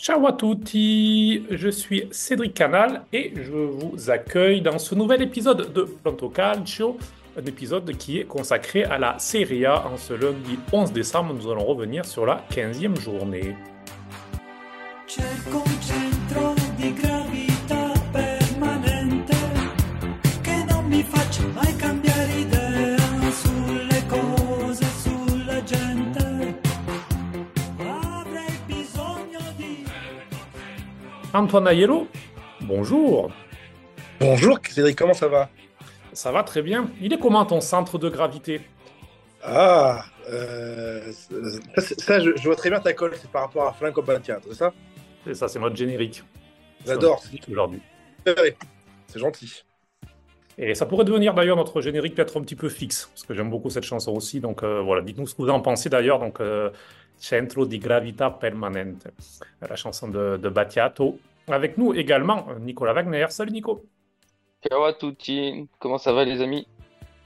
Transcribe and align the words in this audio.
Ciao 0.00 0.24
à 0.28 0.32
tutti, 0.32 1.44
je 1.50 1.68
suis 1.68 2.06
Cédric 2.12 2.54
Canal 2.54 3.02
et 3.12 3.32
je 3.34 3.50
vous 3.50 4.10
accueille 4.10 4.60
dans 4.60 4.78
ce 4.78 4.94
nouvel 4.94 5.22
épisode 5.22 5.72
de 5.72 5.82
Planto 5.82 6.28
Calcio, 6.28 6.96
un 7.36 7.44
épisode 7.44 7.90
qui 7.96 8.20
est 8.20 8.24
consacré 8.24 8.84
à 8.84 8.96
la 8.96 9.18
Serie 9.18 9.66
A. 9.66 9.88
En 9.88 9.96
ce 9.96 10.14
lundi 10.14 10.56
11 10.72 10.92
décembre, 10.92 11.34
nous 11.34 11.50
allons 11.50 11.64
revenir 11.64 12.04
sur 12.04 12.24
la 12.26 12.44
15e 12.48 12.96
journée. 13.00 13.56
Antoine 31.38 31.68
Aiello, 31.68 32.08
bonjour. 32.62 33.30
Bonjour 34.18 34.58
Cédric, 34.68 34.98
comment 34.98 35.14
ça 35.14 35.28
va? 35.28 35.48
Ça 36.12 36.32
va 36.32 36.42
très 36.42 36.62
bien. 36.62 36.90
Il 37.00 37.12
est 37.12 37.18
comment 37.18 37.46
ton 37.46 37.60
centre 37.60 37.96
de 37.96 38.08
gravité? 38.08 38.60
Ah, 39.44 40.04
euh, 40.28 41.12
ça, 41.12 42.18
je, 42.18 42.30
je 42.34 42.42
vois 42.42 42.56
très 42.56 42.70
bien 42.70 42.80
ta 42.80 42.92
colle, 42.92 43.12
c'est 43.14 43.30
par 43.30 43.42
rapport 43.42 43.68
à 43.68 43.72
Franco 43.72 44.02
Battiato, 44.02 44.48
c'est 44.48 44.56
ça? 44.56 44.72
C'est 45.24 45.34
ça, 45.34 45.46
c'est 45.46 45.60
notre 45.60 45.76
générique. 45.76 46.24
J'adore, 46.84 47.22
aujourd'hui. 47.48 47.82
c'est 48.26 48.56
c'est 49.06 49.20
gentil. 49.20 49.62
Et 50.58 50.74
ça 50.74 50.86
pourrait 50.86 51.04
devenir 51.04 51.34
d'ailleurs 51.34 51.56
notre 51.56 51.80
générique 51.80 52.16
peut-être 52.16 52.36
un 52.40 52.42
petit 52.42 52.56
peu 52.56 52.68
fixe, 52.68 53.10
parce 53.14 53.22
que 53.22 53.32
j'aime 53.32 53.48
beaucoup 53.48 53.70
cette 53.70 53.84
chanson 53.84 54.12
aussi. 54.12 54.40
Donc 54.40 54.64
euh, 54.64 54.80
voilà, 54.80 55.02
dites-nous 55.02 55.28
ce 55.28 55.36
que 55.36 55.42
vous 55.42 55.50
en 55.50 55.60
pensez 55.60 55.88
d'ailleurs. 55.88 56.18
Donc, 56.18 56.40
euh, 56.40 56.70
Centro 57.20 57.66
di 57.66 57.80
Gravità 57.80 58.30
Permanente, 58.30 59.08
la 59.60 59.74
chanson 59.74 60.06
de, 60.06 60.36
de 60.36 60.48
Battiato. 60.48 61.18
Avec 61.50 61.78
nous 61.78 61.94
également 61.94 62.46
Nicolas 62.60 62.92
Wagner. 62.92 63.26
Salut 63.30 63.52
Nico. 63.52 63.84
Ciao 64.68 64.84
à 64.84 64.92
tutti, 64.92 65.68
comment 65.78 65.98
ça 65.98 66.12
va 66.12 66.24
les 66.24 66.40
amis? 66.40 66.66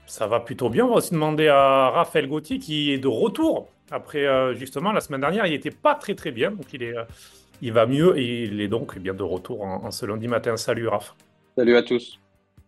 Ça 0.05 0.27
va 0.27 0.39
plutôt 0.39 0.69
bien. 0.69 0.85
On 0.85 0.89
va 0.89 0.95
aussi 0.95 1.11
demander 1.11 1.47
à 1.47 1.89
Raphaël 1.89 2.27
Gauthier 2.27 2.59
qui 2.59 2.91
est 2.91 2.99
de 2.99 3.07
retour. 3.07 3.69
Après, 3.91 4.25
euh, 4.25 4.53
justement, 4.53 4.91
la 4.91 5.01
semaine 5.01 5.21
dernière, 5.21 5.45
il 5.45 5.51
n'était 5.51 5.71
pas 5.71 5.95
très 5.95 6.15
très 6.15 6.31
bien. 6.31 6.51
Donc, 6.51 6.71
il, 6.73 6.83
est, 6.83 6.95
euh, 6.95 7.03
il 7.61 7.73
va 7.73 7.85
mieux 7.85 8.17
et 8.17 8.43
il 8.43 8.61
est 8.61 8.67
donc 8.67 8.93
eh 8.95 8.99
bien 8.99 9.13
de 9.13 9.23
retour 9.23 9.63
en, 9.63 9.85
en 9.85 9.91
ce 9.91 10.05
lundi 10.05 10.27
matin. 10.27 10.57
Salut 10.57 10.87
Raph. 10.87 11.15
Salut 11.57 11.75
à 11.75 11.83
tous. 11.83 12.19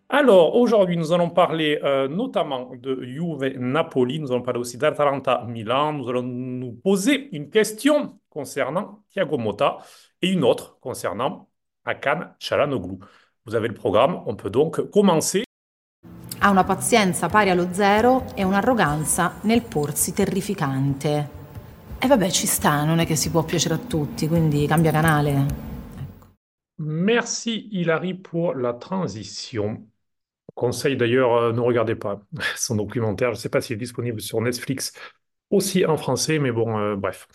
Alors, 0.08 0.56
aujourd'hui, 0.56 0.98
nous 0.98 1.14
allons 1.14 1.30
parler 1.30 1.80
euh, 1.84 2.08
notamment 2.08 2.72
de 2.80 3.04
Juve-Napoli, 3.04 4.20
nous 4.20 4.32
allons 4.32 4.44
parler 4.44 4.60
aussi 4.60 4.78
d'Atalanta-Milan, 4.78 5.94
nous 5.94 6.08
allons 6.08 6.22
nous 6.22 6.74
poser 6.74 7.30
une 7.36 7.50
question 7.50 8.20
concernant 8.30 9.00
Thiago 9.10 9.40
Motta 9.40 9.80
et 10.22 10.30
une 10.30 10.44
autre 10.44 10.78
concernant 10.80 11.50
Hakan 11.86 12.36
Çalhanoğlu. 12.40 13.00
Vous 13.46 13.56
avez 13.56 13.68
le 13.68 13.74
programme, 13.74 14.22
on 14.26 14.36
peut 14.36 14.50
donc 14.50 14.90
commencer. 14.90 15.44
Ha 16.40 16.50
una 16.50 16.64
pazienza 16.64 17.28
pari 17.30 17.50
allo 17.50 17.72
zero 17.72 18.26
e 18.36 18.44
un'arroganza 18.44 19.40
nel 19.42 19.62
porsi 19.62 20.14
terrificante. 20.14 21.30
E 22.00 22.08
vabbè, 22.08 22.30
ci 22.30 22.48
sta, 22.48 22.84
non 22.84 23.00
è 23.00 23.06
che 23.06 23.16
si 23.16 23.32
può 23.32 23.44
piacere 23.44 23.76
a 23.76 23.78
tutti, 23.80 24.28
quindi 24.28 24.68
cambia 24.68 24.92
canale. 24.92 25.46
Merci 26.78 27.70
Hilary 27.80 28.16
pour 28.16 28.56
la 28.56 28.74
transition. 28.74 29.90
Conseil 30.54 30.98
d'ailleurs, 30.98 31.34
euh, 31.34 31.54
ne 31.54 31.62
regardez 31.62 31.96
pas 31.96 32.20
son 32.56 32.76
documentaire, 32.76 33.30
je 33.34 33.38
ne 33.38 33.42
sais 33.42 33.50
pas 33.50 33.62
s'il 33.62 33.76
est 33.76 33.80
disponible 33.80 34.22
sur 34.22 34.42
Netflix 34.42 34.94
aussi 35.50 35.86
en 35.86 35.98
français, 35.98 36.40
mais 36.40 36.52
bon, 36.52 36.78
euh, 36.78 36.96
bref. 36.96 37.28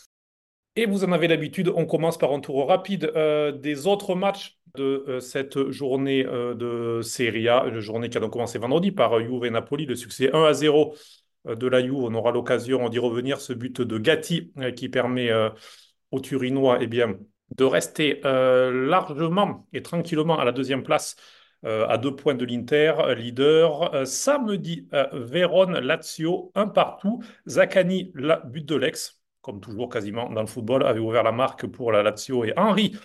Et 0.80 0.86
vous 0.86 1.04
en 1.04 1.12
avez 1.12 1.28
l'habitude, 1.28 1.70
on 1.76 1.84
commence 1.84 2.16
par 2.16 2.32
un 2.32 2.40
tour 2.40 2.66
rapide 2.66 3.12
euh, 3.14 3.52
des 3.52 3.86
autres 3.86 4.14
matchs 4.14 4.58
de 4.76 5.04
euh, 5.08 5.20
cette 5.20 5.68
journée 5.68 6.24
euh, 6.24 6.54
de 6.54 7.02
Serie 7.02 7.50
A, 7.50 7.66
une 7.66 7.80
journée 7.80 8.08
qui 8.08 8.16
a 8.16 8.20
donc 8.20 8.32
commencé 8.32 8.58
vendredi 8.58 8.90
par 8.90 9.12
euh, 9.12 9.22
Juve 9.22 9.44
et 9.44 9.50
Napoli, 9.50 9.84
le 9.84 9.94
succès 9.94 10.34
1 10.34 10.42
à 10.42 10.54
0 10.54 10.94
euh, 11.48 11.54
de 11.54 11.66
la 11.66 11.82
Juve. 11.82 11.96
On 12.04 12.14
aura 12.14 12.32
l'occasion 12.32 12.88
d'y 12.88 12.98
revenir, 12.98 13.42
ce 13.42 13.52
but 13.52 13.82
de 13.82 13.98
Gatti 13.98 14.54
qui 14.74 14.88
permet 14.88 15.30
aux 16.10 16.20
Turinois 16.20 16.78
eh 16.80 16.86
bien, 16.86 17.18
de 17.58 17.64
rester 17.64 18.22
largement 18.24 19.66
et 19.74 19.82
tranquillement 19.82 20.38
à 20.38 20.46
la 20.46 20.52
deuxième 20.52 20.82
place 20.82 21.16
à 21.62 21.98
deux 21.98 22.16
points 22.16 22.34
de 22.34 22.46
l'Inter, 22.46 22.94
leader. 23.18 24.06
Samedi, 24.06 24.88
euh, 24.94 25.06
Vérone-Lazio, 25.12 26.52
un 26.54 26.68
partout. 26.68 27.22
Zaccani, 27.46 28.12
la 28.14 28.38
but 28.38 28.64
de 28.64 28.76
l'ex, 28.76 29.19
comme 29.42 29.60
toujours 29.60 29.88
quasiment 29.88 30.28
dans 30.30 30.40
le 30.40 30.46
football, 30.46 30.84
avait 30.84 31.00
ouvert 31.00 31.22
la 31.22 31.32
marque 31.32 31.66
pour 31.66 31.92
la 31.92 32.02
Lazio. 32.02 32.44
Et 32.44 32.52
Henri, 32.56 32.96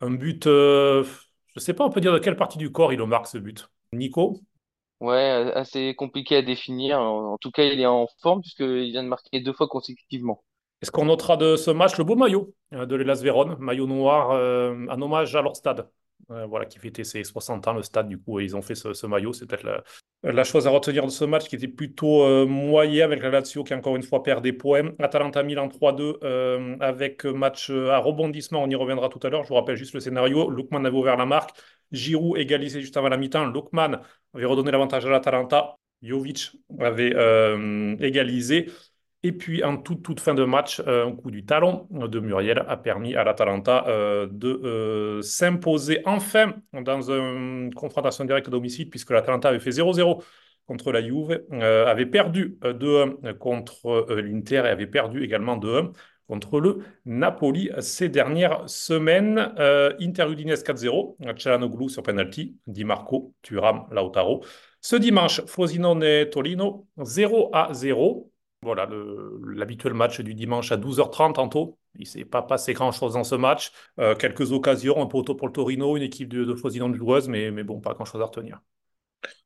un 0.00 0.10
but, 0.10 0.46
euh, 0.46 1.04
je 1.04 1.10
ne 1.56 1.60
sais 1.60 1.74
pas, 1.74 1.84
on 1.84 1.90
peut 1.90 2.00
dire 2.00 2.12
de 2.12 2.18
quelle 2.18 2.36
partie 2.36 2.58
du 2.58 2.72
corps 2.72 2.92
il 2.92 2.98
le 2.98 3.06
marque 3.06 3.26
ce 3.26 3.38
but. 3.38 3.68
Nico? 3.92 4.40
Ouais, 5.00 5.52
assez 5.54 5.94
compliqué 5.94 6.36
à 6.36 6.42
définir. 6.42 6.98
En 7.00 7.36
tout 7.38 7.50
cas, 7.50 7.64
il 7.64 7.80
est 7.80 7.86
en 7.86 8.06
forme 8.22 8.40
puisqu'il 8.40 8.90
vient 8.90 9.02
de 9.02 9.08
marquer 9.08 9.40
deux 9.40 9.52
fois 9.52 9.68
consécutivement. 9.68 10.42
Est-ce 10.82 10.90
qu'on 10.90 11.06
notera 11.06 11.36
de 11.36 11.56
ce 11.56 11.70
match 11.70 11.96
le 11.98 12.04
beau 12.04 12.16
maillot 12.16 12.54
euh, 12.72 12.86
de 12.86 12.96
l'Hellas 12.96 13.20
Vérone, 13.22 13.56
maillot 13.58 13.86
noir 13.86 14.30
euh, 14.30 14.86
en 14.88 15.00
hommage 15.00 15.34
à 15.34 15.42
leur 15.42 15.56
stade, 15.56 15.88
euh, 16.30 16.46
voilà, 16.46 16.66
qui 16.66 16.78
fêtait 16.78 17.04
ses 17.04 17.24
60 17.24 17.66
ans, 17.66 17.72
le 17.72 17.82
stade, 17.82 18.08
du 18.08 18.18
coup, 18.18 18.40
et 18.40 18.44
ils 18.44 18.56
ont 18.56 18.62
fait 18.62 18.74
ce, 18.74 18.92
ce 18.92 19.06
maillot. 19.06 19.32
C'est 19.32 19.46
peut-être 19.46 19.64
la, 19.64 19.82
la 20.22 20.44
chose 20.44 20.66
à 20.66 20.70
retenir 20.70 21.04
de 21.04 21.10
ce 21.10 21.24
match 21.24 21.46
qui 21.48 21.56
était 21.56 21.68
plutôt 21.68 22.22
euh, 22.24 22.46
moyen 22.46 23.04
avec 23.04 23.22
la 23.22 23.30
Lazio 23.30 23.62
qui, 23.64 23.74
encore 23.74 23.96
une 23.96 24.02
fois, 24.02 24.22
perd 24.22 24.42
des 24.42 24.52
points. 24.52 24.92
Atalanta-Milan 24.98 25.68
3-2 25.68 26.18
euh, 26.24 26.76
avec 26.80 27.24
match 27.24 27.70
euh, 27.70 27.90
à 27.90 27.98
rebondissement, 27.98 28.62
on 28.62 28.68
y 28.68 28.74
reviendra 28.74 29.08
tout 29.08 29.20
à 29.22 29.30
l'heure. 29.30 29.44
Je 29.44 29.48
vous 29.48 29.54
rappelle 29.54 29.76
juste 29.76 29.94
le 29.94 30.00
scénario. 30.00 30.50
Lookman 30.50 30.84
avait 30.84 30.96
ouvert 30.96 31.16
la 31.16 31.26
marque, 31.26 31.56
Giroud 31.92 32.38
égalisé 32.38 32.80
juste 32.80 32.96
avant 32.96 33.08
la 33.08 33.16
mi-temps. 33.16 33.44
Lookman 33.46 34.00
avait 34.34 34.46
redonné 34.46 34.70
l'avantage 34.70 35.06
à 35.06 35.10
l'Atalanta. 35.10 35.76
Jovic 36.02 36.52
avait 36.78 37.12
euh, 37.14 37.96
égalisé. 38.00 38.66
Et 39.22 39.32
puis, 39.32 39.64
en 39.64 39.76
toute, 39.76 40.02
toute 40.02 40.20
fin 40.20 40.34
de 40.34 40.44
match, 40.44 40.80
euh, 40.86 41.06
un 41.06 41.12
coup 41.12 41.30
du 41.30 41.44
talon 41.44 41.88
de 41.90 42.20
Muriel 42.20 42.64
a 42.68 42.76
permis 42.76 43.16
à 43.16 43.24
l'Atalanta 43.24 43.84
euh, 43.88 44.28
de 44.30 44.48
euh, 44.64 45.22
s'imposer 45.22 46.00
enfin 46.04 46.54
dans 46.72 47.10
une 47.10 47.72
confrontation 47.74 48.24
directe 48.24 48.48
à 48.48 48.50
domicile, 48.50 48.88
puisque 48.88 49.10
l'Atalanta 49.10 49.48
avait 49.48 49.58
fait 49.58 49.70
0-0 49.70 50.22
contre 50.66 50.92
la 50.92 51.00
Juve, 51.02 51.42
avait 51.52 52.06
perdu 52.06 52.58
euh, 52.64 52.72
2-1 52.72 53.34
contre 53.34 54.06
l'Inter 54.10 54.62
et 54.64 54.68
avait 54.68 54.86
perdu 54.86 55.22
également 55.22 55.56
2-1 55.56 55.92
contre 56.28 56.60
le 56.60 56.78
Napoli 57.04 57.70
ces 57.80 58.08
dernières 58.08 58.68
semaines. 58.68 59.54
Euh, 59.58 59.92
Inter 60.00 60.26
Udinese 60.30 60.64
4-0, 60.64 61.36
Çalhanoğlu 61.36 61.88
sur 61.88 62.02
penalty, 62.02 62.56
Di 62.66 62.84
Marco, 62.84 63.32
Thuram, 63.42 63.86
Lautaro. 63.92 64.44
Ce 64.80 64.96
dimanche, 64.96 65.40
Frosinone-Torino 65.46 66.86
0-0. 66.98 68.28
Voilà 68.66 68.88
l'habituel 69.46 69.94
match 69.94 70.20
du 70.20 70.34
dimanche 70.34 70.72
à 70.72 70.76
12h30 70.76 71.34
tantôt. 71.34 71.78
Il 71.94 72.02
ne 72.02 72.06
s'est 72.06 72.24
pas 72.24 72.42
passé 72.42 72.72
grand-chose 72.74 73.14
dans 73.14 73.24
ce 73.24 73.34
match. 73.36 73.70
Euh, 74.00 74.14
quelques 74.16 74.52
occasions, 74.52 75.00
un 75.00 75.06
poteau 75.06 75.34
pour 75.34 75.46
le 75.46 75.52
Torino, 75.52 75.96
une 75.96 76.02
équipe 76.02 76.28
de, 76.28 76.44
de 76.44 76.54
Frosinone 76.54 76.94
joueuse, 76.94 77.28
mais, 77.28 77.50
mais 77.50 77.64
bon, 77.64 77.80
pas 77.80 77.94
grand-chose 77.94 78.20
à 78.20 78.24
retenir. 78.26 78.60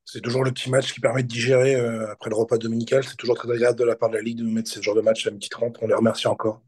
C'est 0.05 0.21
toujours 0.21 0.45
le 0.45 0.53
petit 0.53 0.71
match 0.71 0.93
qui 0.93 1.01
permet 1.01 1.23
de 1.23 1.29
digérer 1.29 1.75
euh, 1.77 2.11
après 2.11 2.31
le 2.31 2.37
repas 2.37 2.59
dominical. 2.59 3.05
C'est 3.05 3.17
toujours 3.17 3.37
très 3.37 3.51
agréable 3.51 3.79
de 3.79 3.85
la 3.85 3.97
part 3.97 4.11
de 4.11 4.17
la 4.17 4.23
Ligue 4.23 4.39
de 4.39 4.45
nous 4.45 4.51
mettre 4.53 4.71
ce 4.71 4.83
genre 4.83 4.95
de 4.95 5.01
match 5.01 5.27
à 5.27 5.31
midi 5.31 5.49
30. 5.49 5.77
On 5.83 5.87
les 5.87 5.95
remercie 5.95 6.27
encore. 6.29 6.63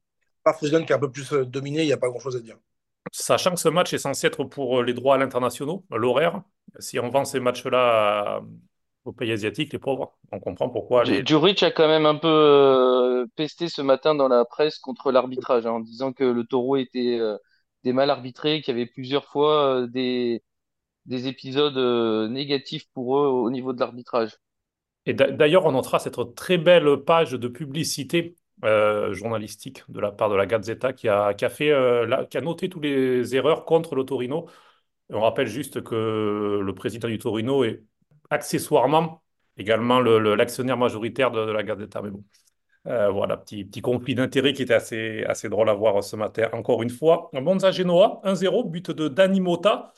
Par 0.44 0.56
Frosinone 0.56 0.86
qui 0.86 0.92
est 0.92 0.96
un 0.96 0.98
peu 1.00 1.10
plus 1.10 1.32
euh, 1.32 1.44
dominé, 1.44 1.82
il 1.82 1.86
n'y 1.86 1.92
a 1.92 1.96
pas 1.96 2.08
grand-chose 2.08 2.36
à 2.36 2.40
dire. 2.40 2.56
Sachant 3.12 3.52
que 3.54 3.60
ce 3.60 3.68
match 3.68 3.92
est 3.92 3.98
censé 3.98 4.26
être 4.28 4.44
pour 4.44 4.82
les 4.82 4.94
droits 4.94 5.16
à 5.16 5.18
l'internationaux, 5.18 5.84
l'horaire, 5.90 6.42
si 6.78 6.98
on 7.00 7.08
vend 7.10 7.24
ces 7.24 7.40
matchs-là 7.40 8.36
à- 8.38 8.42
aux 9.04 9.12
pays 9.12 9.32
asiatiques, 9.32 9.72
les 9.72 9.78
pauvres, 9.78 10.16
on 10.32 10.40
comprend 10.40 10.68
pourquoi. 10.68 11.04
les- 11.04 11.22
a 11.62 11.70
quand 11.70 11.88
même 11.88 12.06
un 12.06 12.14
peu 12.16 12.28
euh, 12.28 13.26
pesté 13.36 13.68
ce 13.68 13.82
matin 13.82 14.14
dans 14.14 14.28
la 14.28 14.44
presse 14.44 14.78
contre 14.78 15.10
l'arbitrage, 15.12 15.66
hein, 15.66 15.72
en 15.72 15.80
disant 15.80 16.12
que 16.12 16.24
le 16.24 16.44
taureau 16.44 16.76
était 16.76 17.18
euh, 17.20 17.36
des 17.84 17.92
mal 17.92 18.10
arbitrés, 18.10 18.60
qu'il 18.62 18.76
y 18.76 18.80
avait 18.80 18.86
plusieurs 18.90 19.24
fois 19.26 19.82
euh, 19.82 19.86
des, 19.88 20.42
des 21.06 21.28
épisodes 21.28 21.78
négatifs 22.30 22.86
pour 22.94 23.18
eux 23.18 23.28
au 23.28 23.50
niveau 23.50 23.72
de 23.74 23.80
l'arbitrage. 23.80 24.38
Et 25.06 25.14
d'a- 25.14 25.30
d'ailleurs, 25.30 25.66
on 25.66 25.72
notera 25.72 25.98
cette 25.98 26.16
très 26.34 26.58
belle 26.58 26.98
page 27.04 27.32
de 27.32 27.48
publicité 27.48 28.36
journalistique 29.12 29.82
de 29.88 29.98
la 30.00 30.12
part 30.12 30.30
de 30.30 30.36
la 30.36 30.46
Gazzetta 30.46 30.92
qui 30.92 31.08
a, 31.08 31.34
qui 31.34 31.44
a 31.44 31.48
fait, 31.50 31.70
la- 32.06 32.26
qui 32.26 32.38
a 32.38 32.40
noté 32.40 32.68
toutes 32.68 32.84
les 32.84 33.34
erreurs 33.34 33.64
contre 33.64 33.94
le 33.96 34.04
Torino. 34.04 34.48
Et 35.10 35.14
on 35.14 35.20
rappelle 35.22 35.48
juste 35.48 35.82
que 35.82 36.60
le 36.62 36.74
président 36.74 37.08
du 37.08 37.18
Torino 37.18 37.64
est 37.64 37.82
accessoirement 38.32 39.22
également 39.56 40.00
le- 40.00 40.18
le- 40.18 40.34
l'actionnaire 40.34 40.76
majoritaire 40.78 41.30
de, 41.30 41.40
la 41.52 41.62
Gazzetta. 41.62 42.02
Mais 42.02 42.10
bon, 42.10 42.24
Euh, 42.88 43.10
voilà, 43.10 43.36
petit, 43.36 43.64
petit 43.64 43.80
conflit 43.80 44.14
d'intérêts 44.16 44.52
qui 44.54 44.62
était 44.62 44.74
assez, 44.74 45.24
assez 45.28 45.48
drôle 45.48 45.68
à 45.68 45.74
voir 45.74 46.02
ce 46.02 46.16
matin. 46.16 46.48
Encore 46.52 46.82
une 46.82 46.90
fois, 46.90 47.30
Monza-Genoa, 47.32 48.20
1-0, 48.24 48.64
but 48.64 48.90
de 48.90 49.08
Dani 49.08 49.40
Mota. 49.40 49.92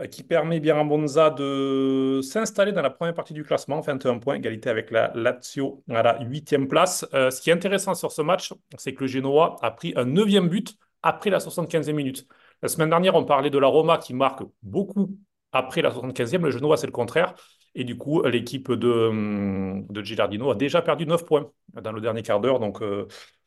euh, 0.00 0.06
qui 0.06 0.22
permet 0.22 0.60
bien 0.60 0.78
à 0.80 0.84
Monza 0.84 1.30
de 1.30 2.20
s'installer 2.22 2.72
dans 2.72 2.82
la 2.82 2.90
première 2.90 3.14
partie 3.14 3.34
du 3.34 3.44
classement, 3.44 3.80
21 3.80 4.18
points, 4.18 4.36
égalité 4.36 4.70
avec 4.70 4.90
la 4.90 5.12
Lazio 5.14 5.84
à 5.90 6.02
la 6.02 6.20
huitième 6.22 6.68
place. 6.68 7.06
Euh, 7.14 7.30
ce 7.30 7.40
qui 7.42 7.50
est 7.50 7.52
intéressant 7.52 7.94
sur 7.94 8.12
ce 8.12 8.22
match, 8.22 8.52
c'est 8.78 8.94
que 8.94 9.02
le 9.02 9.06
Genoa 9.08 9.56
a 9.62 9.70
pris 9.70 9.92
un 9.96 10.04
neuvième 10.06 10.48
but 10.48 10.74
après 11.02 11.30
la 11.30 11.40
75e 11.40 11.96
minute. 11.96 12.26
La 12.62 12.68
semaine 12.68 12.88
dernière, 12.90 13.14
on 13.16 13.24
parlait 13.24 13.50
de 13.50 13.58
la 13.58 13.66
Roma 13.68 13.98
qui 13.98 14.14
marque 14.14 14.42
beaucoup 14.62 15.18
après 15.52 15.82
la 15.82 15.90
75e. 15.90 16.42
Le 16.44 16.50
Genoa, 16.50 16.76
c'est 16.76 16.86
le 16.86 16.92
contraire. 16.92 17.34
Et 17.74 17.84
du 17.84 17.96
coup, 17.96 18.22
l'équipe 18.22 18.70
de, 18.72 19.82
de 19.92 20.02
Gilardino 20.02 20.50
a 20.50 20.54
déjà 20.54 20.82
perdu 20.82 21.06
9 21.06 21.24
points 21.24 21.50
dans 21.72 21.92
le 21.92 22.00
dernier 22.00 22.22
quart 22.22 22.40
d'heure. 22.40 22.58
Donc 22.60 22.82
euh, 22.82 23.06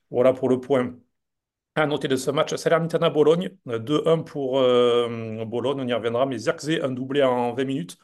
voilà 0.10 0.34
pour 0.34 0.50
le 0.50 0.60
point 0.60 0.96
à 1.76 1.86
noter 1.88 2.08
de 2.08 2.16
ce 2.16 2.32
match. 2.32 2.56
Salernitana-Bologne, 2.56 3.52
2-1 3.66 4.24
pour 4.24 4.60
euh, 4.60 5.46
Bologne, 5.46 5.82
on 5.82 5.88
y 5.88 5.94
reviendra. 5.94 6.26
Mais 6.26 6.38
Zirkzee, 6.38 6.80
un 6.82 6.92
doublé 6.92 7.24
en 7.24 7.54
20 7.54 7.66
minutes. 7.66 7.98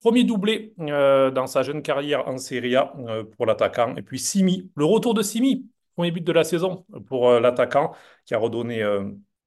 Premier 0.00 0.24
doublé 0.24 0.72
euh, 0.80 1.30
dans 1.30 1.46
sa 1.46 1.62
jeune 1.62 1.82
carrière 1.82 2.26
en 2.26 2.38
Serie 2.38 2.76
A 2.76 2.94
pour 3.36 3.46
l'attaquant. 3.46 3.94
Et 3.96 4.02
puis 4.02 4.18
Simi, 4.18 4.70
le 4.76 4.84
retour 4.86 5.12
de 5.12 5.22
Simi, 5.22 5.68
premier 5.94 6.10
but 6.10 6.24
de 6.24 6.32
la 6.32 6.44
saison 6.44 6.86
pour 7.06 7.30
l'attaquant 7.38 7.94
qui 8.24 8.34
a 8.34 8.38
redonné 8.38 8.82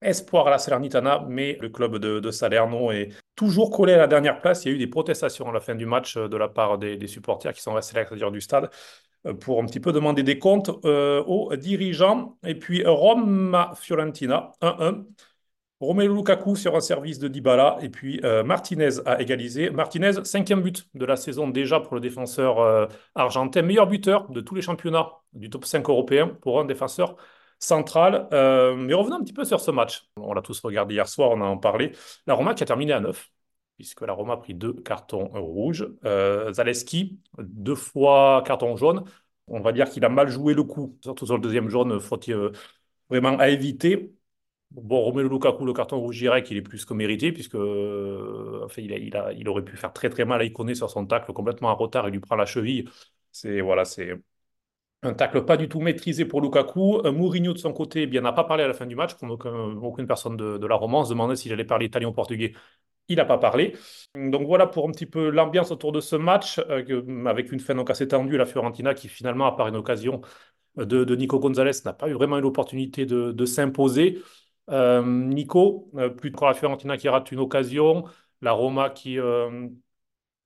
espoir 0.03 0.47
à 0.47 0.51
la 0.51 0.57
Salernitana, 0.57 1.25
mais 1.27 1.57
le 1.61 1.69
club 1.69 1.97
de, 1.97 2.31
Salerno 2.31 2.91
est 2.91 3.09
toujours 3.35 3.71
collé 3.71 3.93
à 3.93 3.97
la 3.97 4.07
dernière 4.07 4.41
place. 4.41 4.65
Il 4.65 4.69
y 4.69 4.71
a 4.71 4.75
eu 4.75 4.77
des 4.77 4.87
protestations 4.87 5.49
à 5.49 5.51
la 5.51 5.59
fin 5.59 5.75
du 5.75 5.85
match 5.85 6.17
euh, 6.17 6.27
de 6.27 6.37
la 6.37 6.47
part 6.47 6.77
des, 6.77 7.07
supporters 7.07 7.53
qui 7.53 7.61
sont 7.61 7.73
restés 7.73 7.97
à 7.97 7.99
l'extérieur 8.01 8.31
du 8.31 8.41
stade 8.41 8.69
euh, 9.25 9.33
pour 9.33 9.61
un 9.61 9.65
petit 9.65 9.79
peu 9.79 9.91
demander 9.91 10.23
des 10.23 10.39
comptes 10.39 10.71
euh, 10.85 11.23
aux 11.23 11.55
dirigeants. 11.55 12.37
Et 12.45 12.55
puis 12.55 12.83
Rome-Fiorentina, 12.85 14.51
1-1. 14.61 15.05
Romelu 15.79 16.15
Lukaku 16.15 16.55
sur 16.55 16.77
un 16.77 16.79
service 16.79 17.19
de 17.19 17.27
Dybala 17.27 17.77
et 17.81 17.89
puis 17.89 18.21
Martinez 18.45 19.05
a 19.05 19.21
égalisé. 19.21 19.69
Martinez, 19.69 20.23
cinquième 20.23 20.61
but 20.61 20.87
de 20.93 21.03
la 21.03 21.17
saison 21.17 21.49
déjà 21.49 21.81
pour 21.81 21.95
le 21.95 21.99
défenseur 21.99 22.87
argentin, 23.15 23.63
meilleur 23.63 23.87
buteur 23.87 24.29
de 24.29 24.39
tous 24.39 24.55
les 24.55 24.61
championnats 24.61 25.09
du 25.33 25.49
top 25.49 25.65
5 25.65 25.89
européen 25.89 26.29
pour 26.29 26.61
un 26.61 26.63
défenseur 26.63 27.17
centrale. 27.63 28.27
Euh, 28.33 28.75
mais 28.75 28.93
revenons 28.93 29.17
un 29.17 29.23
petit 29.23 29.33
peu 29.33 29.45
sur 29.45 29.59
ce 29.61 29.71
match. 29.71 30.09
On 30.17 30.33
l'a 30.33 30.41
tous 30.41 30.59
regardé 30.61 30.95
hier 30.95 31.07
soir, 31.07 31.31
on 31.31 31.41
en 31.41 31.57
parlé. 31.57 31.93
La 32.27 32.33
Roma 32.33 32.53
qui 32.53 32.63
a 32.63 32.65
terminé 32.65 32.93
à 32.93 32.99
9, 32.99 33.31
puisque 33.77 34.01
la 34.01 34.13
Roma 34.13 34.33
a 34.33 34.37
pris 34.37 34.53
deux 34.53 34.73
cartons 34.73 35.27
rouges. 35.33 35.87
Euh, 36.05 36.51
Zaleski, 36.53 37.19
deux 37.39 37.75
fois 37.75 38.43
carton 38.45 38.75
jaune. 38.75 39.03
On 39.47 39.59
va 39.61 39.71
dire 39.71 39.89
qu'il 39.89 40.05
a 40.05 40.09
mal 40.09 40.29
joué 40.29 40.53
le 40.53 40.63
coup, 40.63 40.97
surtout 41.01 41.25
sur 41.25 41.35
le 41.35 41.41
deuxième 41.41 41.69
jaune, 41.69 41.99
faut-il 41.99 42.33
euh, 42.33 42.51
vraiment 43.09 43.37
à 43.39 43.49
éviter. 43.49 44.13
Bon, 44.71 45.01
Romelu 45.01 45.29
Lukaku, 45.29 45.65
le 45.65 45.73
carton 45.73 45.99
rouge 45.99 46.17
direct, 46.17 46.49
il 46.51 46.57
est 46.57 46.61
plus 46.61 46.85
que 46.85 46.93
mérité, 46.93 47.31
puisque 47.31 47.55
enfin, 47.55 48.81
il, 48.81 48.93
a, 48.93 48.97
il, 48.97 49.15
a, 49.17 49.33
il, 49.33 49.47
aurait 49.49 49.63
pu 49.63 49.77
faire 49.77 49.93
très 49.93 50.09
très 50.09 50.25
mal 50.25 50.41
à 50.41 50.45
Iconé 50.45 50.75
sur 50.75 50.89
son 50.89 51.05
tacle, 51.05 51.31
complètement 51.33 51.69
en 51.69 51.75
retard, 51.75 52.07
il 52.09 52.13
lui 52.13 52.19
prend 52.19 52.35
la 52.35 52.45
cheville. 52.45 52.89
C'est 53.31 53.61
voilà, 53.61 53.85
c'est 53.85 54.15
un 55.03 55.13
tacle 55.13 55.45
pas 55.45 55.57
du 55.57 55.67
tout 55.69 55.79
maîtrisé 55.79 56.25
pour 56.25 56.41
Lukaku. 56.41 57.01
Euh, 57.05 57.11
Mourinho, 57.11 57.53
de 57.53 57.57
son 57.57 57.73
côté, 57.73 58.03
eh 58.03 58.07
bien 58.07 58.21
n'a 58.21 58.33
pas 58.33 58.43
parlé 58.43 58.63
à 58.63 58.67
la 58.67 58.73
fin 58.73 58.85
du 58.85 58.95
match, 58.95 59.11
aucune 59.21 60.07
personne 60.07 60.37
de, 60.37 60.65
la 60.65 60.75
romance 60.75 61.09
demandait 61.09 61.35
s'il 61.35 61.51
allait 61.53 61.65
parler 61.65 61.87
italien 61.87 62.07
ou 62.09 62.13
portugais. 62.13 62.53
Il 63.09 63.17
n'a 63.17 63.25
pas 63.25 63.37
parlé. 63.37 63.75
Donc 64.15 64.47
voilà 64.47 64.67
pour 64.67 64.87
un 64.87 64.91
petit 64.91 65.05
peu 65.05 65.29
l'ambiance 65.29 65.71
autour 65.71 65.91
de 65.91 65.99
ce 65.99 66.15
match, 66.15 66.59
euh, 66.69 67.25
avec 67.25 67.51
une 67.51 67.59
fin 67.59 67.75
donc 67.75 67.89
assez 67.89 68.07
tendue. 68.07 68.37
La 68.37 68.45
Fiorentina 68.45 68.93
qui 68.93 69.09
finalement, 69.09 69.45
à 69.45 69.51
part 69.53 69.67
une 69.67 69.75
occasion 69.75 70.21
de, 70.77 71.15
Nico 71.15 71.39
Gonzalez, 71.39 71.71
n'a 71.85 71.93
pas 71.93 72.09
eu 72.09 72.13
vraiment 72.13 72.37
eu 72.37 72.41
l'opportunité 72.41 73.05
de, 73.05 73.45
s'imposer. 73.45 74.21
Euh, 74.69 75.03
Nico, 75.03 75.91
plus 76.17 76.31
de 76.31 76.37
la 76.41 76.53
Fiorentina 76.53 76.97
qui 76.97 77.09
rate 77.09 77.31
une 77.31 77.39
occasion. 77.39 78.05
La 78.41 78.53
Roma 78.53 78.89
qui, 78.89 79.17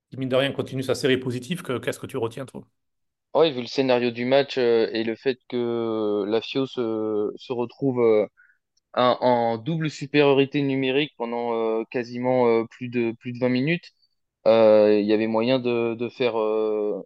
qui 0.09 0.17
mine 0.17 0.29
de 0.29 0.35
rien, 0.35 0.51
continue 0.51 0.83
sa 0.83 0.95
série 0.95 1.17
positive. 1.17 1.63
Qu'est-ce 1.63 1.99
que 1.99 2.07
tu 2.07 2.17
retiens, 2.17 2.45
toi? 2.45 2.63
Ouais, 3.37 3.51
vu 3.51 3.61
le 3.61 3.67
scénario 3.67 4.09
du 4.09 4.25
match 4.25 4.57
euh, 4.57 4.89
et 4.93 5.03
le 5.03 5.15
fait 5.15 5.37
que 5.47 6.25
la 6.27 6.41
FIO 6.41 6.65
se, 6.65 7.31
se 7.35 7.53
retrouve 7.53 7.99
euh, 8.01 8.25
en 8.95 9.57
double 9.59 9.89
supériorité 9.91 10.61
numérique 10.63 11.13
pendant 11.17 11.53
euh, 11.55 11.83
quasiment 11.91 12.65
plus 12.67 12.89
de, 12.89 13.13
plus 13.19 13.33
de 13.33 13.39
20 13.39 13.49
minutes, 13.49 13.91
il 14.45 15.05
y 15.05 15.13
avait 15.13 15.27
moyen 15.27 15.59
de, 15.59 15.95
de 15.95 16.09
faire 16.09 16.35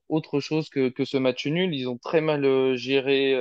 autre 0.09 0.39
chose 0.41 0.69
que, 0.69 0.89
que 0.89 1.05
ce 1.05 1.17
match 1.17 1.47
nul. 1.47 1.73
Ils 1.75 1.89
ont 1.89 1.97
très 1.97 2.21
mal 2.21 2.75
géré 2.77 3.35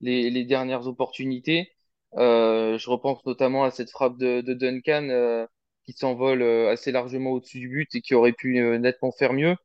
les, 0.00 0.44
dernières 0.44 0.86
opportunités. 0.88 1.72
je 2.14 2.90
repense 2.90 3.24
notamment 3.26 3.64
à 3.64 3.70
cette 3.72 3.90
frappe 3.90 4.18
de 4.18 4.42
Duncan 4.54 5.46
qui 5.86 5.92
s'envole 5.94 6.42
assez 6.68 6.92
largement 6.92 7.30
au-dessus 7.32 7.60
du 7.60 7.68
but 7.68 7.94
et 7.94 8.00
qui 8.02 8.14
aurait 8.14 8.32
pu 8.34 8.58
nettement 8.80 9.12
faire 9.12 9.32
mieux. 9.34 9.56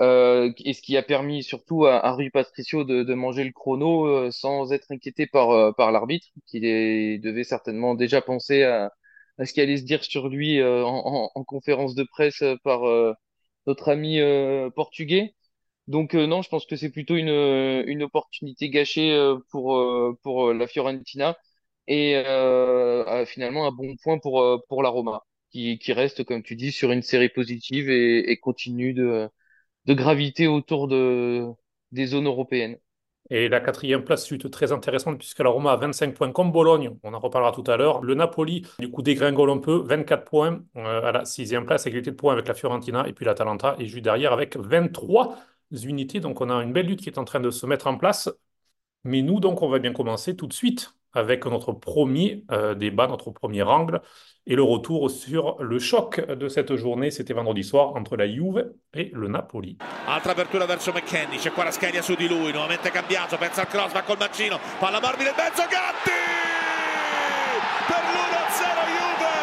Euh, 0.00 0.50
et 0.64 0.72
ce 0.72 0.80
qui 0.82 0.96
a 0.96 1.02
permis 1.02 1.42
surtout 1.42 1.84
à, 1.86 1.98
à 2.04 2.12
Rui 2.12 2.30
Patricio 2.30 2.82
de, 2.84 3.02
de, 3.02 3.14
manger 3.14 3.44
le 3.44 3.52
chrono 3.52 4.06
euh, 4.06 4.30
sans 4.30 4.72
être 4.72 4.90
inquiété 4.90 5.26
par, 5.26 5.50
euh, 5.50 5.72
par 5.72 5.92
l'arbitre, 5.92 6.28
qui 6.46 6.60
devait 6.60 7.44
certainement 7.44 7.94
déjà 7.94 8.22
penser 8.22 8.62
à, 8.64 8.90
à 9.38 9.44
ce 9.46 9.52
qui 9.52 9.60
allait 9.60 9.76
se 9.76 9.84
dire 9.84 10.02
sur 10.02 10.28
lui 10.28 10.60
euh, 10.60 10.82
en, 10.84 11.30
en, 11.34 11.44
conférence 11.44 11.94
de 11.94 12.04
presse 12.04 12.42
par 12.64 12.82
notre 13.66 13.88
ami 13.90 14.18
portugais. 14.74 15.34
Donc 15.88 16.14
non, 16.14 16.42
je 16.42 16.48
pense 16.48 16.66
que 16.66 16.76
c'est 16.76 16.90
plutôt 16.90 17.16
une, 17.16 17.28
une 17.86 18.02
opportunité 18.04 18.70
gâchée 18.70 19.34
pour, 19.50 19.78
pour 20.22 20.52
la 20.54 20.66
Fiorentina 20.66 21.36
et 21.88 22.14
finalement 23.26 23.66
un 23.66 23.72
bon 23.72 23.96
point 24.02 24.18
pour, 24.18 24.64
pour 24.68 24.82
la 24.82 24.88
Roma, 24.90 25.22
qui, 25.50 25.78
qui 25.78 25.92
reste, 25.92 26.24
comme 26.24 26.42
tu 26.42 26.56
dis, 26.56 26.72
sur 26.72 26.92
une 26.92 27.02
série 27.02 27.28
positive 27.28 27.90
et, 27.90 28.30
et 28.30 28.36
continue 28.38 28.94
de 28.94 29.28
de 29.86 29.94
gravité 29.94 30.46
autour 30.48 30.88
de, 30.88 31.46
des 31.92 32.06
zones 32.06 32.26
européennes. 32.26 32.78
Et 33.30 33.48
la 33.48 33.60
quatrième 33.60 34.04
place, 34.04 34.24
suite 34.24 34.50
très 34.50 34.72
intéressante, 34.72 35.18
puisque 35.18 35.38
la 35.38 35.48
Roma 35.48 35.72
a 35.72 35.76
25 35.76 36.14
points 36.14 36.32
comme 36.32 36.52
Bologne, 36.52 36.90
on 37.02 37.14
en 37.14 37.18
reparlera 37.18 37.52
tout 37.52 37.64
à 37.66 37.76
l'heure. 37.76 38.02
Le 38.02 38.14
Napoli, 38.14 38.66
du 38.78 38.90
coup, 38.90 39.00
dégringole 39.02 39.50
un 39.50 39.58
peu, 39.58 39.76
24 39.76 40.24
points 40.24 40.62
euh, 40.76 41.02
à 41.02 41.12
la 41.12 41.24
sixième 41.24 41.64
place, 41.64 41.86
égalité 41.86 42.10
de 42.10 42.16
points 42.16 42.32
avec 42.32 42.48
la 42.48 42.54
Fiorentina, 42.54 43.06
et 43.08 43.12
puis 43.12 43.24
l'Atalanta 43.24 43.76
est 43.78 43.86
juste 43.86 44.04
derrière 44.04 44.32
avec 44.32 44.56
23 44.56 45.36
unités. 45.84 46.20
Donc 46.20 46.40
on 46.40 46.50
a 46.50 46.62
une 46.62 46.72
belle 46.72 46.86
lutte 46.86 47.00
qui 47.00 47.08
est 47.08 47.18
en 47.18 47.24
train 47.24 47.40
de 47.40 47.50
se 47.50 47.64
mettre 47.66 47.86
en 47.86 47.96
place. 47.96 48.28
Mais 49.04 49.22
nous, 49.22 49.40
donc, 49.40 49.62
on 49.62 49.68
va 49.68 49.78
bien 49.78 49.92
commencer 49.92 50.36
tout 50.36 50.46
de 50.46 50.52
suite 50.52 50.94
avec 51.12 51.46
notre 51.46 51.72
premier 51.72 52.44
euh, 52.50 52.74
débat, 52.74 53.06
notre 53.06 53.30
premier 53.30 53.62
angle, 53.62 54.00
et 54.46 54.56
le 54.56 54.62
retour 54.62 55.10
sur 55.10 55.62
le 55.62 55.78
choc 55.78 56.20
de 56.20 56.48
cette 56.48 56.74
journée. 56.74 57.10
C'était 57.10 57.34
vendredi 57.34 57.62
soir 57.62 57.94
entre 57.94 58.16
la 58.16 58.26
Juve 58.26 58.72
et 58.94 59.10
le 59.12 59.28
Napoli. 59.28 59.78
Altra 60.06 60.32
apertura 60.32 60.66
verso 60.66 60.92
McKenny, 60.92 61.36
c'è 61.38 61.52
qua 61.52 61.64
la 61.64 61.70
Scheria 61.70 62.02
su 62.02 62.14
di 62.14 62.28
lui, 62.28 62.52
nuovamente 62.52 62.90
cambiato, 62.90 63.36
pensa 63.36 63.62
al 63.62 63.68
cross, 63.68 63.92
va 63.92 64.02
col 64.02 64.18
mancino, 64.18 64.58
palla 64.78 64.98
in 64.98 65.34
mezzo, 65.36 65.62
Gatti! 65.68 66.20
Per 67.86 68.02
l'1-0 68.02 68.62
Juve! 68.96 69.34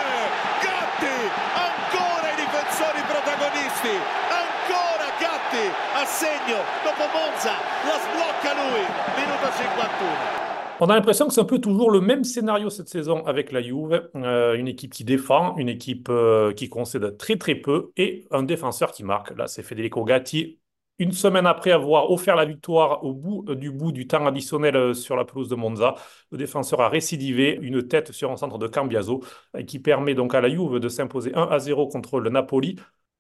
Gatti! 0.62 1.18
Ancora 1.56 2.28
i 2.32 2.36
difensori 2.36 3.02
protagonisti! 3.08 3.96
Ancora 4.28 5.08
Gatti 5.20 5.66
a 5.96 6.06
segno 6.06 6.60
dopo 6.84 7.08
Monza, 7.14 7.54
la 7.86 7.98
sblocca 8.00 8.54
lui, 8.54 8.84
minuto 9.16 9.48
51. 9.56 10.49
On 10.82 10.90
a 10.90 10.96
l'impression 10.96 11.28
que 11.28 11.34
c'est 11.34 11.42
un 11.42 11.46
peu 11.46 11.60
toujours 11.60 11.92
le 11.92 12.00
même 12.00 12.24
scénario 12.24 12.70
cette 12.70 12.88
saison 12.88 13.26
avec 13.26 13.52
la 13.52 13.62
Juve. 13.62 14.10
Euh, 14.16 14.54
une 14.56 14.68
équipe 14.70 14.94
qui 14.94 15.04
défend, 15.04 15.58
une 15.58 15.68
équipe 15.68 16.08
euh, 16.10 16.54
qui 16.54 16.70
concède 16.70 17.18
très 17.18 17.36
très 17.38 17.56
peu 17.56 17.92
et 17.98 18.26
un 18.32 18.44
défenseur 18.44 18.94
qui 18.94 19.04
marque. 19.04 19.36
Là, 19.38 19.48
c'est 19.48 19.62
Federico 19.62 20.06
Gatti. 20.06 20.60
Une 20.98 21.12
semaine 21.12 21.46
après 21.46 21.72
avoir 21.72 22.12
offert 22.12 22.36
la 22.36 22.46
victoire 22.46 23.04
au 23.04 23.14
bout 23.14 23.46
euh, 23.50 23.56
du 23.56 23.72
bout 23.72 23.92
du 23.92 24.08
temps 24.08 24.26
additionnel 24.26 24.96
sur 24.96 25.18
la 25.18 25.26
pelouse 25.26 25.50
de 25.50 25.56
Monza, 25.56 25.96
le 26.32 26.38
défenseur 26.38 26.80
a 26.80 26.88
récidivé 26.88 27.60
une 27.62 27.86
tête 27.86 28.14
sur 28.14 28.32
un 28.32 28.38
centre 28.38 28.58
de 28.58 28.68
Cambiaso 28.68 29.22
qui 29.68 29.80
permet 29.80 30.16
donc 30.16 30.34
à 30.34 30.40
la 30.40 30.50
Juve 30.50 30.80
de 30.80 30.88
s'imposer 30.90 31.34
1 31.36 31.44
à 31.44 31.60
0 31.60 31.88
contre 31.88 32.22
le 32.22 32.30
Napoli. 32.30 32.78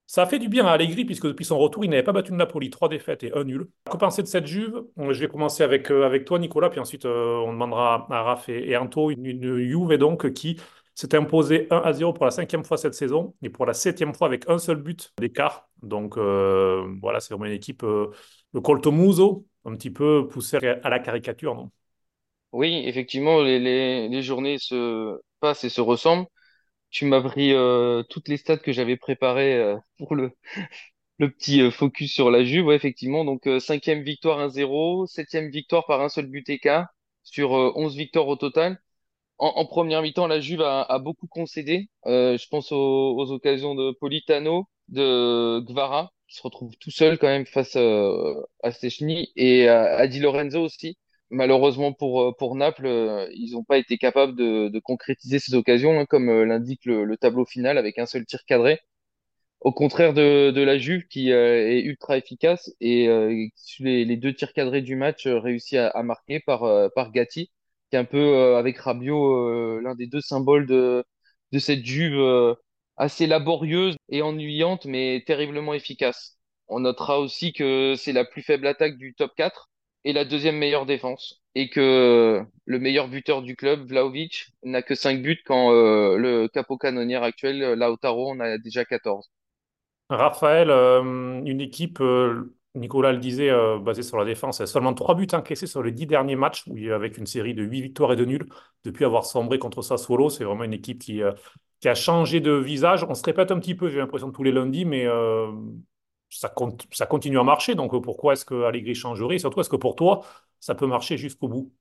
Ça 0.09 0.23
a 0.23 0.25
fait 0.25 0.39
du 0.39 0.49
bien 0.49 0.65
à 0.65 0.71
Allegri, 0.71 1.05
puisque 1.05 1.27
depuis 1.27 1.45
son 1.45 1.59
retour, 1.59 1.85
il 1.85 1.91
n'avait 1.91 2.01
pas 2.01 2.13
battu 2.13 2.31
le 2.31 2.37
Napoli. 2.37 2.71
Trois 2.71 2.89
défaites 2.89 3.23
et 3.23 3.31
un 3.37 3.43
nul. 3.43 3.67
Que 3.85 3.95
penser 3.95 4.23
de 4.23 4.27
cette 4.27 4.47
Juve? 4.47 4.81
Je 4.97 5.19
vais 5.19 5.27
commencer 5.27 5.61
avec, 5.61 5.91
euh, 5.91 6.03
avec 6.03 6.25
toi, 6.25 6.39
Nicolas, 6.39 6.71
puis 6.71 6.79
ensuite 6.79 7.05
euh, 7.05 7.35
on 7.45 7.53
demandera 7.53 8.07
à 8.09 8.23
Raph 8.23 8.49
et, 8.49 8.75
Anto. 8.75 9.11
Une, 9.11 9.59
Juve 9.59 9.97
donc 9.97 10.33
qui 10.33 10.59
s'est 10.95 11.13
imposée 11.13 11.67
1 11.69 11.77
à 11.77 11.93
0 11.93 12.13
pour 12.13 12.25
la 12.25 12.31
cinquième 12.31 12.63
fois 12.63 12.77
cette 12.77 12.95
saison 12.95 13.35
et 13.43 13.51
pour 13.51 13.67
la 13.67 13.75
septième 13.75 14.15
fois 14.15 14.25
avec 14.25 14.49
un 14.49 14.57
seul 14.57 14.77
but 14.77 15.13
d'écart. 15.19 15.69
Donc 15.83 16.17
euh, 16.17 16.91
voilà, 17.03 17.19
c'est 17.19 17.35
vraiment 17.35 17.45
une 17.45 17.51
équipe, 17.51 17.83
le 17.83 18.61
Colto 18.63 18.91
Muso, 18.91 19.45
un 19.63 19.75
petit 19.75 19.91
peu 19.91 20.27
poussée 20.27 20.57
à 20.57 20.89
la 20.89 20.97
caricature, 20.97 21.69
Oui, 22.51 22.81
effectivement, 22.87 23.43
les 23.43 24.21
journées 24.23 24.57
se 24.57 25.19
passent 25.39 25.65
et 25.65 25.69
se 25.69 25.81
ressemblent 25.81 26.25
tu 26.89 27.05
m'as 27.05 27.21
pris 27.21 27.53
euh, 27.53 28.03
toutes 28.03 28.27
les 28.27 28.37
stats 28.37 28.57
que 28.57 28.71
j'avais 28.71 28.97
préparées 28.97 29.57
euh, 29.57 29.77
pour 29.97 30.15
le, 30.15 30.31
le 31.19 31.31
petit 31.31 31.61
euh, 31.61 31.71
focus 31.71 32.13
sur 32.13 32.31
la 32.31 32.43
Juve. 32.43 32.65
Ouais, 32.67 32.75
effectivement, 32.75 33.25
donc 33.25 33.47
cinquième 33.59 34.03
victoire 34.03 34.39
1-0, 34.39 35.07
septième 35.07 35.49
victoire 35.49 35.85
par 35.87 36.01
un 36.01 36.09
seul 36.09 36.27
but 36.27 36.49
écart 36.49 36.87
sur 37.23 37.51
11 37.51 37.95
victoires 37.95 38.27
au 38.27 38.35
total. 38.35 38.81
En, 39.39 39.47
en 39.57 39.65
première 39.65 40.01
mi-temps, 40.03 40.27
la 40.27 40.41
Juve 40.41 40.61
a, 40.63 40.83
a 40.83 40.99
beaucoup 40.99 41.27
concédé. 41.27 41.89
je 42.05 42.47
pense 42.49 42.71
aux, 42.71 43.15
aux, 43.17 43.31
occasions 43.31 43.75
de 43.75 43.91
Politano, 43.99 44.67
de 44.89 45.61
Gvara, 45.61 46.13
qui 46.27 46.37
se 46.37 46.43
retrouve 46.43 46.75
tout 46.79 46.91
seul 46.91 47.17
quand 47.19 47.27
même 47.27 47.45
face 47.47 47.75
à 48.63 48.71
Stechny, 48.71 49.31
et 49.35 49.67
à, 49.67 49.97
à 49.97 50.07
Di 50.07 50.19
Lorenzo 50.19 50.61
aussi. 50.61 50.97
Malheureusement 51.29 51.93
pour, 51.93 52.21
euh, 52.21 52.31
pour 52.37 52.55
Naples, 52.55 52.85
euh, 52.85 53.29
ils 53.33 53.53
n'ont 53.53 53.63
pas 53.63 53.77
été 53.77 53.97
capables 53.97 54.35
de, 54.35 54.79
concrétiser 54.79 55.39
ces 55.39 55.53
occasions, 55.55 55.99
hein, 55.99 56.05
comme 56.05 56.29
euh, 56.29 56.45
l'indique 56.45 56.85
le, 56.85 57.03
le 57.05 57.17
tableau 57.17 57.45
final 57.45 57.77
avec 57.77 57.99
un 57.99 58.05
seul 58.05 58.25
tir 58.25 58.45
cadré. 58.45 58.79
Au 59.61 59.73
contraire 59.73 60.13
de, 60.13 60.51
de 60.51 60.61
la 60.61 60.77
Juve 60.77 61.07
qui 61.07 61.31
est 61.31 61.81
ultra 61.81 62.17
efficace 62.17 62.71
et 62.81 63.07
les, 63.79 64.17
deux 64.17 64.33
tirs 64.33 64.53
cadrés 64.53 64.81
du 64.81 64.95
match 64.95 65.27
euh, 65.27 65.39
réussit 65.39 65.77
à, 65.77 66.03
marquer 66.03 66.39
par, 66.39 66.91
par 66.95 67.11
Gatti, 67.11 67.51
qui 67.89 67.95
est 67.95 67.99
un 67.99 68.05
peu 68.05 68.55
avec 68.55 68.77
Rabiot 68.77 69.79
l'un 69.81 69.95
des 69.95 70.07
deux 70.07 70.21
symboles 70.21 70.65
de, 70.65 71.03
de 71.51 71.59
cette 71.59 71.85
Juve 71.85 72.55
assez 72.97 73.27
laborieuse 73.27 73.95
et 74.09 74.21
ennuyante, 74.21 74.85
mais 74.85 75.23
terriblement 75.25 75.73
efficace. 75.73 76.37
On 76.69 76.81
notera 76.81 77.19
aussi 77.19 77.51
que 77.53 77.95
c'est 77.97 78.13
la 78.13 78.25
plus 78.25 78.43
faible 78.43 78.67
attaque 78.67 78.97
du 78.97 79.13
top 79.15 79.31
4 79.35 79.69
et 80.09 80.13
la 80.13 80.25
deuxième 80.25 80.57
meilleure 80.57 80.85
défense. 80.85 81.41
Et 81.55 81.69
que 81.69 82.43
le 82.65 82.79
meilleur 82.79 83.07
buteur 83.09 83.41
du 83.41 83.55
club, 83.55 83.87
Vlahovic, 83.87 84.47
n'a 84.63 84.81
que 84.83 84.95
5 84.95 85.21
buts 85.21 85.41
quand 85.45 85.71
euh, 85.73 86.17
le 86.17 86.47
capocannonière 86.47 87.23
actuel, 87.23 87.73
Lautaro, 87.73 88.31
en 88.31 88.39
a 88.39 88.57
déjà 88.57 88.85
14. 88.85 89.29
Raphaël, 90.09 90.69
euh, 90.71 91.01
une 91.45 91.61
équipe, 91.61 92.01
euh, 92.01 92.55
Nicolas 92.75 93.11
le 93.11 93.19
disait, 93.19 93.49
euh, 93.51 93.77
basée 93.77 94.01
sur 94.01 94.17
la 94.17 94.25
défense, 94.25 94.59
a 94.59 94.65
seulement 94.67 94.93
trois 94.95 95.13
buts 95.15 95.27
encaissés 95.33 95.67
sur 95.67 95.83
les 95.83 95.91
dix 95.91 96.07
derniers 96.07 96.35
matchs, 96.35 96.63
avec 96.91 97.17
une 97.17 97.27
série 97.27 97.53
de 97.53 97.63
huit 97.63 97.81
victoires 97.81 98.13
et 98.13 98.15
de 98.15 98.25
nuls, 98.25 98.47
depuis 98.85 99.05
avoir 99.05 99.25
sombré 99.25 99.59
contre 99.59 99.81
Sassuolo. 99.83 100.29
C'est 100.29 100.43
vraiment 100.43 100.63
une 100.63 100.73
équipe 100.73 100.99
qui, 100.99 101.21
euh, 101.21 101.31
qui 101.79 101.89
a 101.89 101.95
changé 101.95 102.39
de 102.39 102.51
visage. 102.53 103.03
On 103.07 103.13
se 103.13 103.23
répète 103.23 103.51
un 103.51 103.59
petit 103.59 103.75
peu, 103.75 103.87
j'ai 103.89 103.99
l'impression, 103.99 104.31
tous 104.31 104.43
les 104.43 104.51
lundis, 104.51 104.85
mais 104.85 105.05
euh, 105.05 105.51
ça, 106.29 106.49
continue 107.05 107.39
à 107.39 107.43
marcher. 107.43 107.75
Donc 107.75 107.91
pourquoi 108.03 108.33
est-ce 108.33 108.45
que 108.45 108.63
Allegri 108.63 108.95
changerait? 108.95 109.39
Surtout, 109.39 109.61
est-ce 109.61 109.69
que 109.69 109.75
pour 109.75 109.95
toi, 109.95 110.23
ça 110.59 110.75
peut 110.75 110.87
marcher 110.87 111.17
jusqu'au 111.17 111.47
bout? 111.47 111.71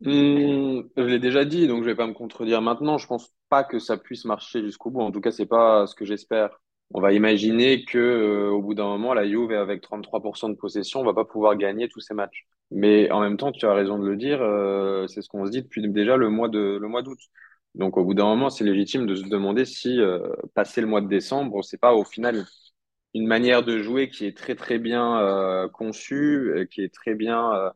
Hmm, 0.00 0.82
je 0.96 1.02
l'ai 1.02 1.18
déjà 1.18 1.44
dit, 1.44 1.66
donc 1.66 1.82
je 1.82 1.88
vais 1.88 1.96
pas 1.96 2.06
me 2.06 2.12
contredire 2.12 2.62
maintenant. 2.62 2.98
Je 2.98 3.06
pense 3.06 3.34
pas 3.48 3.64
que 3.64 3.78
ça 3.80 3.96
puisse 3.96 4.24
marcher 4.24 4.62
jusqu'au 4.62 4.90
bout. 4.90 5.00
En 5.00 5.10
tout 5.10 5.20
cas, 5.20 5.32
c'est 5.32 5.46
pas 5.46 5.86
ce 5.86 5.94
que 5.94 6.04
j'espère. 6.04 6.50
On 6.90 7.00
va 7.00 7.12
imaginer 7.12 7.84
que, 7.84 7.98
euh, 7.98 8.50
au 8.50 8.62
bout 8.62 8.74
d'un 8.74 8.86
moment, 8.86 9.12
la 9.12 9.26
Juve, 9.26 9.52
avec 9.52 9.82
33% 9.82 10.48
de 10.48 10.54
possession, 10.54 11.02
va 11.04 11.14
pas 11.14 11.24
pouvoir 11.24 11.56
gagner 11.56 11.88
tous 11.88 12.00
ses 12.00 12.14
matchs. 12.14 12.46
Mais 12.70 13.10
en 13.10 13.20
même 13.20 13.36
temps, 13.36 13.50
tu 13.52 13.66
as 13.66 13.74
raison 13.74 13.98
de 13.98 14.06
le 14.06 14.16
dire, 14.16 14.40
euh, 14.40 15.06
c'est 15.08 15.20
ce 15.22 15.28
qu'on 15.28 15.44
se 15.46 15.50
dit 15.50 15.62
depuis 15.62 15.86
déjà 15.90 16.16
le 16.16 16.30
mois 16.30 16.48
de, 16.48 16.78
le 16.80 16.88
mois 16.88 17.02
d'août. 17.02 17.18
Donc, 17.74 17.96
au 17.96 18.04
bout 18.04 18.14
d'un 18.14 18.24
moment, 18.24 18.50
c'est 18.50 18.64
légitime 18.64 19.06
de 19.06 19.14
se 19.16 19.24
demander 19.24 19.64
si, 19.64 20.00
euh, 20.00 20.28
passer 20.54 20.80
le 20.80 20.86
mois 20.86 21.00
de 21.00 21.08
décembre, 21.08 21.62
c'est 21.64 21.78
pas 21.78 21.94
au 21.94 22.04
final 22.04 22.46
une 23.18 23.26
manière 23.26 23.62
de 23.64 23.82
jouer 23.82 24.08
qui 24.10 24.26
est 24.26 24.36
très 24.36 24.54
très 24.54 24.78
bien 24.78 25.20
euh, 25.20 25.68
conçue, 25.68 26.68
qui 26.70 26.82
est 26.82 26.94
très 26.94 27.14
bien 27.14 27.52
euh, 27.54 27.70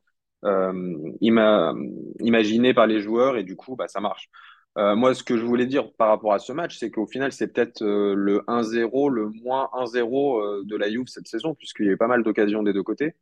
euh, 0.45 1.13
ima 1.21 1.75
imaginée 2.21 2.75
par 2.75 2.87
les 2.87 3.01
joueurs 3.01 3.37
et 3.37 3.45
du 3.45 3.57
coup 3.57 3.77
bah 3.77 3.89
ça 3.89 4.01
marche. 4.01 4.31
Moi, 4.77 5.15
ce 5.15 5.23
que 5.23 5.37
je 5.37 5.45
voulais 5.45 5.67
dire 5.67 5.93
par 5.95 6.09
rapport 6.09 6.33
à 6.33 6.39
ce 6.39 6.51
match, 6.53 6.79
c'est 6.79 6.91
qu'au 6.91 7.07
final, 7.07 7.31
c'est 7.33 7.49
peut-être 7.49 7.83
le 7.85 8.43
1-0, 8.49 9.11
le 9.11 9.29
moins 9.29 9.69
1-0 9.75 10.41
euh, 10.41 10.63
de 10.65 10.77
la 10.77 10.91
Juve 10.91 11.09
cette 11.09 11.27
saison, 11.29 11.55
puisqu'il 11.55 11.87
y 11.87 11.89
a 11.91 11.93
eu 11.93 11.97
pas 11.99 12.07
mal 12.07 12.23
d'occasions 12.23 12.63
des 12.63 12.73
deux 12.73 12.83
côtés. 12.83 13.15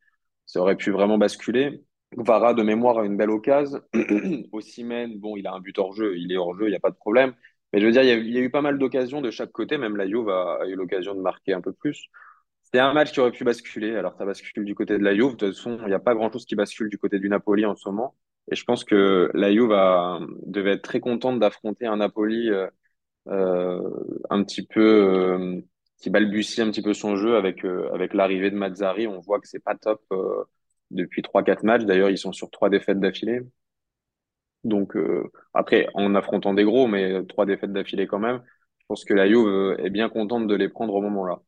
Ça 0.47 0.61
aurait 0.61 0.77
pu 0.77 0.91
vraiment 0.93 1.19
basculer. 1.19 1.85
Vara, 2.17 2.55
de 2.55 2.63
mémoire, 2.63 2.99
a 2.99 3.05
une 3.05 3.17
belle 3.17 3.31
occasion. 3.31 3.81
Osimhen, 4.53 5.19
bon, 5.19 5.37
il 5.37 5.47
a 5.49 5.53
un 5.55 5.61
but 5.61 5.77
hors 5.79 5.93
jeu, 5.93 6.17
il 6.19 6.33
est 6.33 6.37
hors 6.37 6.57
jeu, 6.57 6.67
il 6.67 6.71
n'y 6.71 6.77
a 6.77 6.81
pas 6.81 6.91
de 6.91 6.97
problème. 6.97 7.35
Mais 7.73 7.81
je 7.81 7.87
veux 7.87 7.93
dire, 7.93 8.03
il 8.03 8.31
y 8.31 8.39
a, 8.39 8.41
eu 8.41 8.51
pas 8.51 8.63
mal 8.63 8.79
d'occasions 8.79 9.21
de 9.21 9.31
chaque 9.31 9.53
côté, 9.53 9.79
même 9.79 9.97
la 9.97 10.07
Juve 10.09 10.29
a, 10.29 10.67
eu 10.67 10.75
l'occasion 10.75 11.15
de 11.15 11.21
marquer 11.21 11.53
un 11.53 11.61
peu 11.61 11.73
plus. 11.73 12.07
C'est 12.63 12.79
un 12.79 12.93
match 12.93 13.13
qui 13.13 13.21
aurait 13.21 13.33
pu 13.33 13.45
basculer. 13.45 13.97
Alors, 13.97 14.15
ça 14.17 14.25
bascule 14.25 14.65
du 14.65 14.75
côté 14.75 14.99
de 14.99 15.05
la 15.05 15.15
Juve. 15.15 15.37
De 15.37 15.47
toute 15.49 15.57
façon, 15.57 15.79
il 15.83 15.89
n'y 15.89 15.95
a 15.95 16.01
pas 16.01 16.15
grand-chose 16.15 16.45
qui 16.47 16.55
bascule 16.57 16.89
du 16.89 16.99
côté 16.99 17.19
du 17.19 17.29
Napoli 17.29 17.67
en 17.67 17.75
ce 17.77 17.89
moment. 17.89 18.17
Et 18.51 18.57
je 18.57 18.65
pense 18.65 18.85
que 18.85 19.31
la 19.35 19.53
Juve 19.53 19.75
devait 20.47 20.73
être 20.73 20.83
très 20.83 21.01
contente 21.01 21.39
d'affronter 21.41 21.87
un 21.87 21.99
Napoli 21.99 22.51
euh, 22.51 22.67
euh, 23.29 23.81
un 24.31 24.43
petit 24.45 24.67
peu 24.67 24.81
euh, 24.81 25.61
qui 26.01 26.11
balbutie 26.11 26.63
un 26.63 26.71
petit 26.71 26.83
peu 26.83 26.95
son 26.95 27.17
jeu 27.17 27.37
avec 27.37 27.65
euh, 27.65 27.91
avec 27.93 28.15
l'arrivée 28.15 28.51
de 28.51 28.57
Mazzarri. 28.57 29.07
On 29.07 29.21
voit 29.21 29.41
que 29.41 29.49
c'est 29.49 29.61
pas 29.61 29.77
top 29.77 30.03
euh, 30.13 30.45
depuis 30.91 31.23
trois 31.23 31.43
quatre 31.43 31.65
matchs. 31.65 31.85
D'ailleurs, 31.85 32.11
ils 32.11 32.19
sont 32.19 32.33
sur 32.33 32.51
trois 32.51 32.71
défaites 32.71 33.01
d'affilée. 33.01 33.41
Donc 34.65 34.97
euh, 34.97 35.31
après, 35.55 35.89
en 35.95 36.15
affrontant 36.15 36.55
des 36.55 36.65
gros, 36.65 36.87
mais 36.87 37.25
trois 37.27 37.47
défaites 37.47 37.73
d'affilée 37.73 38.07
quand 38.07 38.19
même. 38.19 38.43
Je 38.79 38.85
pense 38.95 39.05
que 39.05 39.15
la 39.15 39.29
Juve 39.29 39.47
euh, 39.47 39.77
est 39.79 39.91
bien 39.91 40.09
contente 40.09 40.47
de 40.49 40.55
les 40.55 40.69
prendre 40.69 40.95
au 40.95 41.01
moment-là. 41.01 41.41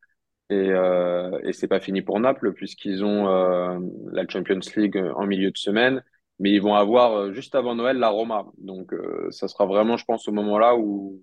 Et, 0.49 0.71
euh, 0.71 1.39
et 1.43 1.53
c'est 1.53 1.67
pas 1.67 1.81
fini 1.81 2.03
pour 2.03 2.21
Naples 2.21 2.53
puisqu'ils 2.53 3.05
ont 3.05 3.29
euh, 3.29 3.79
la 4.13 4.27
Champions 4.29 4.61
League 4.77 5.03
en 5.17 5.27
milieu 5.27 5.51
de 5.51 5.57
semaine, 5.57 6.05
mais 6.39 6.51
ils 6.53 6.63
vont 6.63 6.75
avoir 6.75 7.33
juste 7.33 7.55
avant 7.55 7.75
Noël 7.75 7.99
la 7.99 8.11
Roma. 8.11 8.47
Donc 8.59 8.95
ça 9.31 9.49
sera 9.49 9.67
vraiment, 9.67 9.97
je 9.97 10.05
pense, 10.05 10.29
au 10.29 10.33
moment-là 10.33 10.77
où 10.77 11.21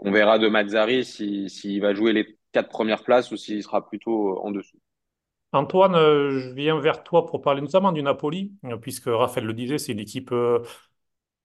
on 0.00 0.10
verra 0.10 0.38
de 0.38 0.48
Mazzarri 0.48 1.04
si, 1.04 1.48
s'il 1.48 1.80
va 1.80 1.94
jouer 1.94 2.12
les 2.12 2.38
quatre 2.52 2.68
premières 2.68 3.04
places 3.04 3.30
ou 3.30 3.36
s'il 3.36 3.62
sera 3.62 3.86
plutôt 3.86 4.38
en 4.40 4.50
dessous. 4.50 4.78
Antoine, 5.52 5.94
je 5.94 6.52
viens 6.52 6.80
vers 6.80 7.04
toi 7.04 7.26
pour 7.26 7.42
parler 7.42 7.60
notamment 7.60 7.92
du 7.92 8.02
Napoli, 8.02 8.52
puisque 8.80 9.06
Raphaël 9.06 9.46
le 9.46 9.54
disait, 9.54 9.78
c'est 9.78 9.92
une 9.92 10.00
équipe 10.00 10.34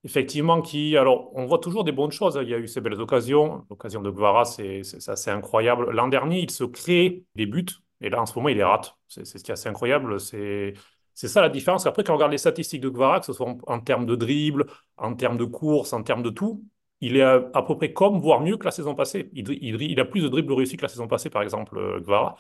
effectivement 0.04 0.62
qui... 0.62 0.98
Alors, 0.98 1.32
on 1.36 1.46
voit 1.46 1.60
toujours 1.60 1.84
des 1.84 1.92
bonnes 1.92 2.12
choses. 2.12 2.38
hein. 2.38 2.44
Il 2.44 2.50
y 2.50 2.54
a 2.54 2.58
eu 2.58 2.68
ces 2.68 2.82
belles 2.82 3.00
occasions. 3.00 3.66
L'occasion 3.70 4.02
de 4.02 4.10
Guevara, 4.10 4.46
c'est 4.46 4.82
assez 5.08 5.30
incroyable. 5.32 5.92
L'an 5.92 6.08
dernier, 6.08 6.40
il 6.42 6.52
se 6.52 6.64
crée 6.64 7.24
des 7.36 7.46
buts, 7.46 7.66
et 8.02 8.10
là, 8.10 8.22
en 8.22 8.26
ce 8.26 8.36
moment, 8.36 8.50
il 8.50 8.58
les 8.58 8.64
rate. 8.64 8.96
C'est 9.08 9.26
ce 9.26 9.38
qui 9.44 9.52
est 9.52 9.54
assez 9.54 9.70
incroyable. 9.70 10.20
C'est 10.20 10.74
ça 11.16 11.42
la 11.42 11.50
différence. 11.50 11.86
Après, 11.86 12.04
quand 12.04 12.14
on 12.14 12.16
regarde 12.18 12.32
les 12.32 12.38
statistiques 12.38 12.82
de 12.82 12.90
Guevara, 12.90 13.20
que 13.20 13.26
ce 13.26 13.34
soit 13.34 13.56
en, 13.68 13.80
termes 13.80 14.06
de 14.06 14.16
dribble, 14.16 14.66
en 14.98 15.16
termes 15.16 15.38
de 15.38 15.46
course, 15.46 15.94
en 15.94 16.04
termes 16.04 16.24
de 16.24 16.30
tout, 16.30 16.64
il 17.02 17.18
est 17.18 17.22
à, 17.22 17.50
à 17.54 17.64
peu 17.64 17.78
près 17.78 17.94
comme, 17.94 18.20
voire 18.20 18.42
mieux 18.42 18.58
que 18.58 18.66
la 18.66 18.72
saison 18.72 18.96
passée. 18.96 19.30
Il, 19.34 20.00
a 20.00 20.06
plus 20.06 20.22
de 20.22 20.28
dribbles 20.28 20.54
réussis 20.54 20.78
que 20.78 20.82
la 20.84 20.88
saison 20.90 21.08
passée, 21.08 21.30
par 21.30 21.42
exemple, 21.42 21.78
euh, 21.78 22.00
Guevara. 22.00 22.36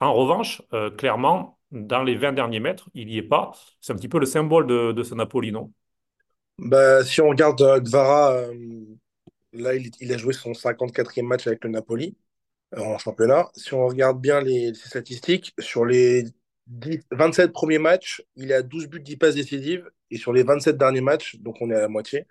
En 0.00 0.12
revanche, 0.12 0.62
euh, 0.74 0.90
clairement, 0.90 1.58
dans 1.70 2.02
les 2.02 2.14
20 2.16 2.32
derniers 2.32 2.60
mètres, 2.60 2.90
il 2.94 3.06
n'y 3.06 3.16
est 3.16 3.22
pas. 3.22 3.52
C'est 3.80 3.92
un 3.92 3.96
petit 3.96 4.08
peu 4.08 4.18
le 4.18 4.26
symbole 4.26 4.66
de, 4.66 4.92
de 4.92 5.02
ce 5.02 5.14
Napoli, 5.14 5.52
non? 5.52 5.72
Bah, 6.58 7.04
si 7.04 7.20
on 7.20 7.28
regarde 7.28 7.60
euh, 7.62 7.80
Kvara, 7.80 8.32
euh, 8.32 8.54
là, 9.52 9.74
il, 9.74 10.12
a 10.12 10.16
joué 10.18 10.32
son 10.32 10.54
54e 10.54 11.22
match 11.26 11.46
avec 11.46 11.62
le 11.64 11.70
Napoli 11.70 12.16
euh, 12.74 12.80
en 12.80 12.98
championnat. 12.98 13.50
Si 13.56 13.74
on 13.74 13.86
regarde 13.86 14.20
bien 14.20 14.40
les, 14.40 14.74
ses 14.74 14.88
statistiques, 14.88 15.54
sur 15.60 15.84
les 15.86 16.24
10 16.68 17.00
27 17.12 17.52
premiers 17.52 17.78
matchs, 17.78 18.22
il 18.36 18.52
a 18.52 18.62
12 18.62 18.88
buts, 18.88 19.00
10 19.00 19.16
passes 19.18 19.34
décisives. 19.36 19.90
Et 20.10 20.18
sur 20.18 20.32
les 20.32 20.44
27 20.44 20.78
derniers 20.78 21.00
matchs, 21.00 21.36
donc 21.40 21.56
on 21.60 21.70
est 21.70 21.74
à 21.74 21.80
la 21.80 21.88
moitié, 21.88 22.26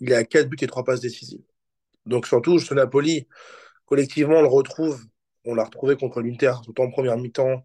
il 0.00 0.14
a 0.14 0.24
4 0.24 0.48
buts 0.48 0.58
et 0.62 0.66
3 0.68 0.84
passes 0.84 1.00
décisives. 1.00 1.42
Donc 2.06 2.26
surtout, 2.26 2.58
ce 2.60 2.74
Napoli, 2.74 3.28
collectivement, 3.86 4.38
on 4.38 4.42
le 4.42 4.48
retrouve. 4.48 5.04
On 5.44 5.54
l'a 5.54 5.64
retrouvé 5.64 5.96
contre 5.96 6.22
l'Inter, 6.22 6.54
surtout 6.64 6.82
en 6.82 6.90
première 6.90 7.16
mi-temps. 7.18 7.64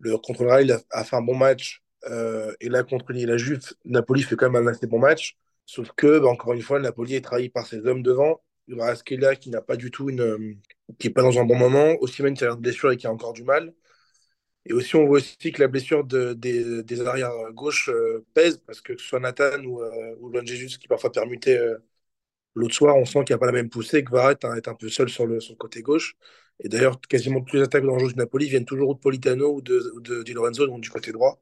Le, 0.00 0.18
contre 0.18 0.44
le 0.44 0.50
Real, 0.50 0.64
il 0.66 0.72
a 0.90 1.04
fait 1.04 1.16
un 1.16 1.22
bon 1.22 1.36
match. 1.36 1.83
Euh, 2.10 2.52
et 2.60 2.68
là, 2.68 2.82
contre 2.84 3.12
la 3.12 3.36
Juve, 3.36 3.60
Napoli 3.84 4.22
fait 4.22 4.36
quand 4.36 4.50
même 4.50 4.66
un 4.68 4.70
assez 4.70 4.86
bon 4.86 4.98
match. 4.98 5.36
Sauf 5.66 5.90
que, 5.96 6.18
bah, 6.18 6.28
encore 6.28 6.52
une 6.52 6.62
fois, 6.62 6.78
le 6.78 6.84
Napoli 6.84 7.14
est 7.14 7.22
trahi 7.24 7.48
par 7.48 7.66
ses 7.66 7.86
hommes 7.86 8.02
devant. 8.02 8.42
Il 8.68 8.74
y 8.74 8.78
aura 8.78 8.88
Asquela 8.88 9.36
qui 9.36 9.50
n'a 9.50 9.60
pas 9.62 9.76
du 9.76 9.90
tout 9.90 10.10
une. 10.10 10.20
euh, 10.20 10.54
qui 10.98 11.08
est 11.08 11.10
pas 11.10 11.22
dans 11.22 11.38
un 11.38 11.44
bon 11.44 11.56
moment. 11.56 11.96
Osimhen 12.00 12.34
qui 12.34 12.44
a 12.44 12.50
une 12.52 12.60
blessure 12.60 12.92
et 12.92 12.96
qui 12.96 13.06
a 13.06 13.12
encore 13.12 13.32
du 13.32 13.44
mal. 13.44 13.72
Et 14.66 14.72
aussi, 14.74 14.96
on 14.96 15.06
voit 15.06 15.18
aussi 15.18 15.52
que 15.52 15.62
la 15.62 15.68
blessure 15.68 16.04
de- 16.04 16.34
des, 16.34 17.02
arrières 17.06 17.32
gauche 17.52 17.88
euh, 17.90 18.24
pèse 18.34 18.58
parce 18.66 18.80
que, 18.80 18.94
que 18.94 19.00
ce 19.02 19.08
soit 19.08 19.20
Nathan 19.20 19.62
ou, 19.64 19.82
ou 20.20 20.30
Luan 20.30 20.46
Jesus 20.46 20.78
qui 20.78 20.88
parfois 20.88 21.12
permutait 21.12 21.58
l'autre 22.54 22.74
soir, 22.74 22.96
on 22.96 23.04
sent 23.04 23.24
qu'il 23.24 23.34
n'y 23.34 23.36
a 23.36 23.38
pas 23.38 23.46
la 23.46 23.52
même 23.52 23.70
poussée. 23.70 24.04
Que 24.04 24.12
Varane 24.12 24.32
est 24.40 24.44
un, 24.44 24.54
est 24.56 24.68
un 24.68 24.74
peu 24.74 24.88
seul 24.88 25.08
sur 25.08 25.26
le, 25.26 25.36
le 25.36 25.54
côté 25.56 25.82
gauche. 25.82 26.16
Et 26.60 26.68
d'ailleurs, 26.68 27.00
quasiment 27.00 27.40
toutes 27.40 27.54
les 27.54 27.62
attaques 27.62 27.84
dangereuses 27.84 28.12
du 28.14 28.18
Napoli 28.18 28.48
viennent 28.48 28.64
toujours 28.64 28.90
ou 28.90 28.94
de 28.94 29.00
Politano 29.00 29.54
ou 29.54 29.62
de, 29.62 29.92
ou 29.96 30.00
de 30.00 30.22
Di 30.22 30.32
Lorenzo, 30.32 30.66
donc 30.66 30.80
du 30.80 30.90
côté 30.90 31.12
droit. 31.12 31.40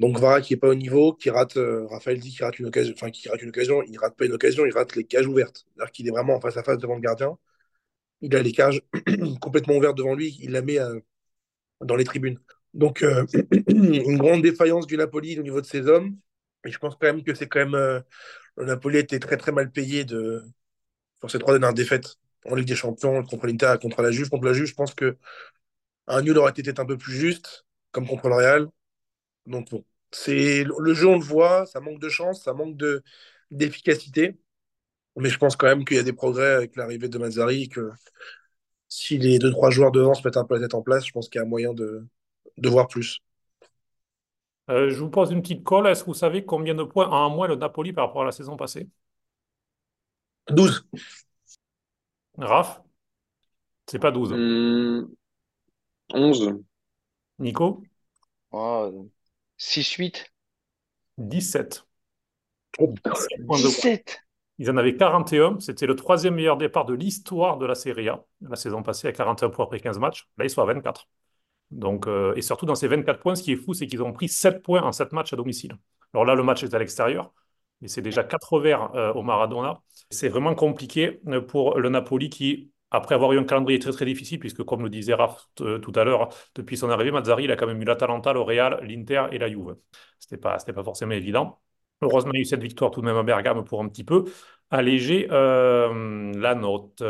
Donc 0.00 0.18
Vara 0.18 0.40
qui 0.40 0.54
est 0.54 0.56
pas 0.56 0.68
au 0.68 0.74
niveau, 0.74 1.12
qui 1.14 1.30
rate, 1.30 1.56
euh, 1.56 1.86
Raphaël 1.86 2.18
dit 2.18 2.30
qu'il 2.30 2.44
rate 2.44 2.58
une 2.58 2.66
occasion, 2.66 2.92
enfin 2.96 3.10
qui 3.10 3.28
rate 3.28 3.42
une 3.42 3.50
occasion, 3.50 3.82
il 3.82 3.96
rate 3.98 4.16
pas 4.16 4.26
une 4.26 4.32
occasion, 4.32 4.66
il 4.66 4.72
rate 4.72 4.96
les 4.96 5.04
cages 5.04 5.26
ouvertes. 5.26 5.66
C'est-à-dire 5.76 5.92
qu'il 5.92 6.08
est 6.08 6.10
vraiment 6.10 6.34
en 6.36 6.40
face 6.40 6.56
à 6.56 6.64
face 6.64 6.78
devant 6.78 6.96
le 6.96 7.00
gardien. 7.00 7.38
Il 8.22 8.34
a 8.36 8.42
les 8.42 8.52
cages 8.52 8.82
complètement 9.40 9.76
ouvertes 9.76 9.96
devant 9.96 10.14
lui, 10.14 10.38
il 10.42 10.52
la 10.52 10.62
met 10.62 10.80
euh, 10.80 11.00
dans 11.82 11.96
les 11.96 12.04
tribunes. 12.04 12.38
Donc 12.74 13.02
euh, 13.02 13.26
une 13.68 14.18
grande 14.18 14.42
défaillance 14.42 14.86
du 14.86 14.96
Napoli 14.96 15.38
au 15.38 15.42
niveau 15.42 15.60
de 15.60 15.66
ses 15.66 15.88
hommes. 15.88 16.16
Et 16.66 16.72
je 16.72 16.78
pense 16.78 16.94
quand 16.96 17.06
même 17.08 17.22
que 17.24 17.34
c'est 17.34 17.48
quand 17.48 17.60
même 17.66 18.02
le 18.56 18.64
Napoli 18.64 18.98
été 18.98 19.20
très 19.20 19.36
très 19.36 19.52
mal 19.52 19.70
payé 19.70 20.04
de 20.04 20.42
sur 21.20 21.30
ces 21.30 21.38
trois 21.38 21.54
dernières 21.54 21.74
défaites 21.74 22.16
en 22.46 22.54
Ligue 22.54 22.68
des 22.68 22.76
Champions 22.76 23.24
contre 23.24 23.46
l'Inter, 23.46 23.76
contre 23.80 24.02
la 24.02 24.10
Juve, 24.10 24.28
contre 24.28 24.44
la 24.44 24.52
Juve. 24.52 24.66
Je 24.66 24.74
pense 24.74 24.94
que 24.94 25.16
un 26.06 26.22
nul 26.22 26.38
aurait 26.38 26.52
été 26.52 26.78
un 26.80 26.86
peu 26.86 26.96
plus 26.98 27.14
juste, 27.14 27.64
comme 27.92 28.06
contre 28.06 28.28
le 28.28 28.34
Real. 28.36 28.68
Donc 29.46 29.70
bon, 29.70 29.84
c'est 30.12 30.64
le 30.64 30.94
jeu, 30.94 31.06
on 31.08 31.18
le 31.18 31.24
voit, 31.24 31.66
ça 31.66 31.80
manque 31.80 32.00
de 32.00 32.08
chance, 32.08 32.42
ça 32.44 32.54
manque 32.54 32.76
de 32.76 33.02
d'efficacité, 33.50 34.38
mais 35.16 35.30
je 35.30 35.38
pense 35.38 35.56
quand 35.56 35.66
même 35.68 35.84
qu'il 35.84 35.96
y 35.98 36.00
a 36.00 36.04
des 36.04 36.12
progrès 36.14 36.52
avec 36.54 36.76
l'arrivée 36.76 37.08
de 37.08 37.18
Mazzari, 37.18 37.68
que 37.68 37.90
si 38.88 39.18
les 39.18 39.38
deux 39.38 39.50
trois 39.50 39.70
joueurs 39.70 39.92
devant 39.92 40.14
se 40.14 40.26
mettent 40.26 40.38
un 40.38 40.44
peu 40.44 40.54
la 40.54 40.62
tête 40.62 40.74
en 40.74 40.82
place, 40.82 41.06
je 41.06 41.12
pense 41.12 41.28
qu'il 41.28 41.40
y 41.40 41.42
a 41.42 41.46
moyen 41.46 41.74
de, 41.74 42.06
de 42.58 42.68
voir 42.68 42.88
plus. 42.88 43.20
Euh, 44.70 44.88
je 44.90 44.98
vous 44.98 45.10
pose 45.10 45.30
une 45.32 45.42
petite 45.42 45.62
colle. 45.64 45.86
Est-ce 45.86 46.02
que 46.04 46.06
vous 46.10 46.14
savez 46.14 46.44
combien 46.44 46.74
de 46.74 46.82
points 46.84 47.06
a 47.08 47.14
en 47.16 47.30
moins 47.30 47.48
le 47.48 47.56
Napoli 47.56 47.92
par 47.92 48.06
rapport 48.06 48.22
à 48.22 48.24
la 48.26 48.32
saison 48.32 48.56
passée? 48.56 48.88
12. 50.50 50.84
Raph? 52.38 52.80
C'est 53.86 53.98
pas 53.98 54.10
12. 54.10 54.32
Hmm, 54.32 55.14
11. 56.14 56.64
Nico? 57.38 57.82
Oh, 58.52 59.10
6-8. 59.64 60.26
17. 61.18 61.86
Oh, 62.78 62.92
17 63.04 63.46
points 63.46 63.58
de 63.58 63.62
moins. 63.62 63.70
17. 63.70 64.20
Ils 64.58 64.70
en 64.70 64.76
avaient 64.76 64.96
41. 64.96 65.58
C'était 65.60 65.86
le 65.86 65.96
troisième 65.96 66.34
meilleur 66.34 66.56
départ 66.56 66.84
de 66.84 66.94
l'histoire 66.94 67.56
de 67.58 67.66
la 67.66 67.74
Serie 67.74 68.08
A. 68.08 68.24
La 68.42 68.56
saison 68.56 68.82
passée, 68.82 69.08
à 69.08 69.12
41 69.12 69.50
points 69.50 69.64
après 69.64 69.80
15 69.80 69.98
matchs. 69.98 70.28
Là, 70.36 70.44
ils 70.44 70.50
sont 70.50 70.62
à 70.62 70.66
24. 70.66 71.08
Donc, 71.70 72.06
euh, 72.06 72.34
et 72.36 72.42
surtout, 72.42 72.66
dans 72.66 72.74
ces 72.74 72.88
24 72.88 73.20
points, 73.20 73.34
ce 73.34 73.42
qui 73.42 73.52
est 73.52 73.56
fou, 73.56 73.74
c'est 73.74 73.86
qu'ils 73.86 74.02
ont 74.02 74.12
pris 74.12 74.28
7 74.28 74.62
points 74.62 74.82
en 74.82 74.92
7 74.92 75.12
matchs 75.12 75.32
à 75.32 75.36
domicile. 75.36 75.76
Alors 76.12 76.24
là, 76.24 76.34
le 76.34 76.42
match 76.42 76.62
est 76.62 76.74
à 76.74 76.78
l'extérieur, 76.78 77.32
mais 77.80 77.88
c'est 77.88 78.02
déjà 78.02 78.22
4 78.22 78.52
revers 78.52 78.94
euh, 78.94 79.12
au 79.14 79.22
Maradona. 79.22 79.80
C'est 80.10 80.28
vraiment 80.28 80.54
compliqué 80.54 81.20
euh, 81.28 81.40
pour 81.40 81.78
le 81.78 81.88
Napoli 81.88 82.28
qui, 82.28 82.70
après 82.94 83.14
avoir 83.14 83.32
eu 83.32 83.38
un 83.38 83.44
calendrier 83.44 83.78
très 83.78 83.92
très 83.92 84.04
difficile, 84.04 84.38
puisque 84.38 84.62
comme 84.62 84.82
le 84.82 84.88
disait 84.90 85.14
Raph 85.14 85.48
euh, 85.60 85.78
tout 85.78 85.92
à 85.96 86.04
l'heure, 86.04 86.28
depuis 86.54 86.76
son 86.76 86.90
arrivée, 86.90 87.10
Mazzari, 87.10 87.44
il 87.44 87.50
a 87.52 87.56
quand 87.56 87.66
même 87.66 87.80
eu 87.80 87.84
l'Atalanta, 87.84 88.32
le 88.32 88.40
Real, 88.40 88.80
l'Inter 88.82 89.26
et 89.32 89.38
la 89.38 89.48
Juve. 89.48 89.76
C'était 90.18 90.36
pas, 90.36 90.56
pas 90.58 90.84
forcément 90.84 91.12
évident. 91.12 91.60
Heureusement, 92.02 92.32
il 92.32 92.38
y 92.38 92.40
a 92.40 92.42
eu 92.42 92.44
cette 92.44 92.62
victoire 92.62 92.90
tout 92.90 93.00
de 93.00 93.06
même 93.06 93.16
à 93.16 93.22
Bergame 93.22 93.64
pour 93.64 93.82
un 93.82 93.88
petit 93.88 94.04
peu 94.04 94.24
alléger 94.70 95.28
euh, 95.30 96.32
la 96.36 96.54
note. 96.54 97.02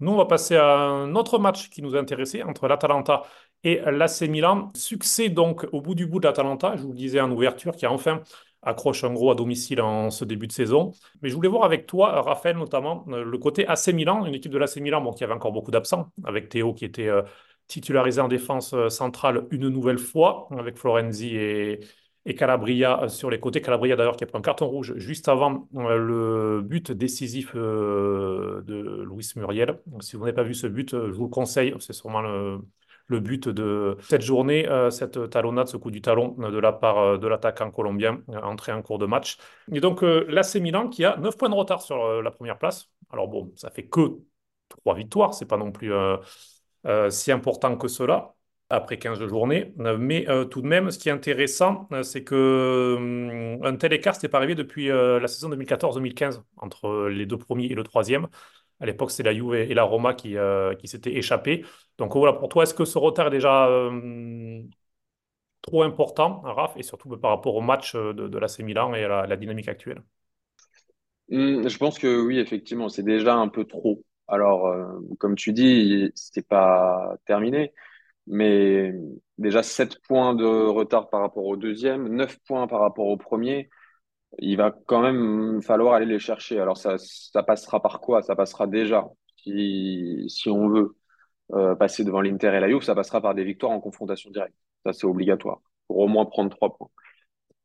Nous, 0.00 0.12
on 0.12 0.16
va 0.16 0.26
passer 0.26 0.54
à 0.56 0.76
un 0.76 1.14
autre 1.16 1.38
match 1.40 1.70
qui 1.70 1.82
nous 1.82 1.96
a 1.96 1.98
intéressé 1.98 2.42
entre 2.44 2.68
l'Atalanta 2.68 3.24
et 3.64 3.80
l'AC 3.80 4.22
Milan. 4.22 4.70
Succès 4.76 5.28
donc 5.28 5.66
au 5.72 5.80
bout 5.80 5.96
du 5.96 6.06
bout 6.06 6.20
de 6.20 6.26
l'Atalanta, 6.26 6.76
je 6.76 6.82
vous 6.82 6.90
le 6.92 6.96
disais 6.96 7.20
en 7.20 7.30
ouverture, 7.32 7.74
qui 7.74 7.84
a 7.84 7.90
enfin 7.90 8.22
accroche 8.62 9.04
un 9.04 9.12
gros 9.12 9.30
à 9.30 9.34
domicile 9.34 9.80
en 9.80 10.10
ce 10.10 10.24
début 10.24 10.46
de 10.46 10.52
saison. 10.52 10.92
Mais 11.22 11.28
je 11.28 11.34
voulais 11.34 11.48
voir 11.48 11.64
avec 11.64 11.86
toi, 11.86 12.22
Raphaël, 12.22 12.56
notamment, 12.56 13.04
euh, 13.08 13.24
le 13.24 13.38
côté 13.38 13.66
AC 13.66 13.88
Milan, 13.88 14.24
une 14.26 14.34
équipe 14.34 14.52
de 14.52 14.58
l'AC 14.58 14.76
Milan 14.76 15.12
qui 15.12 15.24
avait 15.24 15.32
encore 15.32 15.52
beaucoup 15.52 15.70
d'absents, 15.70 16.10
avec 16.24 16.48
Théo 16.48 16.74
qui 16.74 16.84
était 16.84 17.08
euh, 17.08 17.22
titularisé 17.68 18.20
en 18.20 18.28
défense 18.28 18.74
euh, 18.74 18.88
centrale 18.88 19.46
une 19.50 19.68
nouvelle 19.68 19.98
fois, 19.98 20.48
avec 20.58 20.76
Florenzi 20.76 21.36
et, 21.36 21.80
Calabria 22.36 23.08
sur 23.08 23.30
les 23.30 23.40
côtés. 23.40 23.62
Calabria 23.62 23.96
d'ailleurs 23.96 24.14
qui 24.14 24.22
a 24.22 24.26
pris 24.26 24.36
un 24.36 24.42
carton 24.42 24.66
rouge 24.66 24.92
juste 24.98 25.28
avant 25.28 25.66
le 25.72 26.60
but 26.60 26.92
décisif 26.92 27.54
de 27.54 29.02
Luis 29.08 29.32
Muriel. 29.36 29.80
Si 30.00 30.14
vous 30.14 30.24
n'avez 30.24 30.34
pas 30.34 30.42
vu 30.42 30.52
ce 30.52 30.66
but, 30.66 30.90
je 30.90 31.10
vous 31.10 31.24
le 31.24 31.30
conseille. 31.30 31.74
C'est 31.78 31.94
sûrement 31.94 32.20
le, 32.20 32.58
le 33.08 33.20
but 33.20 33.48
de 33.48 33.96
cette 34.02 34.22
journée, 34.22 34.68
euh, 34.68 34.90
cette 34.90 35.30
talonnade, 35.30 35.66
ce 35.66 35.76
coup 35.76 35.90
du 35.90 36.00
talon 36.00 36.28
de 36.38 36.58
la 36.58 36.72
part 36.72 36.98
euh, 36.98 37.18
de 37.18 37.26
l'attaquant 37.26 37.70
colombien 37.70 38.22
euh, 38.28 38.40
entré 38.42 38.70
en 38.70 38.82
cours 38.82 38.98
de 38.98 39.06
match. 39.06 39.38
Et 39.72 39.80
donc 39.80 40.02
l'AC 40.02 40.56
Milan 40.56 40.88
qui 40.88 41.04
a 41.04 41.16
9 41.16 41.36
points 41.36 41.48
de 41.48 41.54
retard 41.54 41.82
sur 41.82 42.22
la 42.22 42.30
première 42.30 42.58
place. 42.58 42.90
Alors 43.10 43.28
bon, 43.28 43.52
ça 43.56 43.70
fait 43.70 43.86
que 43.86 44.18
3 44.68 44.94
victoires, 44.94 45.34
c'est 45.34 45.46
pas 45.46 45.56
non 45.56 45.72
plus 45.72 45.92
si 47.10 47.32
important 47.32 47.76
que 47.76 47.88
cela 47.88 48.34
après 48.70 48.98
15 48.98 49.26
journées. 49.26 49.74
Mais 49.98 50.26
tout 50.50 50.62
de 50.62 50.66
même, 50.66 50.90
ce 50.90 50.98
qui 50.98 51.08
est 51.08 51.12
intéressant, 51.12 51.88
c'est 52.02 52.24
que 52.24 52.94
hum, 52.96 53.64
un 53.64 53.76
tel 53.76 53.92
écart, 53.92 54.14
c'était 54.14 54.28
pas 54.28 54.38
arrivé 54.38 54.54
depuis 54.54 54.88
la 54.88 55.26
saison 55.28 55.48
2014-2015 55.50 56.42
entre 56.56 57.08
les 57.08 57.26
deux 57.26 57.38
premiers 57.38 57.66
et 57.66 57.74
le 57.74 57.82
troisième. 57.82 58.28
À 58.80 58.86
l'époque, 58.86 59.10
c'est 59.10 59.22
la 59.22 59.34
Juve 59.34 59.54
et 59.54 59.74
la 59.74 59.82
Roma 59.82 60.14
qui, 60.14 60.36
euh, 60.36 60.74
s'étaient 60.84 61.14
échappés. 61.14 61.64
Donc 61.98 62.14
voilà, 62.14 62.32
pour 62.32 62.48
toi, 62.48 62.62
est-ce 62.62 62.74
que 62.74 62.84
ce 62.84 62.98
retard 62.98 63.26
est 63.28 63.30
déjà 63.30 63.66
euh, 63.68 64.62
trop 65.62 65.82
important, 65.82 66.40
Raph, 66.42 66.76
et 66.76 66.82
surtout 66.82 67.08
par 67.16 67.30
rapport 67.30 67.54
au 67.56 67.60
match 67.60 67.94
euh, 67.94 68.12
de, 68.12 68.28
de 68.28 68.38
l'AC 68.38 68.62
Milan 68.62 68.94
et 68.94 69.04
à 69.04 69.26
la, 69.26 69.36
dynamique 69.36 69.68
actuelle? 69.68 70.02
Hmm, 71.28 71.68
je 71.68 71.76
pense 71.78 71.98
que 71.98 72.20
oui, 72.20 72.38
effectivement, 72.38 72.88
c'est 72.88 73.02
déjà 73.02 73.34
un 73.34 73.48
peu 73.48 73.64
trop. 73.64 74.02
Alors, 74.28 74.74
comme 75.18 75.34
tu 75.34 75.52
dis, 75.52 76.10
c'est 76.14 76.46
pas 76.46 77.16
terminé, 77.26 77.72
mais 78.26 78.94
déjà 79.38 79.62
7 79.62 80.00
points 80.02 80.34
de 80.34 80.44
retard 80.46 81.10
par 81.10 81.20
rapport 81.22 81.44
au 81.46 81.56
deuxième, 81.56 82.08
9 82.08 82.38
points 82.46 82.66
par 82.68 82.80
rapport 82.80 83.06
au 83.06 83.16
premier. 83.16 83.70
Il 84.38 84.56
va 84.56 84.76
quand 84.86 85.00
même 85.02 85.62
falloir 85.62 85.94
aller 85.94 86.06
les 86.06 86.18
chercher. 86.18 86.60
Alors, 86.60 86.76
ça, 86.76 86.96
ça 86.98 87.42
passera 87.42 87.80
par 87.80 88.00
quoi? 88.00 88.22
Ça 88.22 88.36
passera 88.36 88.66
déjà, 88.66 89.06
si, 89.36 90.24
si 90.28 90.48
on 90.50 90.68
veut 90.68 90.96
euh, 91.54 91.74
passer 91.74 92.04
devant 92.04 92.20
l'Inter 92.20 92.48
et 92.48 92.60
la 92.60 92.68
Juve, 92.68 92.82
ça 92.82 92.94
passera 92.94 93.20
par 93.20 93.34
des 93.34 93.44
victoires 93.44 93.72
en 93.72 93.80
confrontation 93.80 94.30
directe. 94.30 94.54
Ça, 94.84 94.92
c'est 94.92 95.06
obligatoire, 95.06 95.60
pour 95.86 95.98
au 95.98 96.08
moins 96.08 96.26
prendre 96.26 96.50
3 96.50 96.76
points. 96.76 96.90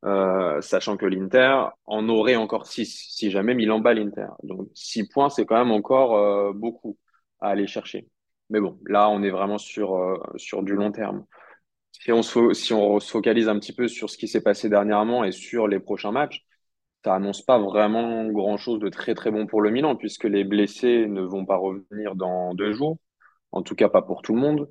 Euh, 0.05 0.61
sachant 0.61 0.97
que 0.97 1.05
l'Inter 1.05 1.65
en 1.85 2.09
aurait 2.09 2.35
encore 2.35 2.67
6 2.67 3.07
si 3.09 3.31
jamais 3.31 3.55
Milan 3.55 3.79
bat 3.79 3.93
l'Inter. 3.93 4.27
Donc 4.43 4.67
6 4.73 5.07
points, 5.09 5.29
c'est 5.29 5.45
quand 5.45 5.57
même 5.57 5.71
encore 5.71 6.17
euh, 6.17 6.53
beaucoup 6.53 6.97
à 7.39 7.49
aller 7.49 7.67
chercher. 7.67 8.07
Mais 8.49 8.59
bon, 8.59 8.79
là, 8.85 9.09
on 9.09 9.23
est 9.23 9.29
vraiment 9.29 9.57
sur, 9.57 10.19
sur 10.35 10.63
du 10.63 10.75
long 10.75 10.91
terme. 10.91 11.25
Si 11.91 12.11
on 12.11 12.21
se, 12.21 12.53
si 12.53 12.73
on 12.73 12.99
se 12.99 13.09
focalise 13.11 13.47
un 13.47 13.59
petit 13.59 13.73
peu 13.73 13.87
sur 13.87 14.09
ce 14.09 14.17
qui 14.17 14.27
s'est 14.27 14.41
passé 14.41 14.69
dernièrement 14.69 15.23
et 15.23 15.31
sur 15.31 15.67
les 15.67 15.79
prochains 15.79 16.11
matchs, 16.11 16.45
ça 17.03 17.15
annonce 17.15 17.41
pas 17.41 17.59
vraiment 17.59 18.25
grand-chose 18.29 18.79
de 18.79 18.89
très 18.89 19.13
très 19.13 19.31
bon 19.31 19.45
pour 19.45 19.61
le 19.61 19.71
Milan, 19.71 19.95
puisque 19.95 20.23
les 20.23 20.43
blessés 20.43 21.07
ne 21.07 21.21
vont 21.21 21.45
pas 21.45 21.57
revenir 21.57 22.15
dans 22.15 22.53
deux 22.53 22.73
jours, 22.73 22.97
en 23.51 23.61
tout 23.61 23.75
cas 23.75 23.89
pas 23.89 24.01
pour 24.01 24.21
tout 24.21 24.33
le 24.33 24.41
monde. 24.41 24.69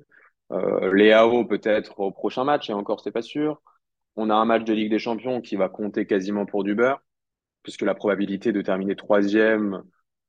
Euh, 0.51 0.93
Léao 0.93 1.45
peut-être 1.45 1.99
au 1.99 2.11
prochain 2.11 2.43
match, 2.43 2.69
et 2.69 2.73
encore 2.73 3.01
c'est 3.01 3.11
pas 3.11 3.21
sûr. 3.21 3.61
On 4.15 4.29
a 4.29 4.35
un 4.35 4.45
match 4.45 4.63
de 4.63 4.73
Ligue 4.73 4.91
des 4.91 4.99
Champions 4.99 5.41
qui 5.41 5.55
va 5.55 5.69
compter 5.69 6.05
quasiment 6.07 6.45
pour 6.45 6.63
du 6.63 6.75
beurre, 6.75 7.01
puisque 7.63 7.83
la 7.83 7.95
probabilité 7.95 8.51
de 8.51 8.61
terminer 8.61 8.95
troisième 8.95 9.83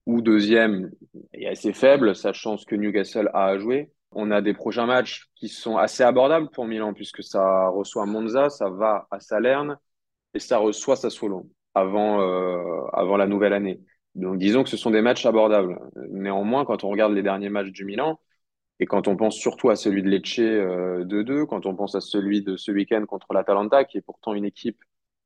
ou 0.07 0.21
deuxième 0.21 0.91
est 1.33 1.47
assez 1.47 1.73
faible, 1.73 2.15
sachant 2.15 2.59
ce 2.59 2.67
que 2.67 2.77
Newcastle 2.77 3.31
a 3.35 3.47
à 3.47 3.59
jouer. 3.59 3.91
On 4.13 4.31
a 4.31 4.43
des 4.43 4.55
prochains 4.55 4.87
matchs 4.87 5.29
qui 5.35 5.49
sont 5.49 5.77
assez 5.79 6.03
abordables 6.03 6.51
pour 6.51 6.67
Milan, 6.67 6.93
puisque 6.95 7.23
ça 7.23 7.69
reçoit 7.69 8.07
Monza, 8.07 8.51
ça 8.51 8.69
va 8.71 9.07
à 9.11 9.21
Salerne 9.21 9.79
et 10.35 10.39
ça 10.39 10.59
reçoit 10.59 10.97
Sassuolo 10.97 11.49
avant, 11.75 12.21
euh, 12.21 12.87
avant 12.93 13.17
la 13.17 13.27
nouvelle 13.27 13.53
année. 13.53 13.81
Donc 14.15 14.39
disons 14.39 14.63
que 14.65 14.71
ce 14.71 14.77
sont 14.77 14.91
des 14.91 15.03
matchs 15.03 15.27
abordables. 15.27 15.79
Néanmoins, 16.11 16.65
quand 16.65 16.85
on 16.85 16.89
regarde 16.91 17.13
les 17.15 17.23
derniers 17.23 17.49
matchs 17.51 17.71
du 17.73 17.85
Milan, 17.85 18.21
et 18.81 18.87
quand 18.87 19.09
on 19.09 19.17
pense 19.17 19.37
surtout 19.37 19.71
à 19.71 19.77
celui 19.77 20.03
de 20.03 20.09
Lecce 20.09 20.39
euh, 20.41 21.05
2-2, 21.05 21.47
quand 21.47 21.67
on 21.67 21.77
pense 21.77 21.95
à 21.95 22.01
celui 22.01 22.43
de 22.43 22.57
ce 22.57 22.73
week-end 22.73 23.05
contre 23.07 23.33
l'Atalanta, 23.33 23.85
qui 23.85 23.99
est 23.99 24.03
pourtant 24.03 24.35
une 24.35 24.45
équipe 24.45 24.83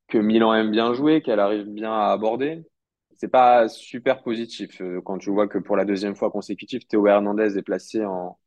que 0.07 0.17
Milan 0.17 0.53
aime 0.55 0.71
bien 0.71 0.93
jouer, 0.93 1.21
qu'elle 1.21 1.39
arrive 1.39 1.65
bien 1.67 1.91
à 1.93 2.11
aborder, 2.11 2.65
c'est 3.17 3.27
pas 3.29 3.67
super 3.69 4.23
positif. 4.23 4.81
Euh, 4.81 5.01
Quand 5.01 5.17
tu 5.17 5.29
vois 5.31 5.47
que 5.47 5.57
pour 5.57 5.75
la 5.77 5.85
deuxième 5.85 6.15
fois 6.15 6.31
consécutive, 6.31 6.85
Théo 6.87 7.07
Hernandez 7.07 7.57
est 7.57 7.61
placé 7.63 8.05
en, 8.05 8.37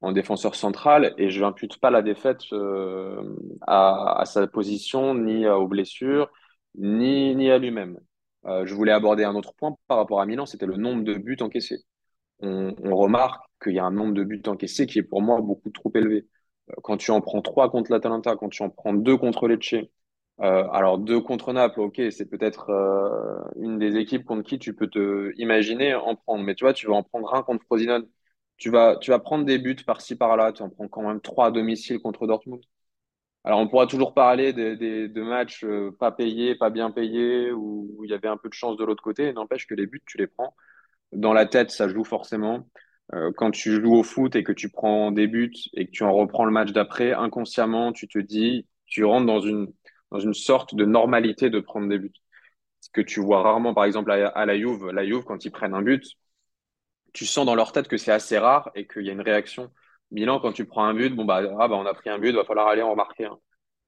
en 0.00 0.12
défenseur 0.12 0.54
central, 0.56 1.14
et 1.18 1.30
je 1.30 1.40
n'impute 1.40 1.78
pas 1.80 1.90
la 1.90 2.02
défaite 2.02 2.42
euh, 2.52 3.22
à 3.66 4.22
sa 4.26 4.46
position, 4.46 5.14
ni 5.14 5.48
aux 5.48 5.68
blessures, 5.68 6.30
ni, 6.78 7.50
à 7.50 7.58
lui-même. 7.58 7.98
Euh, 8.46 8.66
je 8.66 8.74
voulais 8.74 8.92
aborder 8.92 9.24
un 9.24 9.34
autre 9.34 9.54
point 9.54 9.76
par 9.88 9.98
rapport 9.98 10.20
à 10.20 10.26
Milan, 10.26 10.46
c'était 10.46 10.66
le 10.66 10.76
nombre 10.76 11.02
de 11.04 11.14
buts 11.14 11.36
encaissés 11.40 11.78
on, 12.40 12.74
on 12.84 12.96
remarque 12.96 13.42
qu'il 13.62 13.74
y 13.74 13.78
a 13.78 13.84
un 13.84 13.90
nombre 13.92 14.14
de 14.14 14.24
buts 14.24 14.42
encaissés 14.46 14.86
qui 14.86 14.98
est 14.98 15.02
pour 15.02 15.22
moi 15.22 15.40
beaucoup 15.40 15.70
trop 15.70 15.90
élevé. 15.94 16.26
Euh, 16.70 16.74
Quand 16.82 16.96
tu 16.96 17.10
en 17.10 17.20
prends 17.20 17.42
trois 17.42 17.70
contre 17.70 17.90
l'Atalanta, 17.92 18.36
quand 18.36 18.48
tu 18.48 18.62
en 18.62 18.70
prends 18.70 18.94
deux 18.94 19.16
contre 19.16 19.48
Lecce, 19.48 19.74
euh, 20.40 20.68
alors 20.70 20.98
deux 20.98 21.20
contre 21.20 21.52
Naples, 21.52 21.80
ok, 21.80 22.00
c'est 22.10 22.26
peut-être 22.26 22.70
euh, 22.70 23.38
une 23.56 23.78
des 23.78 23.96
équipes 23.96 24.24
contre 24.24 24.42
qui 24.44 24.58
tu 24.58 24.74
peux 24.74 24.86
te 24.88 25.32
imaginer 25.40 25.94
en 25.94 26.14
prendre, 26.16 26.44
mais 26.44 26.54
tu 26.54 26.64
vois, 26.64 26.72
tu 26.74 26.86
vas 26.86 26.94
en 26.94 27.02
prendre 27.02 27.34
un 27.34 27.42
contre 27.42 27.64
Frosinone. 27.64 28.06
Tu 28.56 28.70
vas, 28.70 28.96
tu 28.96 29.10
vas 29.10 29.18
prendre 29.20 29.44
des 29.44 29.58
buts 29.58 29.76
par-ci 29.86 30.16
par-là, 30.16 30.52
tu 30.52 30.62
en 30.62 30.68
prends 30.70 30.88
quand 30.88 31.02
même 31.02 31.20
trois 31.20 31.46
à 31.46 31.50
domicile 31.52 32.00
contre 32.00 32.26
Dortmund. 32.26 32.62
Alors 33.44 33.60
on 33.60 33.68
pourra 33.68 33.86
toujours 33.86 34.14
parler 34.14 34.52
des, 34.52 34.76
de 35.08 35.22
matchs 35.22 35.64
euh, 35.64 35.90
pas 35.98 36.12
payés, 36.12 36.54
pas 36.54 36.70
bien 36.70 36.90
payés, 36.90 37.52
où, 37.52 37.88
où 37.96 38.04
il 38.04 38.10
y 38.10 38.14
avait 38.14 38.28
un 38.28 38.36
peu 38.36 38.48
de 38.48 38.54
chance 38.54 38.76
de 38.76 38.84
l'autre 38.84 39.02
côté, 39.02 39.32
n'empêche 39.32 39.66
que 39.66 39.74
les 39.74 39.86
buts, 39.86 40.02
tu 40.06 40.18
les 40.18 40.26
prends 40.26 40.54
dans 41.12 41.32
la 41.32 41.46
tête, 41.46 41.70
ça 41.70 41.88
joue 41.88 42.04
forcément. 42.04 42.68
Euh, 43.14 43.32
quand 43.36 43.50
tu 43.50 43.72
joues 43.82 43.94
au 43.96 44.02
foot 44.02 44.36
et 44.36 44.44
que 44.44 44.52
tu 44.52 44.70
prends 44.70 45.12
des 45.12 45.26
buts 45.26 45.52
et 45.74 45.86
que 45.86 45.90
tu 45.92 46.04
en 46.04 46.12
reprends 46.12 46.44
le 46.44 46.52
match 46.52 46.72
d'après, 46.72 47.12
inconsciemment, 47.14 47.92
tu 47.92 48.08
te 48.08 48.18
dis, 48.18 48.66
tu 48.86 49.04
rentres 49.04 49.26
dans 49.26 49.40
une, 49.40 49.72
dans 50.10 50.20
une 50.20 50.34
sorte 50.34 50.74
de 50.74 50.84
normalité 50.84 51.50
de 51.50 51.60
prendre 51.60 51.88
des 51.88 51.98
buts. 51.98 52.12
Ce 52.80 52.90
que 52.90 53.00
tu 53.00 53.20
vois 53.20 53.42
rarement, 53.42 53.74
par 53.74 53.84
exemple, 53.84 54.10
à, 54.12 54.28
à 54.28 54.46
la 54.46 54.58
Juve. 54.58 54.90
La 54.90 55.06
Juve, 55.06 55.24
quand 55.24 55.44
ils 55.44 55.50
prennent 55.52 55.74
un 55.74 55.82
but, 55.82 56.04
tu 57.12 57.26
sens 57.26 57.46
dans 57.46 57.54
leur 57.54 57.72
tête 57.72 57.88
que 57.88 57.96
c'est 57.96 58.12
assez 58.12 58.38
rare 58.38 58.70
et 58.74 58.86
qu'il 58.86 59.04
y 59.06 59.10
a 59.10 59.12
une 59.12 59.20
réaction. 59.20 59.70
Milan, 60.10 60.40
quand 60.40 60.52
tu 60.52 60.64
prends 60.64 60.84
un 60.84 60.94
but, 60.94 61.14
bon, 61.14 61.24
bah, 61.24 61.42
ah, 61.58 61.68
bah, 61.68 61.76
on 61.76 61.86
a 61.86 61.94
pris 61.94 62.10
un 62.10 62.18
but, 62.18 62.32
va 62.34 62.44
falloir 62.44 62.68
aller 62.68 62.82
en 62.82 62.90
remarquer 62.90 63.26
un. 63.26 63.38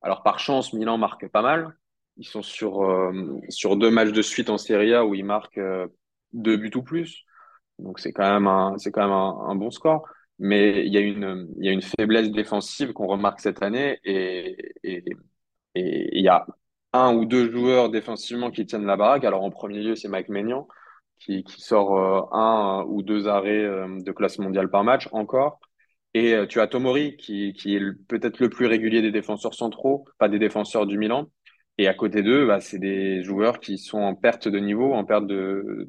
Alors, 0.02 0.22
par 0.22 0.38
chance, 0.38 0.72
Milan 0.72 0.98
marque 0.98 1.28
pas 1.28 1.42
mal. 1.42 1.76
Ils 2.16 2.26
sont 2.26 2.42
sur, 2.42 2.82
euh, 2.84 3.40
sur 3.48 3.76
deux 3.76 3.90
matchs 3.90 4.12
de 4.12 4.22
suite 4.22 4.50
en 4.50 4.58
Serie 4.58 4.94
A 4.94 5.04
où 5.06 5.14
ils 5.14 5.24
marquent 5.24 5.58
euh, 5.58 5.88
deux 6.32 6.56
buts 6.56 6.72
ou 6.76 6.82
plus. 6.82 7.24
Donc 7.78 7.98
c'est 7.98 8.12
quand 8.12 8.30
même 8.30 8.46
un, 8.46 8.76
c'est 8.78 8.90
quand 8.92 9.02
même 9.02 9.12
un, 9.12 9.54
bon 9.56 9.70
score. 9.70 10.06
Mais 10.38 10.86
il 10.86 10.92
y 10.92 10.98
a 10.98 11.00
une, 11.00 11.48
il 11.58 11.64
y 11.66 11.68
a 11.68 11.72
une 11.72 11.82
faiblesse 11.82 12.30
défensive 12.30 12.92
qu'on 12.92 13.06
remarque 13.06 13.40
cette 13.40 13.62
année 13.62 13.98
et, 14.04 14.56
et 14.84 15.04
Et 15.74 16.18
il 16.18 16.24
y 16.24 16.28
a 16.28 16.46
un 16.92 17.14
ou 17.14 17.24
deux 17.26 17.50
joueurs 17.50 17.90
défensivement 17.90 18.50
qui 18.50 18.66
tiennent 18.66 18.86
la 18.86 18.96
baraque. 18.96 19.24
Alors 19.24 19.44
en 19.44 19.50
premier 19.50 19.82
lieu, 19.82 19.96
c'est 19.96 20.08
Mike 20.08 20.28
Maignan 20.28 20.68
qui, 21.18 21.44
qui 21.44 21.60
sort 21.60 21.98
euh, 21.98 22.22
un 22.32 22.84
ou 22.88 23.02
deux 23.02 23.28
arrêts 23.28 23.64
de 23.64 24.12
classe 24.12 24.38
mondiale 24.38 24.70
par 24.70 24.84
match 24.84 25.08
encore. 25.12 25.60
Et 26.14 26.34
euh, 26.34 26.46
tu 26.46 26.60
as 26.60 26.66
Tomori 26.66 27.16
qui, 27.16 27.54
est 27.66 27.92
peut-être 28.08 28.40
le 28.40 28.50
plus 28.50 28.66
régulier 28.66 29.02
des 29.02 29.12
défenseurs 29.12 29.54
centraux, 29.54 30.04
pas 30.18 30.28
des 30.28 30.38
défenseurs 30.38 30.86
du 30.86 30.98
Milan. 30.98 31.26
Et 31.78 31.88
à 31.88 31.94
côté 31.94 32.22
d'eux, 32.22 32.46
bah, 32.46 32.60
c'est 32.60 32.78
des 32.78 33.22
joueurs 33.22 33.60
qui 33.60 33.78
sont 33.78 33.98
en 34.00 34.14
perte 34.14 34.48
de 34.48 34.58
niveau, 34.58 34.92
en 34.92 35.04
perte 35.04 35.26
de. 35.26 35.88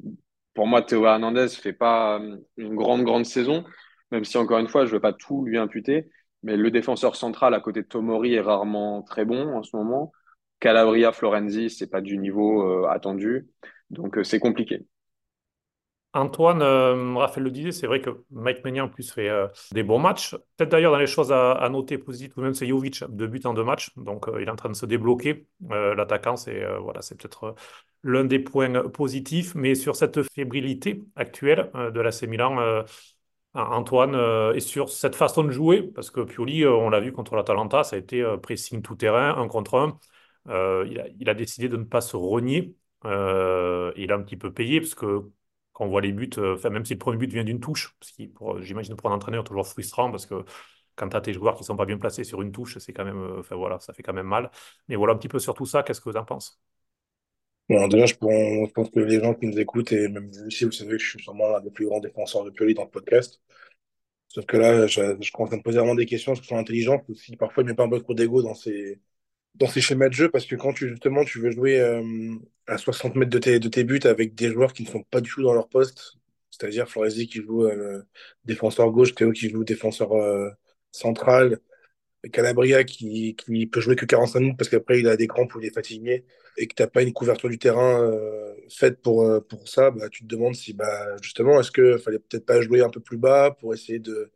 Pour 0.54 0.66
moi, 0.66 0.82
Théo 0.82 1.06
Hernandez 1.06 1.48
fait 1.48 1.72
pas 1.72 2.20
une 2.56 2.74
grande 2.76 3.04
grande 3.04 3.24
saison, 3.26 3.64
même 4.10 4.24
si 4.24 4.38
encore 4.38 4.58
une 4.58 4.68
fois, 4.68 4.86
je 4.86 4.92
veux 4.92 5.00
pas 5.00 5.12
tout 5.12 5.44
lui 5.44 5.58
imputer. 5.58 6.08
Mais 6.42 6.56
le 6.56 6.70
défenseur 6.70 7.16
central 7.16 7.54
à 7.54 7.60
côté 7.60 7.82
de 7.82 7.86
Tomori 7.86 8.34
est 8.34 8.40
rarement 8.40 9.02
très 9.02 9.24
bon 9.24 9.54
en 9.56 9.62
ce 9.62 9.76
moment. 9.76 10.12
Calabria, 10.60 11.12
Florenzi, 11.12 11.70
c'est 11.70 11.88
pas 11.90 12.00
du 12.00 12.18
niveau 12.18 12.62
euh, 12.62 12.88
attendu, 12.88 13.48
donc 13.90 14.18
euh, 14.18 14.24
c'est 14.24 14.38
compliqué. 14.38 14.86
Antoine, 16.14 16.60
euh, 16.60 17.14
Raphaël 17.14 17.44
le 17.44 17.50
disait, 17.50 17.72
c'est 17.72 17.86
vrai 17.86 18.02
que 18.02 18.10
Mike 18.30 18.62
Maignan 18.64 18.84
en 18.84 18.88
plus 18.88 19.10
fait 19.10 19.30
euh, 19.30 19.48
des 19.72 19.82
bons 19.82 19.98
matchs. 19.98 20.34
Peut-être 20.56 20.70
d'ailleurs 20.70 20.92
dans 20.92 20.98
les 20.98 21.06
choses 21.06 21.32
à, 21.32 21.66
noter 21.70 21.96
positives, 21.96 22.38
même 22.38 22.52
c'est 22.52 22.66
Jovic, 22.66 23.02
deux 23.08 23.26
buts 23.26 23.40
en 23.44 23.54
deux 23.54 23.64
matchs, 23.64 23.90
donc 23.96 24.28
euh, 24.28 24.42
il 24.42 24.48
est 24.48 24.50
en 24.50 24.56
train 24.56 24.68
de 24.68 24.74
se 24.74 24.84
débloquer. 24.84 25.46
L'attaquant, 25.70 26.36
c'est 26.36 26.64
voilà, 26.80 27.00
c'est 27.00 27.16
peut-être 27.16 27.54
l'un 28.02 28.24
des 28.24 28.38
points 28.40 28.88
positifs, 28.90 29.54
mais 29.54 29.74
sur 29.74 29.96
cette 29.96 30.22
fébrilité 30.22 31.02
actuelle 31.16 31.70
de 31.74 32.00
l'AC 32.00 32.24
Milan, 32.24 32.84
Antoine, 33.54 34.14
et 34.54 34.60
sur 34.60 34.90
cette 34.90 35.14
façon 35.14 35.44
de 35.44 35.50
jouer, 35.50 35.82
parce 35.82 36.10
que 36.10 36.20
Pioli, 36.20 36.66
on 36.66 36.90
l'a 36.90 37.00
vu 37.00 37.12
contre 37.12 37.36
l'Atalanta, 37.36 37.84
ça 37.84 37.96
a 37.96 37.98
été 37.98 38.22
euh, 38.22 38.36
pressing 38.36 38.82
tout 38.82 38.96
terrain, 38.96 39.36
un 39.38 39.48
contre 39.48 39.76
un. 39.76 39.98
Il 40.46 41.00
a, 41.00 41.06
il 41.18 41.28
a 41.30 41.34
décidé 41.34 41.68
de 41.68 41.76
ne 41.76 41.84
pas 41.84 42.00
se 42.02 42.16
renier. 42.16 42.74
Il 43.04 43.10
a 43.10 44.14
un 44.14 44.22
petit 44.22 44.36
peu 44.36 44.52
payé 44.52 44.80
parce 44.80 44.94
que 44.94 45.30
quand 45.72 45.84
on 45.84 45.88
voit 45.88 46.00
les 46.00 46.12
buts, 46.12 46.30
euh, 46.38 46.58
même 46.70 46.84
si 46.84 46.94
le 46.94 46.98
premier 46.98 47.18
but 47.18 47.32
vient 47.32 47.44
d'une 47.44 47.60
touche, 47.60 47.96
ce 48.00 48.12
qui, 48.12 48.28
pour, 48.28 48.60
j'imagine, 48.60 48.96
pour 48.96 49.10
un 49.10 49.14
entraîneur, 49.14 49.44
toujours 49.44 49.66
frustrant 49.66 50.10
parce 50.10 50.26
que 50.26 50.44
quand 50.96 51.08
tu 51.08 51.16
as 51.16 51.20
tes 51.22 51.32
joueurs 51.32 51.56
qui 51.56 51.64
sont 51.64 51.76
pas 51.76 51.86
bien 51.86 51.98
placés 51.98 52.24
sur 52.24 52.42
une 52.42 52.52
touche, 52.52 52.78
c'est 52.78 52.92
quand 52.92 53.04
même, 53.04 53.18
euh, 53.18 53.42
voilà, 53.52 53.80
ça 53.80 53.92
fait 53.94 54.02
quand 54.02 54.12
même 54.12 54.26
mal. 54.26 54.50
Mais 54.88 54.96
voilà 54.96 55.14
un 55.14 55.16
petit 55.16 55.28
peu 55.28 55.38
sur 55.38 55.54
tout 55.54 55.66
ça, 55.66 55.82
qu'est-ce 55.82 56.00
que 56.00 56.10
vous 56.10 56.16
en 56.16 56.24
pensez? 56.24 56.52
Déjà, 57.68 58.04
je 58.06 58.14
pense, 58.74 58.90
que 58.90 59.00
les 59.00 59.20
gens 59.20 59.34
qui 59.34 59.46
nous 59.46 59.58
écoutent, 59.58 59.92
et 59.92 60.08
même 60.08 60.28
vous 60.30 60.46
aussi, 60.46 60.64
vous 60.64 60.72
savez 60.72 60.92
que 60.92 60.98
je 60.98 61.08
suis 61.10 61.22
sûrement 61.22 61.48
l'un 61.48 61.60
des 61.60 61.70
plus 61.70 61.86
grands 61.86 62.00
défenseurs 62.00 62.44
de 62.44 62.50
Pioli 62.50 62.74
dans 62.74 62.84
le 62.84 62.90
podcast. 62.90 63.40
Sauf 64.28 64.46
que 64.46 64.56
là, 64.58 64.86
je, 64.86 65.16
je 65.20 65.32
commence 65.32 65.52
à 65.52 65.56
me 65.56 65.62
poser 65.62 65.78
vraiment 65.78 65.94
des 65.94 66.06
questions, 66.06 66.32
parce 66.32 66.40
que 66.40 66.44
je 66.44 66.48
suis 66.48 66.56
intelligent, 66.60 67.02
aussi 67.08 67.36
parfois 67.36 67.62
il 67.62 67.66
met 67.68 67.74
pas 67.74 67.84
un 67.84 67.90
peu 67.90 68.00
trop 68.00 68.14
d'ego 68.14 68.42
dans 68.42 68.54
ses, 68.54 69.00
dans 69.54 69.66
ces 69.66 69.80
schémas 69.80 70.08
de 70.08 70.14
jeu 70.14 70.30
parce 70.30 70.46
que 70.46 70.56
quand 70.56 70.72
tu, 70.72 70.88
justement 70.88 71.24
tu 71.24 71.40
veux 71.40 71.50
jouer 71.50 71.80
euh, 71.80 72.34
à 72.66 72.78
60 72.78 73.16
mètres 73.16 73.30
de 73.30 73.38
tes, 73.38 73.58
de 73.58 73.68
tes 73.68 73.84
buts 73.84 74.00
avec 74.04 74.34
des 74.34 74.50
joueurs 74.50 74.72
qui 74.72 74.84
ne 74.84 74.88
sont 74.88 75.02
pas 75.02 75.20
du 75.20 75.30
tout 75.30 75.42
dans 75.42 75.52
leur 75.54 75.68
poste, 75.68 76.14
c'est-à-dire 76.50 76.88
Florenzi 76.88 77.26
qui 77.26 77.42
joue 77.42 77.64
euh, 77.64 78.02
défenseur 78.44 78.90
gauche, 78.90 79.14
Théo 79.14 79.32
qui 79.32 79.50
joue 79.50 79.64
défenseur 79.64 80.12
euh, 80.12 80.50
central, 80.90 81.60
Calabria 82.32 82.84
qui, 82.84 83.34
qui 83.36 83.66
peut 83.66 83.80
jouer 83.80 83.96
que 83.96 84.06
45 84.06 84.40
minutes 84.40 84.58
parce 84.58 84.70
qu'après 84.70 85.00
il 85.00 85.08
a 85.08 85.16
des 85.16 85.26
crampes 85.26 85.54
ou 85.54 85.60
il 85.60 85.66
est 85.66 85.74
fatigué 85.74 86.24
et 86.56 86.66
que 86.68 86.74
tu 86.74 86.82
n'as 86.82 86.88
pas 86.88 87.02
une 87.02 87.12
couverture 87.12 87.48
du 87.48 87.58
terrain 87.58 88.08
faite 88.70 89.00
pour, 89.02 89.26
pour 89.48 89.68
ça, 89.68 89.90
bah, 89.90 90.08
tu 90.08 90.22
te 90.22 90.28
demandes 90.28 90.54
si 90.54 90.72
bah, 90.72 91.16
justement 91.22 91.58
est-ce 91.58 91.72
qu'il 91.72 91.98
fallait 91.98 92.20
peut-être 92.20 92.46
pas 92.46 92.60
jouer 92.60 92.82
un 92.82 92.90
peu 92.90 93.00
plus 93.00 93.16
bas 93.16 93.50
pour 93.58 93.74
essayer 93.74 93.98
de, 93.98 94.30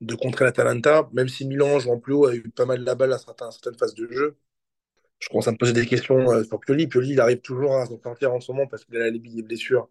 de 0.00 0.14
contrer 0.14 0.44
l'Atalanta, 0.44 1.08
même 1.12 1.28
si 1.28 1.46
Milan 1.46 1.78
joue 1.78 1.90
en 1.92 1.98
plus 1.98 2.14
haut, 2.14 2.26
a 2.26 2.34
eu 2.34 2.42
pas 2.50 2.66
mal 2.66 2.82
la 2.82 2.94
balle 2.94 3.12
à 3.12 3.18
certaines 3.18 3.78
phases 3.78 3.94
de 3.94 4.10
jeu 4.10 4.36
je 5.18 5.28
commence 5.28 5.48
à 5.48 5.52
me 5.52 5.56
poser 5.56 5.72
des 5.72 5.86
questions 5.86 6.30
euh, 6.30 6.44
sur 6.44 6.60
Pioli. 6.60 6.86
Pioli, 6.86 7.10
il 7.10 7.20
arrive 7.20 7.40
toujours 7.40 7.76
à 7.76 7.86
s'en 7.86 8.00
sortir 8.00 8.32
en 8.32 8.40
ce 8.40 8.52
moment 8.52 8.66
parce 8.66 8.84
qu'il 8.84 8.96
a 8.96 9.00
l'alibi 9.00 9.34
des 9.34 9.42
blessures. 9.42 9.88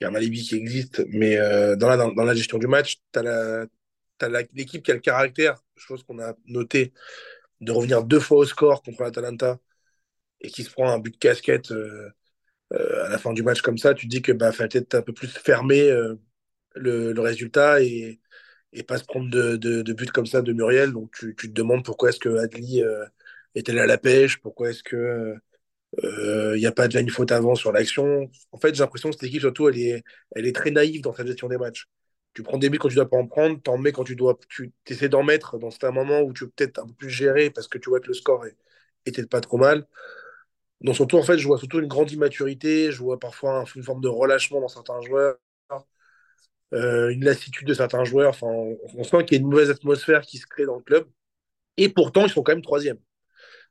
Il 0.00 0.04
y 0.04 0.06
a 0.06 0.10
un 0.10 0.14
alibi 0.14 0.42
qui 0.42 0.56
existe, 0.56 1.04
mais 1.08 1.38
euh, 1.38 1.76
dans, 1.76 1.88
la, 1.88 2.34
gestion 2.34 2.58
du 2.58 2.66
match, 2.66 3.00
tu 3.12 3.20
as 3.20 3.68
l'équipe 4.54 4.82
qui 4.84 4.90
a 4.90 4.94
le 4.94 5.00
caractère, 5.00 5.62
chose 5.76 6.02
qu'on 6.04 6.20
a 6.20 6.34
noté, 6.46 6.92
de 7.60 7.72
revenir 7.72 8.04
deux 8.04 8.20
fois 8.20 8.38
au 8.38 8.44
score 8.46 8.82
contre 8.82 9.02
l'Atalanta 9.02 9.60
et 10.40 10.50
qui 10.50 10.64
se 10.64 10.70
prend 10.70 10.90
un 10.90 10.98
but 10.98 11.12
de 11.14 11.18
casquette 11.18 11.72
euh, 11.72 12.10
à 12.72 13.08
la 13.10 13.18
fin 13.18 13.32
du 13.32 13.42
match 13.42 13.62
comme 13.62 13.78
ça. 13.78 13.94
Tu 13.94 14.06
te 14.06 14.10
dis 14.10 14.22
que 14.22 14.32
bah, 14.32 14.52
fallait 14.52 14.68
peut-être 14.70 14.94
un 14.96 15.02
peu 15.02 15.12
plus 15.14 15.28
fermer 15.28 15.88
le, 16.74 17.12
le 17.12 17.20
résultat 17.20 17.82
et, 17.82 18.21
et 18.72 18.82
pas 18.82 18.98
se 18.98 19.04
prendre 19.04 19.30
de, 19.30 19.56
de, 19.56 19.92
buts 19.92 20.06
comme 20.06 20.26
ça 20.26 20.42
de 20.42 20.52
Muriel. 20.52 20.92
Donc 20.92 21.12
tu, 21.12 21.34
te 21.36 21.46
demandes 21.48 21.84
pourquoi 21.84 22.10
est-ce 22.10 22.18
que 22.20 22.36
Adli 22.38 22.82
euh, 22.82 23.04
est 23.54 23.68
allé 23.68 23.80
à 23.80 23.86
la 23.86 23.98
pêche, 23.98 24.40
pourquoi 24.40 24.70
est-ce 24.70 24.82
que 24.82 25.36
euh, 26.04 26.54
Il 26.56 26.60
n'y 26.60 26.66
a 26.66 26.72
pas 26.72 26.88
déjà 26.88 27.00
une 27.00 27.10
faute 27.10 27.32
avant 27.32 27.54
sur 27.54 27.72
l'action. 27.72 28.30
En 28.52 28.58
fait, 28.58 28.74
j'ai 28.74 28.80
l'impression 28.82 29.10
que 29.10 29.14
cette 29.16 29.24
équipe, 29.24 29.40
surtout, 29.40 29.68
elle 29.68 29.78
est, 29.78 30.52
très 30.52 30.70
naïve 30.70 31.02
dans 31.02 31.14
sa 31.14 31.24
gestion 31.26 31.48
des 31.48 31.58
matchs. 31.58 31.86
Tu 32.34 32.42
prends 32.42 32.58
des 32.58 32.70
buts 32.70 32.78
quand 32.78 32.88
tu 32.88 32.94
dois 32.94 33.08
pas 33.10 33.18
en 33.18 33.26
prendre, 33.26 33.60
t'en 33.62 33.76
mets 33.78 33.92
quand 33.92 34.04
tu 34.04 34.16
dois. 34.16 34.38
Tu 34.48 34.72
essaies 34.86 35.08
d'en 35.10 35.22
mettre 35.22 35.58
dans 35.58 35.70
certains 35.70 35.90
moments 35.90 36.20
où 36.22 36.32
tu 36.32 36.44
veux 36.44 36.50
peut-être 36.50 36.78
un 36.78 36.86
peu 36.86 36.94
plus 36.94 37.10
gérer 37.10 37.50
parce 37.50 37.68
que 37.68 37.78
tu 37.78 37.90
vois 37.90 38.00
que 38.00 38.08
le 38.08 38.14
score 38.14 38.46
est, 38.46 38.56
était 39.06 39.26
pas 39.26 39.40
trop 39.42 39.58
mal. 39.58 39.86
Donc, 40.80 40.96
surtout, 40.96 41.16
en 41.18 41.22
fait, 41.22 41.38
je 41.38 41.46
vois 41.46 41.58
surtout 41.58 41.78
une 41.80 41.86
grande 41.88 42.10
immaturité, 42.12 42.90
je 42.92 42.98
vois 43.02 43.18
parfois 43.20 43.60
un- 43.60 43.64
une 43.76 43.82
forme 43.84 44.00
de 44.00 44.08
relâchement 44.08 44.60
dans 44.60 44.68
certains 44.68 45.00
joueurs, 45.02 45.36
euh, 45.36 45.41
une 46.72 47.24
lassitude 47.24 47.68
de 47.68 47.74
certains 47.74 48.04
joueurs. 48.04 48.30
Enfin, 48.30 48.48
on, 48.48 49.04
sent 49.04 49.24
qu'il 49.24 49.36
y 49.36 49.40
a 49.40 49.42
une 49.42 49.48
mauvaise 49.50 49.70
atmosphère 49.70 50.22
qui 50.22 50.38
se 50.38 50.46
crée 50.46 50.64
dans 50.64 50.76
le 50.76 50.82
club. 50.82 51.06
Et 51.76 51.88
pourtant, 51.88 52.24
ils 52.24 52.30
sont 52.30 52.42
quand 52.42 52.52
même 52.52 52.62
troisième. 52.62 52.98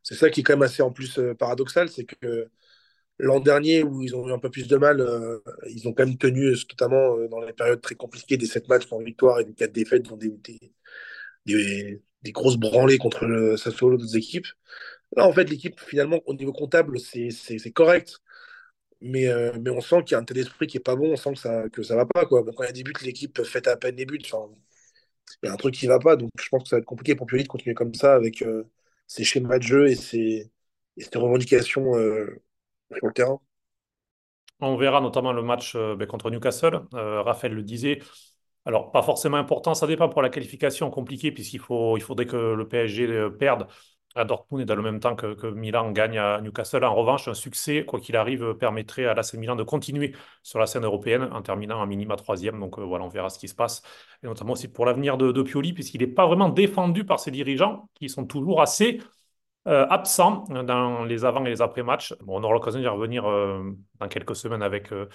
C'est 0.04 0.16
ça 0.16 0.30
qui 0.30 0.42
est 0.42 0.44
quand 0.44 0.54
même 0.54 0.64
assez 0.64 0.82
en 0.84 0.92
plus 0.92 1.20
euh, 1.20 1.36
paradoxal, 1.36 1.90
c'est 1.90 2.06
que 2.06 2.50
L'an 3.22 3.40
dernier, 3.40 3.84
où 3.84 4.02
ils 4.02 4.16
ont 4.16 4.28
eu 4.28 4.32
un 4.34 4.40
peu 4.40 4.50
plus 4.50 4.68
de 4.68 4.78
mal, 4.78 5.00
euh, 5.00 5.40
ils 5.70 5.88
ont 5.88 5.94
quand 5.94 6.06
même 6.08 6.18
tenu, 6.18 6.48
euh, 6.48 6.56
notamment 6.72 7.18
euh, 7.18 7.28
dans 7.28 7.40
les 7.40 7.54
périodes 7.54 7.80
très 7.82 7.94
compliquées, 7.94 8.36
des 8.36 8.48
7 8.48 8.68
matchs 8.68 8.88
sans 8.88 9.00
victoire 9.00 9.40
et 9.40 9.46
des 9.46 9.54
4 9.54 9.72
défaites, 9.72 10.04
ils 10.08 10.14
ont 10.14 10.18
des, 10.18 10.40
des, 11.46 12.32
grosses 12.32 12.58
branlées 12.58 12.98
contre 12.98 13.26
le 13.26 13.58
Sassuolo, 13.58 13.98
d'autres 13.98 14.18
équipes. 14.18 14.48
Là, 15.16 15.28
en 15.28 15.34
fait, 15.34 15.44
l'équipe, 15.50 15.80
finalement, 15.80 16.20
au 16.26 16.34
niveau 16.34 16.52
comptable, 16.52 17.00
c'est 17.00 17.72
correct, 17.74 18.20
mais, 19.02 19.28
euh, 19.28 19.52
mais 19.60 19.70
on 19.72 19.82
sent 19.82 20.04
qu'il 20.04 20.14
y 20.14 20.16
a 20.16 20.20
un 20.20 20.24
tel 20.24 20.38
esprit 20.38 20.68
qui 20.68 20.78
est 20.78 20.80
pas 20.80 20.96
bon, 20.96 21.12
on 21.14 21.16
sent 21.16 21.34
que 21.34 21.40
ça, 21.40 21.70
que 21.70 21.84
ça 21.84 21.96
va 21.96 22.06
pas, 22.06 22.26
quoi. 22.26 22.44
Quand 22.44 22.64
il 22.64 22.68
y 22.68 22.70
a 22.70 22.72
des 22.72 22.84
buts, 22.84 22.94
l'équipe 23.04 23.44
fait 23.44 23.68
à 23.68 23.78
peine 23.78 23.96
des 23.96 24.06
buts, 24.06 24.20
il 25.44 25.48
y 25.48 25.50
a 25.50 25.54
un 25.54 25.58
truc 25.58 25.74
qui 25.76 25.88
va 25.88 26.00
pas, 26.00 26.16
donc 26.16 26.30
je 26.40 26.50
pense 26.50 26.64
que 26.64 26.70
ça 26.70 26.76
va 26.76 26.80
être 26.80 26.86
compliqué 26.86 27.16
pour 27.16 27.28
Pioli 27.28 27.44
de 27.44 27.48
continuer 27.48 27.76
comme 27.76 27.94
ça 27.94 28.16
avec 28.16 28.42
euh, 28.42 28.64
ses 29.08 29.24
schémas 29.24 29.58
de 29.58 29.64
jeu 29.64 29.88
et 29.88 29.96
ses, 29.96 30.52
et 30.98 31.04
ses 31.04 31.18
revendications 31.18 31.96
euh, 31.96 32.42
sur 32.96 33.08
le 33.08 33.14
terrain. 33.14 33.40
On 34.60 34.78
verra 34.78 35.02
notamment 35.02 35.34
le 35.34 35.42
match 35.42 35.76
euh, 35.76 35.96
ben, 35.96 36.08
contre 36.08 36.30
Newcastle. 36.30 36.82
Raphaël 36.94 37.54
le 37.54 37.64
disait. 37.64 38.00
Alors, 38.66 38.92
pas 38.92 39.02
forcément 39.02 39.38
important, 39.38 39.74
ça 39.74 39.88
dépend 39.88 40.08
pour 40.08 40.22
la 40.22 40.30
qualification, 40.30 40.92
compliqué, 40.92 41.32
puisqu'il 41.32 41.60
faut, 41.60 41.98
il 41.98 42.02
faudrait 42.04 42.28
que 42.28 42.54
le 42.54 42.68
PSG 42.68 43.30
perde 43.40 43.68
à 44.15 44.26
Dortmund 44.26 44.62
et 44.62 44.65
dans 44.65 44.76
le 44.76 44.82
même 44.82 45.00
temps 45.00 45.15
que, 45.15 45.52
Milan 45.52 45.91
gagne 45.91 46.17
à 46.17 46.41
Newcastle. 46.41 46.84
En 46.84 46.95
revanche, 46.95 47.28
un 47.28 47.34
succès, 47.34 47.86
quoi 47.86 48.00
qu'il 48.00 48.15
arrive, 48.15 48.43
euh, 48.43 48.54
permettrait 48.54 49.06
à 49.06 49.13
l'AC 49.13 49.34
Milan 49.36 49.56
de 49.56 49.63
continuer 49.63 50.13
sur 50.43 50.60
la 50.60 50.65
scène 50.67 50.86
européenne 50.86 51.30
en 51.32 51.41
terminant 51.41 51.82
à 51.82 51.86
minima 51.86 52.15
troisième. 52.15 52.60
Donc 52.60 52.80
euh, 52.80 52.84
voilà, 52.84 53.06
on 53.06 53.10
verra 53.10 53.30
ce 53.30 53.39
qui 53.39 53.47
se 53.47 53.56
passe. 53.56 53.82
Et 54.24 54.28
notamment 54.28 54.54
aussi 54.54 54.67
pour 54.67 54.86
l'avenir 54.86 55.17
de, 55.17 55.32
de 55.32 55.41
Pioli, 55.41 55.74
puisqu'il 55.74 56.02
n'est 56.02 56.08
pas 56.08 56.28
vraiment 56.28 56.50
défendu 56.50 57.06
par 57.06 57.19
ses 57.19 57.32
dirigeants, 57.32 57.89
qui 57.95 58.10
sont 58.10 58.26
toujours 58.26 58.62
assez 58.62 59.00
euh, 59.67 59.86
absent 59.89 60.45
dans 60.50 61.06
les 61.06 61.26
avant 61.26 61.45
et 61.45 61.50
les 61.50 61.62
après-matchs. 61.62 62.13
Bon, 62.21 62.39
on 62.39 62.43
aura 62.43 62.54
l'occasion 62.54 62.80
d'y 62.80 62.88
revenir 62.88 63.26
euh, 63.26 63.71
dans 64.00 64.08
quelques 64.08 64.36
semaines 64.36 64.63
avec 64.63 64.91
euh, 64.91 65.08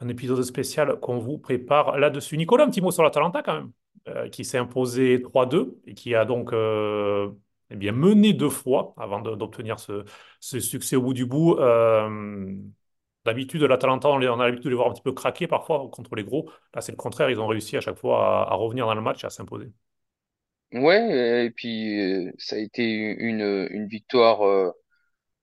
un 0.00 0.08
épisode 0.08 0.42
spécial 0.42 0.98
qu'on 1.00 1.18
vous 1.18 1.38
prépare 1.38 1.98
là-dessus. 1.98 2.36
Nicolas, 2.36 2.64
un 2.64 2.70
petit 2.70 2.80
mot 2.80 2.90
sur 2.90 3.02
l'Atalanta 3.02 3.42
quand 3.42 3.54
même, 3.54 3.72
euh, 4.08 4.28
qui 4.28 4.44
s'est 4.44 4.58
imposé 4.58 5.20
3-2 5.20 5.76
et 5.86 5.94
qui 5.94 6.14
a 6.14 6.24
donc 6.24 6.52
euh, 6.52 7.30
eh 7.70 7.76
bien, 7.76 7.92
mené 7.92 8.32
deux 8.32 8.50
fois 8.50 8.94
avant 8.96 9.20
d'obtenir 9.20 9.78
ce, 9.78 10.04
succès 10.40 10.96
au 10.96 11.02
bout 11.02 11.14
du 11.14 11.26
bout. 11.26 11.56
Euh, 11.58 12.56
D'habitude, 13.26 13.62
l'Atalanta, 13.62 14.08
on, 14.08 14.22
on 14.22 14.40
a 14.40 14.46
l'habitude 14.46 14.64
de 14.64 14.70
les 14.70 14.76
voir 14.76 14.88
un 14.88 14.92
petit 14.92 15.02
peu 15.02 15.12
craquer 15.12 15.46
parfois 15.46 15.88
contre 15.92 16.14
les 16.16 16.24
gros. 16.24 16.50
Là, 16.74 16.80
c'est 16.80 16.92
le 16.92 16.96
contraire, 16.96 17.28
ils 17.28 17.38
ont 17.38 17.46
réussi 17.46 17.76
à 17.76 17.80
chaque 17.80 17.98
fois 17.98 18.50
à, 18.50 18.54
revenir 18.54 18.86
dans 18.86 18.94
le 18.94 19.02
match 19.02 19.24
et 19.24 19.26
à 19.26 19.30
s'imposer. 19.30 19.66
Ouais, 20.72 21.44
et 21.44 21.50
puis 21.50 22.00
euh, 22.00 22.32
ça 22.38 22.56
a 22.56 22.58
été 22.58 22.84
une, 22.84 23.86
victoire 23.88 24.46
euh, 24.46 24.70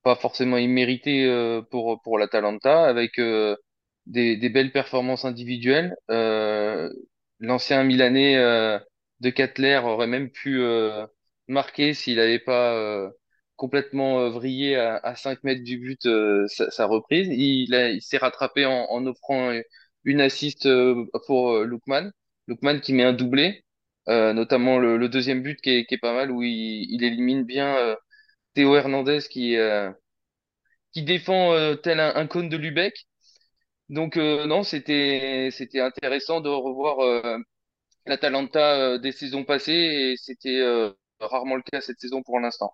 pas 0.03 0.15
forcément 0.15 0.57
imméritée 0.57 1.25
euh, 1.27 1.61
pour, 1.61 2.01
pour 2.01 2.17
l'Atalanta, 2.17 2.85
avec 2.85 3.19
euh, 3.19 3.55
des, 4.07 4.37
belles 4.49 4.71
performances 4.71 5.25
individuelles. 5.25 5.95
L'ancien 7.39 7.83
Milanais 7.83 8.35
de 9.19 9.29
Catler 9.29 9.79
aurait 9.83 10.07
même 10.07 10.31
pu 10.31 10.59
marquer 11.47 11.93
s'il 11.93 12.17
n'avait 12.17 12.39
pas 12.39 12.73
euh, 12.75 13.09
complètement 13.55 14.19
euh, 14.21 14.29
vrillé 14.29 14.75
à, 14.75 14.97
à 14.97 15.15
5 15.15 15.43
mètres 15.43 15.63
du 15.63 15.77
but 15.77 16.05
euh, 16.05 16.47
sa, 16.47 16.71
sa 16.71 16.85
reprise. 16.85 17.27
Il, 17.29 17.73
il 17.73 18.01
s'est 18.01 18.17
rattrapé 18.17 18.65
en, 18.65 18.85
en 18.89 19.05
offrant 19.07 19.51
une 20.03 20.21
assist 20.21 20.65
euh, 20.65 21.05
pour 21.27 21.51
euh, 21.53 21.65
Lookman. 21.65 22.11
Lookman 22.47 22.79
qui 22.79 22.93
met 22.93 23.03
un 23.03 23.13
doublé, 23.13 23.63
notamment 24.07 24.79
le, 24.79 24.97
le 24.97 25.09
deuxième 25.09 25.41
but 25.43 25.59
qui 25.61 25.69
est, 25.71 25.85
qui 25.85 25.95
est 25.95 25.97
pas 25.97 26.13
mal, 26.13 26.31
où 26.31 26.41
il, 26.43 26.85
il 26.93 27.03
élimine 27.03 27.43
bien. 27.43 27.95
Théo 28.55 28.75
Hernandez 28.75 29.19
qui, 29.29 29.55
qui 30.93 31.03
défend 31.03 31.75
tel 31.83 31.99
un, 31.99 32.15
un 32.15 32.27
cône 32.27 32.49
de 32.49 32.57
Lubeck. 32.57 33.05
Donc 33.89 34.17
euh, 34.17 34.45
non, 34.47 34.63
c'était 34.63 35.49
c'était 35.51 35.81
intéressant 35.81 36.41
de 36.41 36.49
revoir 36.49 36.99
euh, 37.01 37.39
l'Atalanta 38.05 38.75
euh, 38.95 38.99
des 38.99 39.11
saisons 39.13 39.45
passées 39.45 39.73
et 39.73 40.17
c'était 40.17 40.61
rarement 41.19 41.55
le 41.55 41.61
cas 41.63 41.81
cette 41.81 41.99
saison 41.99 42.23
pour 42.23 42.39
l'instant. 42.39 42.73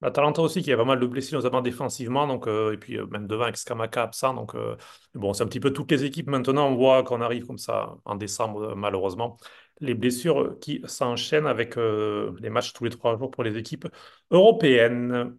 L'Atalanta 0.00 0.42
aussi 0.42 0.62
qui 0.62 0.72
a 0.72 0.76
pas 0.76 0.84
mal 0.84 1.00
de 1.00 1.06
blessés, 1.06 1.34
notamment 1.34 1.60
défensivement, 1.60 2.28
donc, 2.28 2.46
euh, 2.46 2.72
et 2.72 2.76
puis 2.76 2.96
euh, 2.98 3.06
même 3.06 3.26
devant 3.26 3.44
avec 3.44 3.56
Scamacca 3.56 4.04
absent. 4.04 4.32
Donc, 4.32 4.54
euh, 4.54 4.76
bon, 5.14 5.32
c'est 5.32 5.42
un 5.42 5.46
petit 5.46 5.58
peu 5.58 5.72
toutes 5.72 5.90
les 5.90 6.04
équipes 6.04 6.28
maintenant. 6.28 6.68
On 6.68 6.76
voit 6.76 7.02
qu'on 7.02 7.20
arrive 7.20 7.46
comme 7.46 7.58
ça 7.58 7.96
en 8.04 8.14
décembre, 8.14 8.62
euh, 8.62 8.74
malheureusement. 8.76 9.38
Les 9.80 9.94
blessures 9.94 10.56
qui 10.60 10.82
s'enchaînent 10.86 11.48
avec 11.48 11.76
euh, 11.76 12.32
les 12.38 12.48
matchs 12.48 12.72
tous 12.72 12.84
les 12.84 12.90
trois 12.90 13.18
jours 13.18 13.30
pour 13.32 13.42
les 13.42 13.56
équipes 13.56 13.88
européennes. 14.30 15.36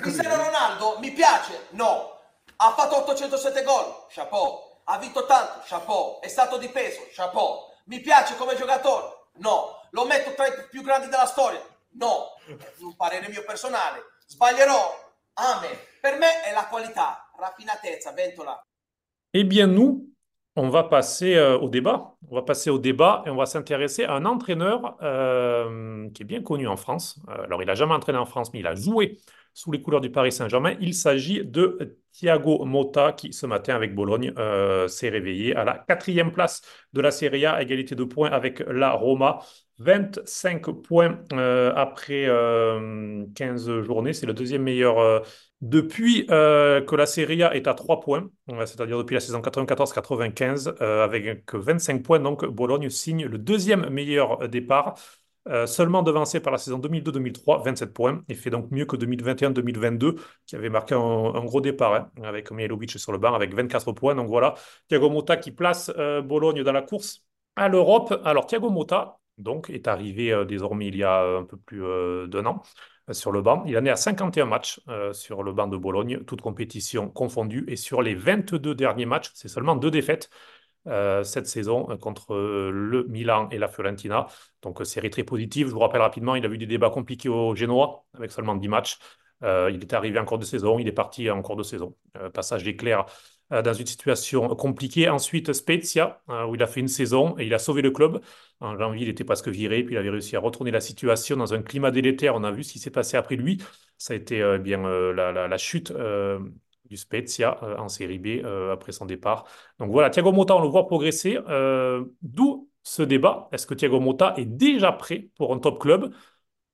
Cristiano 0.00 0.42
Ronaldo 0.42 0.98
mi 1.00 1.12
piace? 1.12 1.52
No. 1.74 2.10
Ha 2.58 2.70
fatto 2.72 3.04
807 3.06 3.62
gol? 3.64 4.08
Chapeau. 4.12 4.80
Ha 4.86 4.98
vinto 4.98 5.24
tanto? 5.24 5.60
Chapeau. 5.66 6.20
È 6.20 6.26
stato 6.26 6.58
di 6.58 6.68
peso? 6.68 7.00
Chapeau. 7.14 7.68
Mi 7.86 8.00
piace 8.00 8.34
come 8.36 8.56
giocatore? 8.56 9.19
No. 9.38 9.88
Lo 9.90 10.06
metto 10.06 10.34
tra 10.34 10.46
i 10.46 10.52
più 10.70 10.82
grandi 10.82 11.08
della 11.08 11.26
storia? 11.26 11.60
No. 11.92 12.34
Un 12.80 12.96
parere 12.96 13.28
mio 13.28 13.44
personale. 13.44 14.02
Sbaglierò? 14.26 15.08
Amen. 15.34 15.76
Per 16.00 16.18
me 16.18 16.42
è 16.42 16.52
la 16.52 16.66
qualità, 16.66 17.30
raffinatezza, 17.36 18.12
ventola. 18.12 18.60
Eh 19.32 19.44
bien, 19.44 19.72
nous, 19.72 20.08
on 20.56 20.68
va 20.68 20.84
passer 20.84 21.36
euh, 21.36 21.58
au 21.58 21.68
débat. 21.68 22.14
On 22.28 22.34
va 22.34 22.42
passer 22.42 22.70
au 22.70 22.78
débat 22.78 23.22
et 23.26 23.30
on 23.30 23.36
va 23.36 23.46
s'intéresser 23.46 24.04
à 24.04 24.12
un 24.12 24.24
entraîneur 24.24 24.96
euh, 25.02 26.08
qui 26.10 26.22
est 26.22 26.26
bien 26.26 26.42
connu 26.42 26.66
en 26.66 26.76
France. 26.76 27.20
Euh, 27.28 27.44
alors, 27.44 27.62
il 27.62 27.66
n'a 27.66 27.74
jamais 27.74 27.94
entraîné 27.94 28.18
en 28.18 28.26
France, 28.26 28.52
mais 28.52 28.60
il 28.60 28.66
a 28.66 28.74
joué 28.74 29.18
sous 29.54 29.72
les 29.72 29.82
couleurs 29.82 30.00
du 30.00 30.10
Paris 30.10 30.32
Saint-Germain. 30.32 30.74
Il 30.80 30.94
s'agit 30.94 31.44
de 31.44 31.98
Thiago 32.12 32.64
Motta 32.64 33.12
qui, 33.12 33.32
ce 33.32 33.46
matin, 33.46 33.74
avec 33.74 33.94
Bologne, 33.94 34.32
euh, 34.38 34.88
s'est 34.88 35.08
réveillé 35.08 35.54
à 35.56 35.64
la 35.64 35.74
quatrième 35.78 36.32
place 36.32 36.62
de 36.92 37.00
la 37.00 37.10
Serie 37.10 37.46
A, 37.46 37.62
égalité 37.62 37.94
de 37.94 38.04
points 38.04 38.30
avec 38.30 38.60
la 38.60 38.92
Roma. 38.92 39.40
25 39.78 40.70
points 40.82 41.20
euh, 41.32 41.72
après 41.74 42.26
euh, 42.26 43.24
15 43.34 43.80
journées. 43.80 44.12
C'est 44.12 44.26
le 44.26 44.34
deuxième 44.34 44.62
meilleur 44.62 44.98
euh, 44.98 45.20
depuis 45.60 46.26
euh, 46.30 46.80
que 46.80 46.96
la 46.96 47.06
Serie 47.06 47.42
A 47.42 47.54
est 47.54 47.66
à 47.66 47.74
3 47.74 48.00
points, 48.00 48.30
euh, 48.50 48.66
c'est-à-dire 48.66 48.98
depuis 48.98 49.14
la 49.14 49.20
saison 49.20 49.40
94-95, 49.40 50.74
euh, 50.80 51.04
avec 51.04 51.54
25 51.54 52.02
points. 52.02 52.18
Donc, 52.20 52.44
Bologne 52.46 52.88
signe 52.88 53.26
le 53.26 53.38
deuxième 53.38 53.88
meilleur 53.90 54.48
départ. 54.48 54.94
Euh, 55.50 55.66
seulement 55.66 56.02
devancé 56.02 56.38
par 56.38 56.52
la 56.52 56.58
saison 56.58 56.78
2002-2003, 56.78 57.64
27 57.64 57.92
points, 57.92 58.22
et 58.28 58.34
fait 58.34 58.50
donc 58.50 58.70
mieux 58.70 58.84
que 58.84 58.96
2021-2022, 58.96 60.14
qui 60.46 60.54
avait 60.54 60.68
marqué 60.70 60.94
un, 60.94 61.44
gros 61.44 61.60
départ, 61.60 61.94
hein, 61.94 62.10
avec 62.22 62.52
Mihailovic 62.52 62.98
sur 62.98 63.10
le 63.10 63.18
banc, 63.18 63.34
avec 63.34 63.52
24 63.52 63.90
points. 63.92 64.14
Donc 64.14 64.28
voilà, 64.28 64.54
Thiago 64.88 65.10
Motta 65.10 65.36
qui 65.36 65.50
place 65.50 65.90
euh, 65.98 66.22
Bologne 66.22 66.62
dans 66.62 66.72
la 66.72 66.82
course 66.82 67.24
à 67.56 67.68
l'Europe. 67.68 68.20
Alors 68.24 68.46
Thiago 68.46 68.70
Motta, 68.70 69.18
donc, 69.38 69.70
est 69.70 69.88
arrivé 69.88 70.32
euh, 70.32 70.44
désormais 70.44 70.86
il 70.86 70.96
y 70.96 71.02
a 71.02 71.20
un 71.38 71.44
peu 71.44 71.56
plus 71.56 71.80
d'un 72.28 72.46
an 72.46 72.62
sur 73.10 73.32
le 73.32 73.42
banc. 73.42 73.64
Il 73.66 73.76
en 73.76 73.84
est 73.84 73.90
à 73.90 73.96
51 73.96 74.46
matchs 74.46 74.80
sur 75.12 75.42
le 75.42 75.52
banc 75.52 75.66
de 75.66 75.76
Bologne, 75.76 76.22
toutes 76.28 76.42
compétitions 76.42 77.08
confondues, 77.08 77.64
et 77.66 77.74
sur 77.74 78.02
les 78.02 78.14
22 78.14 78.76
derniers 78.76 79.06
matchs, 79.06 79.32
c'est 79.34 79.48
seulement 79.48 79.74
deux 79.74 79.90
défaites 79.90 80.30
euh, 80.86 81.24
cette 81.24 81.46
saison 81.46 81.90
euh, 81.90 81.96
contre 81.96 82.34
euh, 82.34 82.70
le 82.72 83.04
Milan 83.04 83.48
et 83.50 83.58
la 83.58 83.68
Fiorentina. 83.68 84.26
Donc, 84.62 84.84
série 84.86 85.10
très 85.10 85.24
positive. 85.24 85.68
Je 85.68 85.72
vous 85.72 85.78
rappelle 85.78 86.00
rapidement, 86.00 86.36
il 86.36 86.44
a 86.46 86.48
eu 86.48 86.56
des 86.56 86.66
débats 86.66 86.88
compliqués 86.90 87.28
au 87.28 87.54
Génois 87.54 88.06
avec 88.14 88.30
seulement 88.30 88.54
10 88.54 88.68
matchs. 88.68 88.98
Il 89.42 89.78
est 89.80 89.94
arrivé 89.94 90.18
en 90.18 90.26
cours 90.26 90.38
de 90.38 90.44
saison, 90.44 90.78
il 90.78 90.86
est 90.86 90.92
parti 90.92 91.30
en 91.30 91.40
cours 91.40 91.56
de 91.56 91.62
saison. 91.62 91.96
Passage 92.34 92.62
d'éclair 92.62 93.06
dans 93.50 93.72
une 93.72 93.86
situation 93.86 94.48
compliquée. 94.54 95.08
Ensuite, 95.08 95.54
Spezia, 95.54 96.20
où 96.46 96.54
il 96.54 96.62
a 96.62 96.66
fait 96.66 96.80
une 96.80 96.88
saison 96.88 97.38
et 97.38 97.46
il 97.46 97.54
a 97.54 97.58
sauvé 97.58 97.80
le 97.80 97.90
club. 97.90 98.20
En 98.60 98.76
janvier, 98.76 99.04
il 99.04 99.08
était 99.08 99.24
presque 99.24 99.48
viré, 99.48 99.82
puis 99.82 99.94
il 99.94 99.98
avait 99.98 100.10
réussi 100.10 100.36
à 100.36 100.40
retourner 100.40 100.70
la 100.70 100.82
situation 100.82 101.38
dans 101.38 101.54
un 101.54 101.62
climat 101.62 101.90
délétère. 101.90 102.34
On 102.34 102.44
a 102.44 102.50
vu 102.50 102.62
ce 102.64 102.72
qui 102.74 102.78
s'est 102.78 102.90
passé 102.90 103.16
après 103.16 103.36
lui. 103.36 103.62
Ça 103.96 104.12
a 104.12 104.16
été 104.16 104.42
euh, 104.42 104.58
bien 104.58 104.82
la, 104.82 105.56
chute 105.56 105.90
du 106.90 106.96
Spezia 106.96 107.58
euh, 107.62 107.76
en 107.78 107.88
Série 107.88 108.18
B 108.18 108.44
euh, 108.44 108.72
après 108.72 108.92
son 108.92 109.06
départ. 109.06 109.46
Donc 109.78 109.90
voilà, 109.90 110.10
Thiago 110.10 110.32
Motta, 110.32 110.56
on 110.56 110.62
le 110.62 110.68
voit 110.68 110.86
progresser. 110.86 111.38
Euh, 111.48 112.04
d'où 112.22 112.68
ce 112.82 113.02
débat. 113.02 113.48
Est-ce 113.52 113.66
que 113.66 113.74
Thiago 113.74 114.00
Motta 114.00 114.34
est 114.36 114.44
déjà 114.44 114.92
prêt 114.92 115.30
pour 115.36 115.54
un 115.54 115.58
top 115.58 115.80
club? 115.80 116.14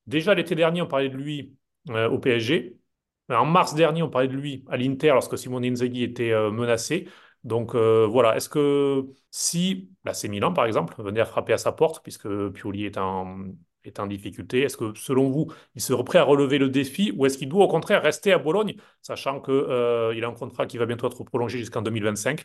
Déjà 0.07 0.35
l'été 0.35 0.55
dernier, 0.55 0.83
on 0.83 0.87
parlait 0.87 1.09
de 1.09 1.17
lui 1.17 1.57
au 1.89 2.19
PSG. 2.19 2.79
En 3.29 3.45
mars 3.45 3.75
dernier, 3.75 4.03
on 4.03 4.11
parlait 4.11 4.29
de 4.29 4.37
lui 4.37 4.65
à 4.69 4.77
l'Inter 4.77 5.09
lorsque 5.09 5.37
Simone 5.37 5.65
Inzaghi 5.65 6.05
était 6.05 6.33
menacé. 6.51 7.09
Donc 7.43 7.75
voilà, 7.75 8.37
est-ce 8.37 8.49
que 8.49 9.07
si 9.31 9.91
l'AC 10.05 10.25
Milan, 10.29 10.53
par 10.53 10.67
exemple, 10.67 10.95
venait 11.03 11.21
à 11.21 11.25
frapper 11.25 11.53
à 11.53 11.59
sa 11.59 11.73
porte, 11.73 12.03
puisque 12.05 12.29
Pioli 12.51 12.85
est 12.87 12.99
en, 12.99 13.47
est 13.89 14.01
en 14.01 14.07
difficulté, 14.07 14.63
est-ce 14.63 14.77
que 14.77 14.93
selon 14.95 15.31
vous, 15.31 15.53
il 15.75 15.81
serait 15.81 16.05
prêt 16.05 16.19
à 16.19 16.25
relever 16.25 16.59
le 16.59 16.69
défi 16.69 17.13
ou 17.17 17.27
est-ce 17.27 17.39
qu'il 17.39 17.49
doit 17.49 17.65
au 17.65 17.69
contraire 17.69 18.03
rester 18.03 18.33
à 18.33 18.39
Bologne, 18.39 18.77
sachant 19.03 19.41
qu'il 19.41 19.55
euh, 19.55 20.23
a 20.23 20.27
un 20.27 20.33
contrat 20.33 20.67
qui 20.67 20.79
va 20.79 20.87
bientôt 20.87 21.07
être 21.07 21.25
prolongé 21.25 21.59
jusqu'en 21.59 21.83
2025? 21.83 22.45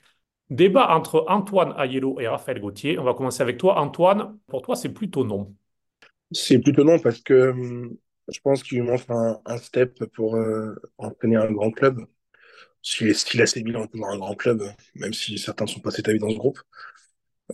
Débat 0.50 0.90
entre 0.94 1.26
Antoine 1.30 1.74
Aiello 1.78 2.20
et 2.20 2.28
Raphaël 2.28 2.60
Gauthier. 2.60 3.00
On 3.00 3.04
va 3.04 3.14
commencer 3.14 3.42
avec 3.42 3.58
toi. 3.58 3.80
Antoine, 3.80 4.38
pour 4.48 4.62
toi, 4.62 4.76
c'est 4.76 4.90
plutôt 4.90 5.24
non. 5.24 5.56
C'est 6.32 6.60
plutôt 6.60 6.84
non 6.84 7.00
parce 7.00 7.22
que 7.22 7.52
hum, 7.52 7.96
je 8.28 8.40
pense 8.42 8.62
qu'il 8.64 8.80
lui 8.80 8.88
manque 8.88 9.06
un, 9.10 9.58
step 9.58 10.06
pour 10.14 10.36
euh, 10.36 10.76
entraîner 10.98 11.38
un 11.38 11.52
grand 11.52 11.72
club. 11.72 12.06
Si, 12.82 13.14
si 13.14 13.38
l'AC 13.38 13.58
Milan 13.58 13.84
est 13.84 13.88
toujours 13.88 14.10
un 14.10 14.18
grand 14.18 14.36
club, 14.36 14.64
même 14.96 15.14
si 15.14 15.38
certains 15.38 15.68
sont 15.68 15.80
pas 15.80 15.96
établis 15.96 16.20
dans 16.20 16.30
ce 16.30 16.38
groupe. 16.38 16.60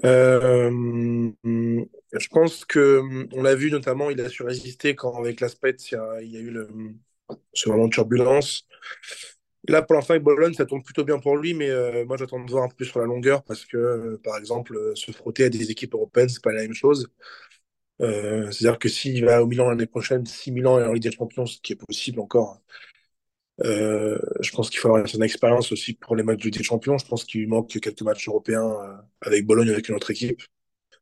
Euh, 0.06 0.68
hum, 0.68 1.86
je 2.14 2.28
pense 2.30 2.66
que 2.66 3.00
hum, 3.00 3.28
on 3.34 3.44
l'a 3.44 3.56
vu 3.56 3.72
notamment, 3.72 4.10
il 4.10 4.22
a 4.22 4.30
su 4.30 4.44
résister 4.44 4.96
quand 4.96 5.16
avec 5.18 5.40
la 5.42 5.50
Spezia, 5.50 6.22
il 6.22 6.32
y 6.32 6.38
a, 6.38 6.40
il 6.40 6.46
y 6.46 6.48
a 6.48 6.50
eu 6.50 6.52
le, 6.52 6.68
ce 7.54 7.70
moment 7.70 7.88
de 7.88 7.94
turbulence. 7.94 8.66
Là, 9.68 9.82
pour 9.82 9.96
l'instant, 9.96 10.14
avec 10.14 10.24
Bologne, 10.24 10.54
ça 10.54 10.66
tourne 10.66 10.82
plutôt 10.84 11.04
bien 11.04 11.20
pour 11.20 11.36
lui, 11.38 11.54
mais 11.54 11.70
euh, 11.70 12.06
moi, 12.06 12.16
j'attends 12.18 12.44
de 12.44 12.50
voir 12.50 12.64
un 12.64 12.70
peu 12.70 12.86
sur 12.86 13.00
la 13.00 13.06
longueur 13.06 13.44
parce 13.44 13.66
que, 13.66 13.76
euh, 13.78 14.22
par 14.24 14.38
exemple, 14.38 14.76
euh, 14.78 14.96
se 14.96 15.12
frotter 15.12 15.44
à 15.44 15.50
des 15.50 15.72
équipes 15.72 15.94
européennes, 15.94 16.30
c'est 16.30 16.44
pas 16.44 16.54
la 16.54 16.62
même 16.62 16.74
chose. 16.74 17.08
C'est-à-dire 18.00 18.80
que 18.80 18.90
s'il 18.90 19.26
va 19.26 19.42
au 19.44 19.48
Milan 19.48 19.70
l'année 19.70 19.88
prochaine, 19.88 20.26
si 20.26 20.52
Milan 20.52 20.80
est 20.80 20.86
en 20.86 20.94
Ligue 20.94 21.04
des 21.04 21.12
Champions, 21.12 21.46
ce 21.46 21.60
qui 21.62 21.74
est 21.74 21.76
possible 21.76 22.20
encore, 22.20 22.62
je 23.64 24.52
pense 24.52 24.70
qu'il 24.70 24.80
faut 24.80 24.90
avoir 24.90 25.06
une 25.14 25.24
expérience 25.24 25.72
aussi 25.72 25.94
pour 25.94 26.16
les 26.16 26.24
matchs 26.24 26.40
de 26.40 26.44
Ligue 26.46 26.58
des 26.58 26.64
Champions. 26.64 26.98
Je 26.98 27.06
pense 27.08 27.24
qu'il 27.26 27.42
lui 27.42 27.48
manque 27.48 27.70
quelques 27.70 28.02
matchs 28.02 28.28
européens 28.28 29.02
avec 29.22 29.46
Bologne, 29.46 29.70
avec 29.70 29.90
une 29.90 29.96
autre 29.96 30.12
équipe. 30.12 30.42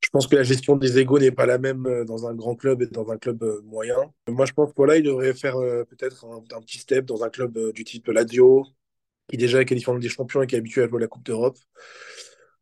Je 0.02 0.10
pense 0.10 0.28
que 0.28 0.36
la 0.36 0.44
gestion 0.44 0.76
des 0.76 1.00
égos 1.00 1.20
n'est 1.20 1.32
pas 1.32 1.46
la 1.46 1.58
même 1.58 1.86
euh, 1.86 2.06
dans 2.06 2.28
un 2.28 2.34
grand 2.34 2.56
club 2.56 2.82
et 2.82 2.88
dans 2.88 3.10
un 3.12 3.18
club 3.18 3.44
euh, 3.44 3.62
moyen. 3.64 3.96
Moi, 4.28 4.46
je 4.46 4.54
pense 4.54 4.70
que 4.70 4.76
voilà, 4.78 4.98
il 4.98 5.04
devrait 5.04 5.34
faire 5.34 5.58
euh, 5.58 5.84
peut-être 5.84 6.26
un, 6.26 6.62
petit 6.62 6.80
step 6.80 7.06
dans 7.06 7.24
un 7.24 7.30
club 7.30 7.58
du 7.74 7.84
type 7.84 8.08
Lazio, 8.08 8.66
qui 9.28 9.38
déjà 9.38 9.62
est 9.62 9.66
qualifié 9.66 9.92
en 9.92 9.98
des 9.98 10.10
Champions 10.10 10.42
et 10.42 10.48
qui 10.48 10.56
est 10.56 10.60
habitué 10.60 10.84
à 10.84 10.88
jouer 10.88 11.02
la 11.02 11.08
Coupe 11.08 11.24
d'Europe, 11.26 11.58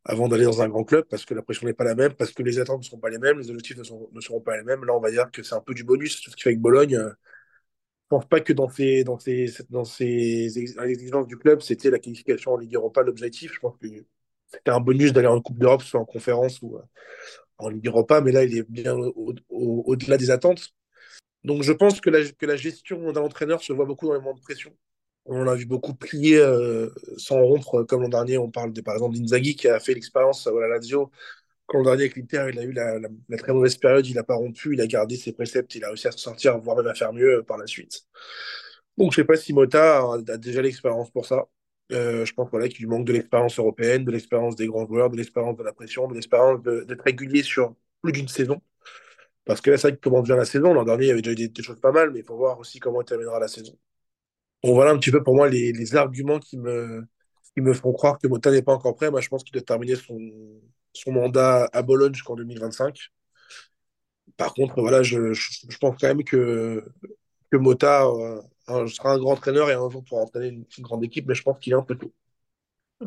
avant 0.04 0.28
d'aller 0.28 0.44
dans 0.44 0.62
un 0.62 0.68
grand 0.68 0.84
club, 0.84 1.04
parce 1.08 1.24
que 1.24 1.34
la 1.34 1.42
pression 1.42 1.66
n'est 1.66 1.74
pas 1.74 1.84
la 1.84 1.94
même, 1.94 2.14
parce 2.14 2.32
que 2.32 2.42
les 2.42 2.58
attentes 2.58 2.80
ne 2.80 2.84
seront 2.84 2.98
pas 2.98 3.10
les 3.10 3.18
mêmes, 3.18 3.38
les 3.38 3.50
objectifs 3.50 3.76
ne, 3.78 4.20
seront 4.20 4.40
pas 4.40 4.56
les 4.56 4.62
mêmes. 4.62 4.84
Là, 4.84 4.94
on 4.94 5.00
va 5.00 5.10
dire 5.10 5.30
que 5.30 5.42
c'est 5.42 5.54
un 5.54 5.60
peu 5.60 5.74
du 5.74 5.84
bonus, 5.84 6.20
ce 6.22 6.30
qu'il 6.30 6.42
fait 6.42 6.50
avec 6.50 6.60
Bologne. 6.60 6.96
euh, 6.96 7.10
Je 7.10 8.08
pense 8.08 8.26
pas 8.28 8.40
que 8.40 8.52
dans 8.52 8.68
ces, 8.68 9.04
dans 9.04 9.84
exigences 9.84 11.26
du 11.26 11.38
club, 11.38 11.62
c'était 11.62 11.90
la 11.90 11.98
qualification 11.98 12.52
en 12.52 12.58
Ligue 12.58 12.74
Europa 12.74 13.02
l'objectif. 13.02 13.52
Je 13.54 13.60
pense 13.60 13.76
que 13.78 13.86
c'était 14.46 14.70
un 14.70 14.80
bonus 14.80 15.12
d'aller 15.12 15.28
en 15.28 15.40
Coupe 15.40 15.58
d'Europe, 15.58 15.82
soit 15.82 16.00
en 16.00 16.04
conférence 16.04 16.60
ou 16.62 16.76
euh, 16.76 16.82
en 17.58 17.68
Ligue 17.68 17.86
Europa, 17.86 18.20
mais 18.20 18.32
là, 18.32 18.44
il 18.44 18.56
est 18.58 18.68
bien 18.70 18.94
au- 18.96 19.34
au- 19.48 19.84
au-delà 19.86 20.16
des 20.16 20.30
attentes. 20.30 20.70
Donc, 21.44 21.62
je 21.62 21.72
pense 21.72 22.00
que 22.00 22.10
la, 22.10 22.56
gestion 22.56 23.12
d'un 23.12 23.22
entraîneur 23.22 23.62
se 23.62 23.72
voit 23.72 23.84
beaucoup 23.84 24.06
dans 24.06 24.14
les 24.14 24.20
moments 24.20 24.34
de 24.34 24.40
pression. 24.40 24.74
On 25.26 25.44
l'a 25.44 25.54
vu 25.54 25.66
beaucoup 25.66 25.94
plier 25.94 26.38
euh, 26.38 26.90
sans 27.18 27.40
rompre, 27.42 27.84
comme 27.84 28.02
l'an 28.02 28.08
dernier. 28.08 28.38
On 28.38 28.50
parle 28.50 28.72
de, 28.72 28.80
par 28.80 28.94
exemple 28.94 29.16
d'Inzaghi 29.16 29.56
qui 29.56 29.68
a 29.68 29.80
fait 29.80 29.94
l'expérience 29.94 30.46
à 30.46 30.52
la 30.52 30.68
Lazio. 30.68 31.10
Quand 31.66 31.78
l'an 31.78 31.84
dernier 31.84 32.04
avec 32.04 32.16
l'Inter, 32.16 32.46
il 32.52 32.58
a 32.58 32.62
eu 32.64 32.72
la, 32.72 33.38
très 33.38 33.52
mauvaise 33.52 33.76
période, 33.76 34.06
il 34.06 34.14
n'a 34.14 34.24
pas 34.24 34.36
rompu, 34.36 34.74
il 34.74 34.80
a 34.80 34.86
gardé 34.86 35.16
ses 35.16 35.32
préceptes, 35.32 35.74
il 35.74 35.84
a 35.84 35.88
réussi 35.88 36.08
à 36.08 36.12
se 36.12 36.18
sortir, 36.18 36.58
voire 36.58 36.76
même 36.76 36.88
à 36.88 36.94
faire 36.94 37.12
mieux 37.12 37.38
euh, 37.38 37.42
par 37.42 37.58
la 37.58 37.66
suite. 37.66 38.02
Donc, 38.98 39.12
je 39.12 39.20
ne 39.20 39.24
sais 39.24 39.26
pas 39.26 39.36
si 39.36 39.52
Mota 39.52 40.00
a 40.28 40.38
déjà 40.38 40.62
l'expérience 40.62 41.10
pour 41.10 41.26
ça. 41.26 41.46
Euh, 41.92 42.24
je 42.24 42.32
pense 42.32 42.48
voilà, 42.50 42.68
qu'il 42.68 42.80
lui 42.80 42.86
manque 42.86 43.06
de 43.06 43.12
l'expérience 43.12 43.58
européenne, 43.58 44.04
de 44.04 44.10
l'expérience 44.10 44.56
des 44.56 44.66
grands 44.66 44.86
joueurs, 44.86 45.10
de 45.10 45.16
l'expérience 45.16 45.56
de 45.56 45.62
la 45.62 45.72
pression, 45.72 46.08
de 46.08 46.14
l'expérience 46.14 46.62
d'être 46.62 47.02
régulier 47.02 47.42
sur 47.42 47.74
plus 48.02 48.12
d'une 48.12 48.28
saison. 48.28 48.60
Parce 49.44 49.60
que 49.60 49.70
là, 49.70 49.76
c'est 49.78 49.88
vrai 49.88 49.96
que 49.96 50.00
comment 50.02 50.22
devient 50.22 50.36
la 50.38 50.46
saison? 50.46 50.74
L'an 50.74 50.84
dernier, 50.84 51.04
il 51.06 51.08
y 51.08 51.10
avait 51.12 51.22
déjà 51.22 51.34
des, 51.34 51.48
des 51.48 51.62
choses 51.62 51.80
pas 51.80 51.92
mal, 51.92 52.10
mais 52.12 52.20
il 52.20 52.24
faut 52.24 52.36
voir 52.36 52.58
aussi 52.58 52.80
comment 52.80 53.02
il 53.02 53.04
terminera 53.06 53.38
la 53.38 53.48
saison. 53.48 53.76
Bon, 54.62 54.74
voilà 54.74 54.92
un 54.92 54.98
petit 54.98 55.10
peu 55.10 55.22
pour 55.22 55.34
moi 55.34 55.48
les, 55.48 55.96
arguments 55.96 56.38
qui 56.38 56.56
me, 56.58 57.04
qui 57.54 57.60
me 57.60 57.74
font 57.74 57.92
croire 57.92 58.18
que 58.18 58.26
Mota 58.28 58.50
n'est 58.50 58.62
pas 58.62 58.72
encore 58.72 58.96
prêt. 58.96 59.10
Moi, 59.10 59.20
je 59.20 59.28
pense 59.28 59.44
qu'il 59.44 59.52
doit 59.52 59.62
terminer 59.62 59.96
son, 59.96 60.18
son 60.94 61.12
mandat 61.12 61.68
à 61.72 61.82
Bologne 61.82 62.14
jusqu'en 62.14 62.34
2025. 62.36 63.10
Par 64.36 64.54
contre, 64.54 64.80
voilà, 64.80 65.02
je, 65.02 65.32
je, 65.32 65.66
je 65.68 65.78
pense 65.78 65.96
quand 66.00 66.08
même 66.08 66.24
que, 66.24 66.84
que 67.50 67.56
Mota 67.56 68.06
euh, 68.06 68.40
un- 68.68 68.86
sera 68.86 69.12
un 69.12 69.18
grand 69.18 69.32
entraîneur 69.32 69.70
et 69.70 69.74
un 69.74 69.88
jour 69.90 70.04
pourra 70.04 70.22
entraîner 70.22 70.48
une, 70.48 70.64
une 70.78 70.84
grande 70.84 71.04
équipe, 71.04 71.26
mais 71.26 71.34
je 71.34 71.42
pense 71.42 71.58
qu'il 71.58 71.72
est 71.72 71.76
un 71.76 71.82
peu 71.82 71.96
tôt. 71.96 72.12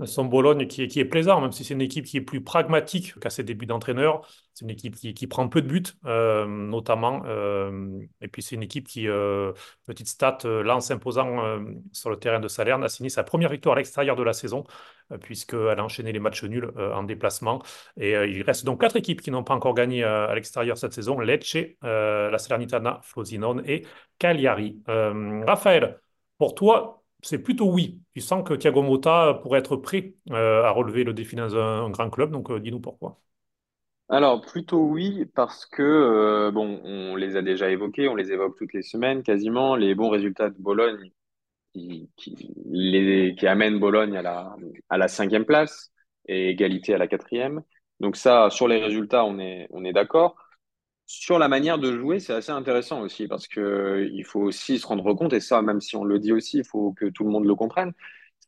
Son 0.06 0.26
Bologne 0.26 0.68
qui 0.68 0.84
est, 0.84 1.06
plaisant, 1.06 1.42
même 1.42 1.52
si 1.52 1.64
c'est 1.64 1.74
une 1.74 1.82
équipe 1.82 2.06
qui 2.06 2.18
est 2.18 2.22
plus 2.22 2.44
pragmatique 2.44 3.18
qu'à 3.20 3.30
ses 3.30 3.44
débuts 3.44 3.66
d'entraîneur. 3.66 4.28
C'est 4.54 4.66
une 4.66 4.70
équipe 4.72 4.96
qui, 4.96 5.28
prend 5.28 5.48
peu 5.48 5.62
de 5.62 5.68
buts, 5.68 5.84
euh, 6.06 6.46
notamment. 6.46 7.24
euh, 7.26 8.00
et 8.22 8.28
puis 8.28 8.44
c'est 8.44 8.56
une 8.56 8.64
équipe 8.64 8.88
qui, 8.88 9.08
euh, 9.08 9.54
petite 9.86 10.08
stat, 10.08 10.38
là 10.44 10.76
en 10.76 10.82
s'imposant 10.82 11.60
sur 11.94 12.10
le 12.10 12.18
terrain 12.18 12.40
de 12.40 12.48
Salerne, 12.48 12.84
a 12.84 12.90
signé 12.90 13.10
sa 13.10 13.24
première 13.24 13.50
victoire 13.50 13.76
à 13.76 13.78
l'extérieur 13.80 14.16
de 14.16 14.24
la 14.24 14.34
saison, 14.34 14.66
puisqu'elle 15.22 15.80
a 15.80 15.84
enchaîné 15.84 16.12
les 16.12 16.20
matchs 16.20 16.44
nuls 16.44 16.72
euh, 16.78 16.94
en 16.94 17.04
déplacement. 17.04 17.62
Et 17.98 18.16
euh, 18.16 18.28
il 18.28 18.42
reste 18.42 18.66
donc 18.66 18.82
quatre 18.82 18.96
équipes 18.96 19.22
qui 19.22 19.32
n'ont 19.32 19.44
pas 19.44 19.54
encore 19.56 19.74
gagné 19.74 20.04
euh, 20.04 20.28
à 20.28 20.36
l'extérieur 20.36 20.78
cette 20.78 20.94
saison. 20.94 21.20
Lecce, 21.20 21.58
euh, 21.84 22.30
la 22.30 22.38
Salernitana, 22.38 23.00
Frosinone 23.04 23.64
et 23.66 23.86
Cagliari. 24.20 24.82
Euh, 24.90 25.44
Raphaël, 25.46 26.00
pour 26.38 26.56
toi, 26.56 27.04
c'est 27.22 27.40
plutôt 27.40 27.72
oui. 27.72 28.02
Tu 28.14 28.22
sens 28.22 28.44
que 28.48 28.54
Thiago 28.54 28.82
Motta 28.82 29.40
pourrait 29.42 29.60
être 29.60 29.76
prêt 29.78 30.14
euh, 30.32 30.64
à 30.64 30.72
relever 30.72 31.04
le 31.04 31.14
défi 31.14 31.36
dans 31.36 31.56
un, 31.56 31.90
grand 31.90 32.10
club, 32.10 32.32
donc 32.32 32.52
euh, 32.52 32.60
dis-nous 32.60 32.80
pourquoi. 32.80 33.20
Alors, 34.10 34.42
plutôt 34.42 34.80
oui, 34.80 35.26
parce 35.36 35.66
que, 35.66 35.82
euh, 35.84 36.52
bon, 36.52 36.80
on 36.84 37.16
les 37.18 37.36
a 37.36 37.42
déjà 37.42 37.70
évoqués, 37.70 38.08
on 38.08 38.16
les 38.16 38.32
évoque 38.32 38.58
toutes 38.58 38.74
les 38.74 38.82
semaines 38.82 39.22
quasiment, 39.22 39.76
les 39.76 39.96
bons 39.96 40.10
résultats 40.10 40.50
de 40.50 40.56
Bologne 40.58 41.12
qui, 42.16 43.48
amènent 43.48 43.80
Bologne 43.80 44.18
à 44.18 44.98
la, 44.98 45.08
cinquième 45.08 45.46
place 45.46 45.92
et 46.28 46.50
égalité 46.50 46.94
à 46.94 46.98
la 46.98 47.08
quatrième. 47.08 47.62
Donc 48.00 48.16
ça, 48.16 48.50
sur 48.50 48.68
les 48.68 48.82
résultats, 48.82 49.26
on 49.26 49.40
est, 49.40 49.94
d'accord. 49.94 50.36
Sur 51.06 51.40
la 51.40 51.48
manière 51.48 51.78
de 51.80 51.98
jouer, 51.98 52.20
c'est 52.20 52.34
assez 52.34 52.52
intéressant 52.52 53.02
aussi 53.02 53.28
parce 53.28 53.48
que 53.48 54.10
il 54.12 54.26
faut 54.26 54.42
aussi 54.42 54.78
se 54.78 54.86
rendre 54.86 55.14
compte, 55.14 55.34
et 55.34 55.40
ça, 55.40 55.62
même 55.62 55.80
si 55.82 55.96
on 55.96 56.04
le 56.04 56.20
dit 56.20 56.34
aussi, 56.34 56.58
il 56.60 56.66
faut 56.66 56.92
que 56.94 57.06
tout 57.06 57.24
le 57.24 57.30
monde 57.32 57.46
le 57.46 57.56
comprenne. 57.56 57.94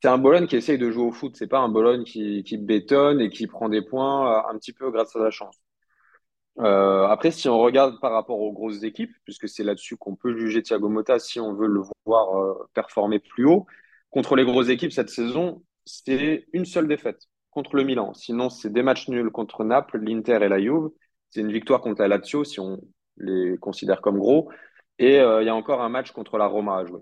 C'est 0.02 0.08
un 0.08 0.18
Bologne 0.18 0.48
qui 0.48 0.56
essaye 0.56 0.78
de 0.78 0.92
jouer 0.92 1.04
au 1.04 1.12
foot. 1.12 1.36
C'est 1.38 1.48
pas 1.48 1.60
un 1.60 1.70
Bologne 1.70 2.04
qui, 2.04 2.44
bétonne 2.58 3.22
et 3.22 3.30
qui 3.30 3.48
prend 3.48 3.70
des 3.70 3.82
points 3.82 4.32
euh, 4.32 4.52
un 4.54 4.58
petit 4.58 4.74
peu 4.74 4.92
grâce 4.92 5.16
à 5.16 5.20
la 5.20 5.32
chance. 5.32 5.58
Euh, 6.60 7.08
après, 7.08 7.32
si 7.32 7.48
on 7.48 7.58
regarde 7.60 8.00
par 8.02 8.12
rapport 8.12 8.40
aux 8.40 8.52
grosses 8.52 8.84
équipes, 8.84 9.16
puisque 9.24 9.48
c'est 9.48 9.64
là-dessus 9.64 9.96
qu'on 9.96 10.16
peut 10.16 10.38
juger 10.38 10.62
Thiago 10.62 10.90
Motta 10.90 11.18
si 11.20 11.40
on 11.40 11.54
veut 11.54 11.68
le 11.68 11.82
voir 12.06 12.38
euh, 12.38 12.70
performer 12.74 13.20
plus 13.20 13.46
haut, 13.46 13.66
contre 14.10 14.36
les 14.36 14.44
grosses 14.44 14.70
équipes 14.70 14.92
cette 14.92 15.10
saison, 15.10 15.64
c'est 15.86 16.48
une 16.52 16.66
seule 16.66 16.88
défaite 16.88 17.28
contre 17.52 17.76
le 17.76 17.84
Milan. 17.84 18.14
Sinon, 18.14 18.50
c'est 18.50 18.72
des 18.72 18.84
matchs 18.84 19.08
nuls 19.08 19.32
contre 19.32 19.64
Naples, 19.64 20.00
l'Inter 20.00 20.40
et 20.44 20.50
la 20.50 20.60
Juve. 20.60 20.90
C'est 21.30 21.42
une 21.42 21.52
victoire 21.52 21.82
contre 21.82 22.02
la 22.02 22.08
Lazio 22.08 22.44
si 22.44 22.60
on 22.60 22.80
les 23.18 23.58
considère 23.58 24.02
comme 24.02 24.18
gros. 24.18 24.52
Et 24.98 25.20
euh, 25.20 25.42
il 25.42 25.46
y 25.46 25.50
a 25.50 25.56
encore 25.56 25.82
un 25.82 25.90
match 25.90 26.12
contre 26.12 26.38
la 26.38 26.48
Roma 26.48 26.78
à 26.78 26.86
jouer. 26.86 27.02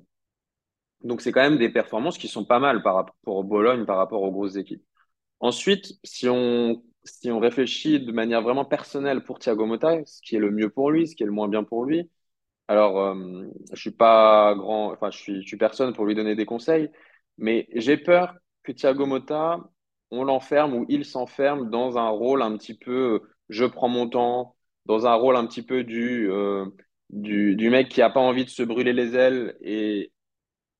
Donc, 1.01 1.21
c'est 1.21 1.31
quand 1.31 1.41
même 1.41 1.57
des 1.57 1.69
performances 1.69 2.17
qui 2.17 2.27
sont 2.27 2.45
pas 2.45 2.59
mal 2.59 2.81
par 2.83 3.05
Bologne, 3.25 3.85
par 3.85 3.97
rapport 3.97 4.21
aux 4.21 4.31
grosses 4.31 4.55
équipes. 4.55 4.83
Ensuite, 5.39 5.93
si 6.03 6.27
on, 6.29 6.81
si 7.07 7.31
on 7.31 7.39
réfléchit 7.39 7.99
de 7.99 8.11
manière 8.11 8.41
vraiment 8.41 8.65
personnelle 8.65 9.23
pour 9.23 9.39
Thiago 9.39 9.65
Motta, 9.65 10.05
ce 10.05 10.21
qui 10.21 10.35
est 10.35 10.39
le 10.39 10.51
mieux 10.51 10.69
pour 10.69 10.91
lui, 10.91 11.07
ce 11.07 11.15
qui 11.15 11.23
est 11.23 11.25
le 11.25 11.31
moins 11.31 11.47
bien 11.47 11.63
pour 11.63 11.85
lui, 11.85 12.09
alors 12.67 12.99
euh, 12.99 13.45
je 13.73 13.79
suis 13.81 13.91
pas 13.91 14.55
grand, 14.55 14.91
enfin 14.91 15.09
je 15.11 15.17
suis, 15.17 15.57
personne 15.57 15.93
pour 15.93 16.05
lui 16.05 16.15
donner 16.15 16.35
des 16.35 16.45
conseils, 16.45 16.89
mais 17.37 17.67
j'ai 17.73 17.97
peur 17.97 18.35
que 18.63 18.71
Thiago 18.71 19.05
Motta, 19.05 19.59
on 20.11 20.23
l'enferme 20.23 20.73
ou 20.73 20.85
il 20.89 21.05
s'enferme 21.05 21.69
dans 21.69 21.97
un 21.97 22.09
rôle 22.09 22.41
un 22.41 22.57
petit 22.57 22.77
peu, 22.77 23.21
je 23.49 23.65
prends 23.65 23.89
mon 23.89 24.09
temps, 24.09 24.55
dans 24.85 25.05
un 25.07 25.13
rôle 25.15 25.37
un 25.37 25.47
petit 25.47 25.63
peu 25.63 25.83
du, 25.83 26.29
euh, 26.31 26.65
du, 27.09 27.69
mec 27.69 27.89
qui 27.89 28.01
a 28.01 28.09
pas 28.09 28.19
envie 28.19 28.45
de 28.45 28.49
se 28.49 28.63
brûler 28.63 28.93
les 28.93 29.15
ailes 29.15 29.57
et 29.61 30.11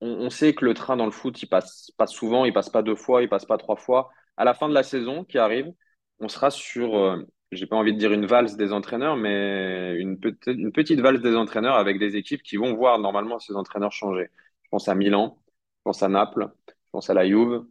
on, 0.01 0.09
on 0.09 0.29
sait 0.29 0.53
que 0.53 0.65
le 0.65 0.73
train 0.73 0.97
dans 0.97 1.05
le 1.05 1.11
foot, 1.11 1.41
il 1.41 1.47
passe 1.47 1.91
pas 1.97 2.07
souvent, 2.07 2.45
il 2.45 2.53
passe 2.53 2.69
pas 2.69 2.83
deux 2.83 2.95
fois, 2.95 3.21
il 3.21 3.29
passe 3.29 3.45
pas 3.45 3.57
trois 3.57 3.77
fois. 3.77 4.09
À 4.37 4.45
la 4.45 4.53
fin 4.53 4.69
de 4.69 4.73
la 4.73 4.83
saison 4.83 5.23
qui 5.23 5.37
arrive, 5.37 5.73
on 6.19 6.27
sera 6.29 6.51
sur, 6.51 6.95
euh, 6.97 7.23
j'ai 7.51 7.67
pas 7.67 7.75
envie 7.75 7.93
de 7.93 7.99
dire 7.99 8.11
une 8.13 8.25
valse 8.25 8.55
des 8.57 8.73
entraîneurs, 8.73 9.15
mais 9.17 9.95
une, 9.99 10.19
petite 10.19 10.99
valse 10.99 11.21
des 11.21 11.35
entraîneurs 11.35 11.75
avec 11.75 11.99
des 11.99 12.15
équipes 12.17 12.43
qui 12.43 12.57
vont 12.57 12.73
voir 12.75 12.99
normalement 12.99 13.39
ces 13.39 13.55
entraîneurs 13.55 13.91
changer. 13.91 14.29
Je 14.63 14.69
pense 14.69 14.87
à 14.87 14.95
Milan, 14.95 15.37
je 15.79 15.83
pense 15.83 16.03
à 16.03 16.09
Naples, 16.09 16.49
je 16.67 16.91
pense 16.91 17.09
à 17.09 17.13
la 17.13 17.27
Juve, 17.27 17.63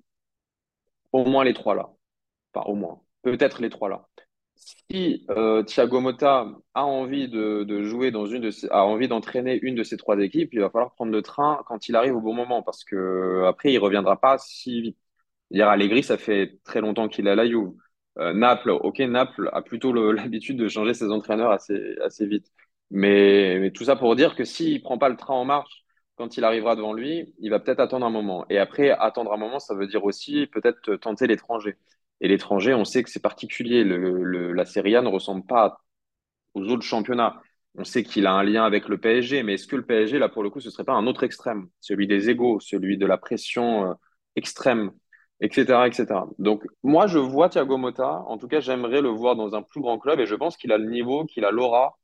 au 1.12 1.24
moins 1.24 1.44
les 1.44 1.54
trois 1.54 1.74
là. 1.74 1.88
Pas 2.52 2.62
au 2.62 2.74
moins, 2.74 3.02
peut-être 3.22 3.62
les 3.62 3.70
trois 3.70 3.88
là. 3.88 4.06
Si 4.56 5.26
euh, 5.30 5.62
Thiago 5.64 6.00
Motta 6.00 6.46
a 6.74 6.85
envie 6.87 7.28
de, 7.28 7.64
de 7.64 7.82
jouer 7.85 8.11
dans 8.11 8.26
une 8.26 8.42
de 8.42 8.50
ces- 8.50 8.68
a 8.70 8.85
envie 8.87 9.09
d'entraîner 9.09 9.59
une 9.62 9.74
de 9.74 9.85
ces 9.85 9.96
trois 9.98 10.18
équipes, 10.18 10.50
il 10.54 10.61
va 10.61 10.70
falloir 10.70 10.94
prendre 10.94 11.12
le 11.12 11.22
train 11.22 11.62
quand 11.66 11.88
il 11.88 11.96
arrive 11.96 12.16
au 12.16 12.20
bon 12.22 12.35
moment 12.35 12.62
parce 12.62 12.85
que 12.85 12.96
euh, 12.96 13.48
après 13.48 13.72
il 13.72 13.78
reviendra 13.78 14.20
pas 14.20 14.38
si 14.38 14.80
vite. 14.82 14.98
Hier, 15.50 15.68
Allegri, 15.68 16.02
ça 16.02 16.18
fait 16.18 16.59
très 16.64 16.80
longtemps 16.80 17.09
qu'il 17.09 17.26
est 17.28 17.30
à 17.30 17.35
la 17.37 17.46
Juve. 17.48 17.72
Euh, 18.18 18.33
Naples, 18.33 18.70
ok, 18.70 18.98
Naples 19.00 19.50
a 19.52 19.62
plutôt 19.62 19.92
l'habitude 20.12 20.57
de 20.57 20.68
changer 20.68 20.94
ses 20.94 21.11
entraîneurs 21.11 21.50
assez, 21.50 22.26
vite. 22.26 22.52
Mais, 22.90 23.70
tout 23.74 23.85
ça 23.85 23.96
pour 23.96 24.14
dire 24.16 24.37
que 24.37 24.44
s'il 24.44 24.83
prend 24.83 24.98
pas 24.98 25.09
le 25.09 25.16
train 25.16 25.35
en 25.35 25.44
marche 25.44 25.85
quand 26.16 26.37
il 26.37 26.44
arrivera 26.44 26.76
devant 26.76 26.92
lui, 26.94 27.35
il 27.40 27.50
va 27.50 27.61
peut-être 27.61 27.81
attendre 27.81 28.07
un 28.07 28.11
moment. 28.11 28.46
Et 28.48 28.59
après, 28.59 28.90
attendre 28.90 29.33
un 29.33 29.37
moment, 29.37 29.59
ça 29.59 29.74
veut 29.74 29.87
dire 29.87 30.05
aussi 30.05 30.46
peut-être 30.46 30.96
tenter 30.96 31.26
l'étranger. 31.26 31.76
Et 32.20 32.29
l'étranger, 32.29 32.72
on 32.74 32.85
sait 32.85 33.02
que 33.02 33.11
c'est 33.11 33.20
particulier. 33.20 33.85
La 33.85 34.64
Serie 34.64 34.96
A 34.96 35.02
ne 35.02 35.09
ressemble 35.09 35.44
pas 35.44 35.83
aux 36.55 36.64
autres 36.68 36.83
championnats. 36.85 37.42
On 37.76 37.85
sait 37.85 38.02
qu'il 38.02 38.26
a 38.26 38.33
un 38.33 38.42
lien 38.42 38.64
avec 38.64 38.88
le 38.88 38.98
PSG, 38.98 39.42
mais 39.42 39.55
est-ce 39.55 39.66
que 39.66 39.76
le 39.76 39.85
PSG, 39.85 40.18
là, 40.18 40.29
pour 40.31 40.42
le 40.42 40.50
coup, 40.50 40.61
ce 40.61 40.70
serait 40.70 40.85
pas 40.85 40.94
un 40.94 41.07
autre 41.07 41.24
extrême, 41.24 41.68
celui 41.81 42.07
des 42.07 42.31
égaux, 42.31 42.59
celui 42.61 42.96
de 42.96 43.07
la 43.07 43.18
pression 43.18 43.90
euh, 43.90 43.94
extrême, 44.37 44.92
etc., 45.40 45.87
etc. 45.87 46.07
Donc, 46.38 46.64
moi, 46.83 47.07
je 47.07 47.18
vois 47.18 47.49
Thiago 47.49 47.77
Motta, 47.77 48.25
en 48.27 48.38
tout 48.38 48.49
cas, 48.49 48.61
j'aimerais 48.61 49.03
le 49.03 49.09
voir 49.09 49.37
dans 49.37 49.55
un 49.55 49.62
plus 49.62 49.81
grand 49.81 49.99
club, 49.99 50.20
et 50.20 50.27
je 50.27 50.35
pense 50.35 50.57
qu'il 50.57 50.72
a 50.72 50.79
le 50.79 50.88
niveau, 50.88 51.25
qu'il 51.25 51.44
a 51.44 51.51
l'aura, 51.51 51.99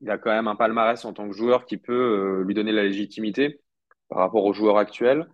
il 0.00 0.10
a 0.10 0.18
quand 0.18 0.30
même 0.30 0.48
un 0.48 0.56
palmarès 0.56 1.04
en 1.04 1.12
tant 1.12 1.28
que 1.28 1.34
joueur 1.34 1.64
qui 1.66 1.76
peut 1.78 1.92
euh, 2.40 2.44
lui 2.44 2.54
donner 2.54 2.72
la 2.72 2.82
légitimité 2.84 3.60
par 4.08 4.18
rapport 4.18 4.44
aux 4.44 4.52
joueurs 4.52 4.78
actuels. 4.78 5.26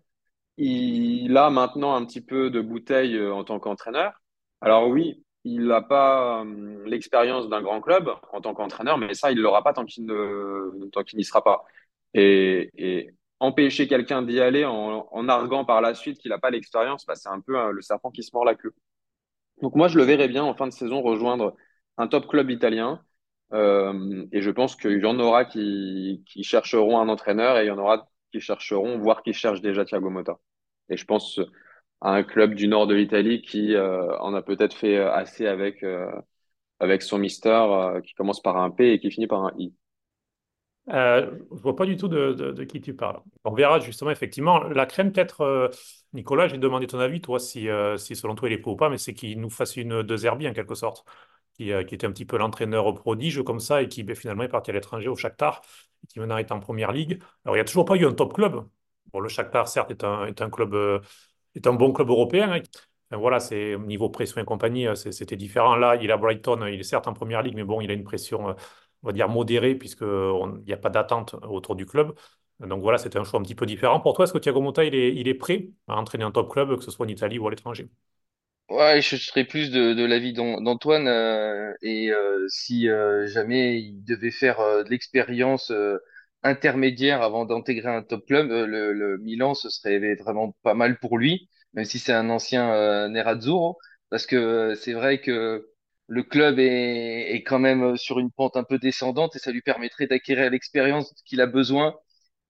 Il 0.59 1.37
a 1.37 1.51
maintenant 1.51 1.95
un 1.95 2.05
petit 2.07 2.21
peu 2.21 2.51
de 2.51 2.61
bouteille 2.61 3.17
euh, 3.17 3.35
en 3.35 3.45
tant 3.45 3.59
qu'entraîneur. 3.61 4.12
Alors 4.61 4.88
oui, 4.88 5.25
il 5.45 5.67
n'a 5.67 5.83
pas 5.83 6.45
euh, 6.45 6.85
l'expérience 6.87 7.49
d'un 7.49 7.62
grand 7.62 7.81
club 7.81 8.11
en 8.33 8.41
tant 8.41 8.55
qu'entraîneur, 8.55 8.99
mais 8.99 9.15
ça, 9.15 9.33
il 9.33 9.38
ne 9.38 9.43
l'aura 9.43 9.62
pas 9.65 9.73
tant 9.73 9.85
qu'il 9.85 10.07
n'y 10.07 11.25
sera 11.25 11.43
pas. 11.43 11.65
Et 12.15 13.11
empêcher 13.43 13.89
quelqu'un 13.89 14.23
d'y 14.23 14.41
aller 14.41 14.65
en, 14.65 15.29
arguant 15.29 15.65
par 15.65 15.81
la 15.81 15.95
suite 15.95 16.19
qu'il 16.19 16.31
n'a 16.31 16.39
pas 16.39 16.51
l'expérience, 16.51 17.05
bah, 17.07 17.17
c'est 17.17 17.29
un 17.29 17.41
peu 17.41 17.59
euh, 17.59 17.73
le 17.73 17.83
serpent 17.83 18.13
qui 18.13 18.23
se 18.23 18.31
mord 18.33 18.45
la 18.45 18.55
queue. 18.55 18.73
Donc 19.61 19.75
moi, 19.75 19.89
je 19.89 19.99
le 19.99 20.05
verrais 20.05 20.29
bien 20.29 20.45
en 20.45 20.55
fin 20.55 20.69
de 20.69 20.73
saison 20.73 21.03
rejoindre 21.03 21.57
un 21.99 22.07
top 22.07 22.29
club 22.29 22.51
italien. 22.51 23.03
Euh, 23.53 24.25
et 24.33 24.43
je 24.43 24.51
pense 24.51 24.77
qu'il 24.77 25.01
y 25.01 25.05
en 25.05 25.19
aura 25.19 25.45
qui, 25.45 26.25
chercheront 26.43 27.01
un 27.01 27.09
entraîneur 27.09 27.59
et 27.59 27.65
il 27.65 27.67
y 27.67 27.71
en 27.71 27.79
aura 27.79 28.09
qui 28.33 28.41
chercheront, 28.41 28.99
voire 28.99 29.23
qui 29.25 29.33
cherchent 29.33 29.61
déjà 29.61 29.85
Thiago 29.85 30.09
Motta. 30.09 30.39
Et 30.89 30.97
je 30.97 31.05
pense 31.05 31.41
à 32.01 32.15
un 32.15 32.23
club 32.23 32.55
du 32.55 32.69
nord 32.69 32.87
de 32.87 32.95
l'Italie 32.95 33.43
qui 33.43 33.75
euh, 33.75 34.17
en 34.19 34.35
a 34.35 34.43
peut-être 34.43 34.77
fait 34.77 34.99
assez 34.99 35.47
avec, 35.49 35.85
avec 36.79 37.03
son 37.03 37.19
mister 37.19 37.67
qui 38.05 38.15
commence 38.15 38.41
par 38.41 38.57
un 38.57 38.71
P 38.71 38.93
et 38.93 39.01
qui 39.01 39.11
finit 39.11 39.27
par 39.27 39.45
un 39.45 39.53
I. 39.59 39.75
Euh, 40.88 41.38
je 41.53 41.62
vois 41.62 41.77
pas 41.77 41.87
du 41.87 41.97
tout 41.97 42.09
de, 42.09 42.64
qui 42.64 42.81
tu 42.81 42.95
parles. 42.95 43.21
On 43.45 43.53
verra 43.53 43.79
justement, 43.81 44.11
effectivement. 44.11 44.64
La 44.64 44.87
crème, 44.87 45.12
peut-être, 45.12 45.42
euh, 45.42 45.68
Nicolas, 46.12 46.49
j'ai 46.49 46.59
demandé 46.59 46.87
ton 46.87 46.99
avis, 46.99 47.21
toi, 47.21 47.38
si, 47.38 47.68
euh, 47.68 47.97
selon 47.97 48.35
toi 48.35 48.49
il 48.49 48.53
est 48.53 48.59
pro 48.59 48.73
ou 48.73 48.77
pas, 48.77 48.88
mais 48.88 48.99
c'est 48.99 49.14
qu'il 49.14 49.40
nous 49.40 49.51
fasse 49.51 49.77
une 49.77 50.03
De 50.03 50.16
Zerbi 50.16 50.49
en 50.49 50.53
quelque 50.53 50.75
sorte, 50.75 51.05
qui, 51.55 51.71
était 51.71 52.07
un 52.07 52.11
petit 52.12 52.25
peu 52.25 52.37
l'entraîneur 52.37 52.95
prodige 52.95 53.42
comme 53.45 53.61
ça 53.61 53.83
et 53.83 53.88
qui 53.88 54.03
ben, 54.03 54.16
finalement 54.16 54.42
est 54.42 54.49
parti 54.49 54.71
à 54.71 54.75
l'étranger 54.75 55.09
au 55.09 55.16
Shakhtar, 55.16 55.62
et 56.03 56.07
qui 56.09 56.18
maintenant 56.18 56.38
est 56.38 56.51
en 56.51 56.59
première 56.61 56.90
ligue. 56.92 57.23
Alors, 57.45 57.57
il 57.57 57.59
n'y 57.59 57.62
a 57.62 57.64
toujours 57.64 57.85
pas 57.85 57.95
eu 57.97 58.07
un 58.07 58.12
top 58.12 58.35
club. 58.35 58.67
Bon, 59.13 59.21
le 59.21 59.29
Shakhtar, 59.29 59.69
certes, 59.69 59.90
est 59.92 60.02
un, 60.04 60.50
club, 60.50 60.75
est 61.54 61.67
un 61.67 61.75
bon 61.75 61.92
club 61.92 62.09
européen. 62.11 62.52
hein. 62.52 62.61
Voilà, 63.13 63.40
c'est 63.40 63.75
au 63.75 63.81
niveau 63.81 64.09
pression 64.09 64.40
et 64.40 64.44
compagnie, 64.44 64.87
c'était 64.96 65.37
différent. 65.37 65.77
Là, 65.77 65.96
il 65.96 66.11
a 66.11 66.17
Brighton, 66.17 66.67
il 66.67 66.81
est 66.81 66.83
certes 66.83 67.07
en 67.09 67.13
première 67.13 67.42
ligue, 67.42 67.54
mais 67.54 67.65
bon, 67.65 67.83
il 67.83 67.90
a 67.90 67.94
une 67.94 68.04
pression. 68.04 68.57
On 69.03 69.09
va 69.09 69.13
dire 69.13 69.29
modéré, 69.29 69.75
puisqu'il 69.75 70.07
n'y 70.67 70.73
a 70.73 70.77
pas 70.77 70.90
d'attente 70.90 71.35
autour 71.42 71.77
du 71.77 71.87
club. 71.87 72.15
Donc 72.61 72.83
voilà, 72.83 72.98
c'était 72.98 73.19
un 73.19 73.25
choix 73.25 73.40
un 73.40 73.42
petit 73.42 73.55
peu 73.55 73.67
différent. 73.67 74.00
Pour 74.00 74.15
toi, 74.15 74.25
est-ce 74.25 74.33
que 74.33 74.38
Thiago 74.38 74.61
Motta, 74.61 74.85
il 74.85 74.94
est, 75.29 75.35
prêt 75.35 75.71
à 75.88 75.96
entraîner 75.98 76.25
un 76.25 76.31
top 76.31 76.50
club, 76.53 76.77
que 76.77 76.83
ce 76.85 76.90
soit 76.90 77.07
en 77.07 77.09
Italie 77.09 77.38
ou 77.38 77.46
à 77.48 77.50
l'étranger? 77.50 77.88
Ouais, 78.69 79.03
je 79.03 79.17
serais 79.17 79.44
plus 79.44 79.71
de, 79.71 80.05
l'avis 80.05 80.33
d'An- 80.33 80.61
d'Antoine 80.63 81.07
euh, 81.07 81.75
et 81.83 82.11
euh, 82.11 82.46
si 82.48 82.88
euh, 82.88 83.27
jamais 83.27 83.79
il 83.81 84.03
devait 84.05 84.31
faire 84.31 84.59
de 84.85 84.88
l'expérience 84.88 85.71
intermédiaire 86.42 87.21
avant 87.23 87.44
d'intégrer 87.44 87.88
un 87.94 88.03
top 88.03 88.27
club, 88.27 88.48
le, 88.50 88.92
le 88.94 89.19
Milan 89.19 89.55
ce 89.55 89.69
serait 89.69 90.15
vraiment 90.17 90.57
pas 90.63 90.73
mal 90.75 90.98
pour 90.98 91.19
lui, 91.19 91.50
même 91.75 91.85
si 91.85 91.98
c'est 91.98 92.13
un 92.15 92.31
ancien 92.31 93.09
Nerazzurro, 93.11 93.79
parce 94.11 94.27
que 94.27 94.75
c'est 94.75 94.94
vrai 94.94 95.21
que 95.21 95.69
le 96.13 96.23
club 96.23 96.58
est, 96.58 97.35
est 97.35 97.42
quand 97.42 97.58
même 97.58 97.96
sur 97.96 98.19
une 98.19 98.31
pente 98.31 98.56
un 98.56 98.65
peu 98.65 98.79
descendante 98.79 99.37
et 99.37 99.38
ça 99.38 99.50
lui 99.52 99.63
permettrait 99.63 100.06
d'acquérir 100.06 100.50
l'expérience 100.50 101.15
qu'il 101.27 101.40
a 101.40 101.46
besoin 101.46 101.94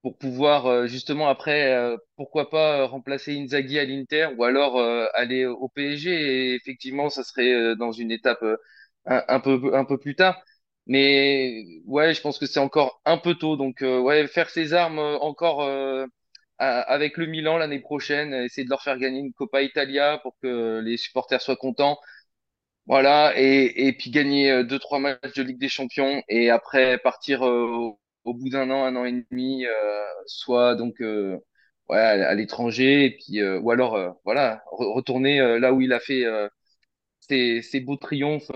pour 0.03 0.19
pouvoir 0.19 0.67
euh, 0.67 0.87
justement 0.87 1.29
après, 1.29 1.73
euh, 1.75 1.97
pourquoi 2.17 2.51
pas 2.51 2.81
euh, 2.83 2.87
remplacer 2.87 3.39
Inzaghi 3.39 3.79
à 3.79 3.85
l'Inter 3.85 4.29
ou 4.37 4.45
alors 4.45 4.79
euh, 4.79 5.07
aller 5.15 5.47
au 5.47 5.69
PSG. 5.69 6.11
Et 6.53 6.55
effectivement, 6.57 7.09
ça 7.11 7.23
serait 7.25 7.53
euh, 7.55 7.77
dans 7.77 7.93
une 7.93 8.11
étape 8.11 8.43
euh, 8.43 8.57
un, 9.07 9.23
un 9.29 9.41
peu 9.41 9.75
un 9.75 9.85
peu 9.85 9.99
plus 9.99 10.17
tard. 10.17 10.41
Mais 10.87 11.65
ouais, 11.87 12.15
je 12.15 12.21
pense 12.21 12.39
que 12.39 12.47
c'est 12.47 12.59
encore 12.61 13.01
un 13.05 13.19
peu 13.19 13.35
tôt. 13.37 13.57
Donc 13.57 13.83
euh, 13.83 14.01
ouais, 14.01 14.27
faire 14.27 14.51
ses 14.51 14.73
armes 14.75 14.99
euh, 14.99 15.19
encore 15.21 15.63
euh, 15.63 16.07
avec 16.59 17.17
le 17.17 17.27
Milan 17.27 17.57
l'année 17.59 17.81
prochaine, 17.81 18.33
essayer 18.35 18.65
de 18.65 18.71
leur 18.71 18.83
faire 18.83 18.99
gagner 18.99 19.19
une 19.21 19.33
Coppa 19.33 19.63
Italia 19.63 20.19
pour 20.23 20.37
que 20.43 20.81
les 20.85 20.97
supporters 20.97 21.41
soient 21.43 21.57
contents. 21.57 21.99
Voilà, 22.87 23.33
et, 23.37 23.87
et 23.87 23.93
puis 23.93 24.11
gagner 24.11 24.51
euh, 24.51 24.65
deux, 24.65 24.79
trois 24.79 24.99
matchs 24.99 25.35
de 25.37 25.43
Ligue 25.43 25.59
des 25.59 25.69
Champions 25.69 26.23
et 26.29 26.51
après 26.51 26.99
partir 26.99 27.47
euh, 27.47 27.93
au, 28.25 28.35
bout 28.35 28.49
d'un 28.49 28.71
an, 28.71 28.85
un 28.85 28.97
an 28.97 29.05
et 29.05 29.25
demi, 29.31 29.65
euh, 29.67 30.05
soit 30.27 30.75
donc 30.75 31.01
à, 31.89 32.35
l'étranger, 32.35 33.05
et 33.05 33.11
puis 33.17 33.43
ou 33.45 33.71
alors 33.71 33.99
voilà, 34.25 34.63
re- 34.73 34.93
retourner 34.95 35.59
là 35.61 35.73
où 35.73 35.81
il 35.81 35.93
a 35.93 36.01
fait 36.01 36.25
ses, 37.21 37.63
ses 37.63 37.81
beaux 37.81 37.97
triomphes, 37.97 38.51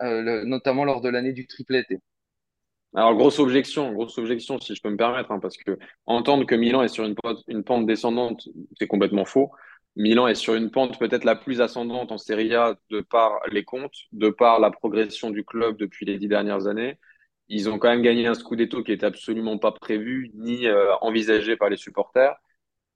notamment 0.00 0.84
lors 0.84 1.00
de 1.00 1.08
l'année 1.08 1.32
du 1.32 1.46
triplet. 1.46 1.84
Alors, 2.94 3.14
grosse 3.16 3.40
objection, 3.40 3.92
grosse 3.92 4.18
objection, 4.18 4.60
si 4.60 4.74
je 4.74 4.80
peux 4.80 4.90
me 4.90 4.96
permettre, 4.96 5.32
hein, 5.32 5.40
parce 5.40 5.56
que 5.56 5.78
entendre 6.06 6.46
que 6.46 6.54
Milan 6.54 6.82
est 6.82 6.88
sur 6.88 7.04
une 7.04 7.16
une 7.48 7.64
pente 7.64 7.86
descendante, 7.86 8.48
c'est 8.78 8.86
complètement 8.86 9.24
faux. 9.24 9.50
Milan 9.96 10.26
est 10.26 10.34
sur 10.34 10.54
une 10.54 10.70
pente 10.70 10.98
peut-être 10.98 11.24
la 11.24 11.36
plus 11.36 11.60
ascendante 11.60 12.10
en 12.10 12.18
Serie 12.18 12.54
A 12.54 12.76
de 12.90 13.00
par 13.00 13.40
les 13.50 13.64
comptes, 13.64 13.94
de 14.12 14.28
par 14.28 14.58
la 14.60 14.70
progression 14.70 15.30
du 15.30 15.44
club 15.44 15.76
depuis 15.76 16.04
les 16.04 16.18
dix 16.18 16.28
dernières 16.28 16.66
années. 16.66 16.98
Ils 17.48 17.68
ont 17.68 17.78
quand 17.78 17.88
même 17.88 18.02
gagné 18.02 18.26
un 18.26 18.34
Scudetto 18.34 18.82
qui 18.82 18.92
était 18.92 19.06
absolument 19.06 19.58
pas 19.58 19.72
prévu 19.72 20.30
ni 20.34 20.66
euh, 20.66 20.94
envisagé 21.00 21.56
par 21.56 21.68
les 21.68 21.76
supporters. 21.76 22.34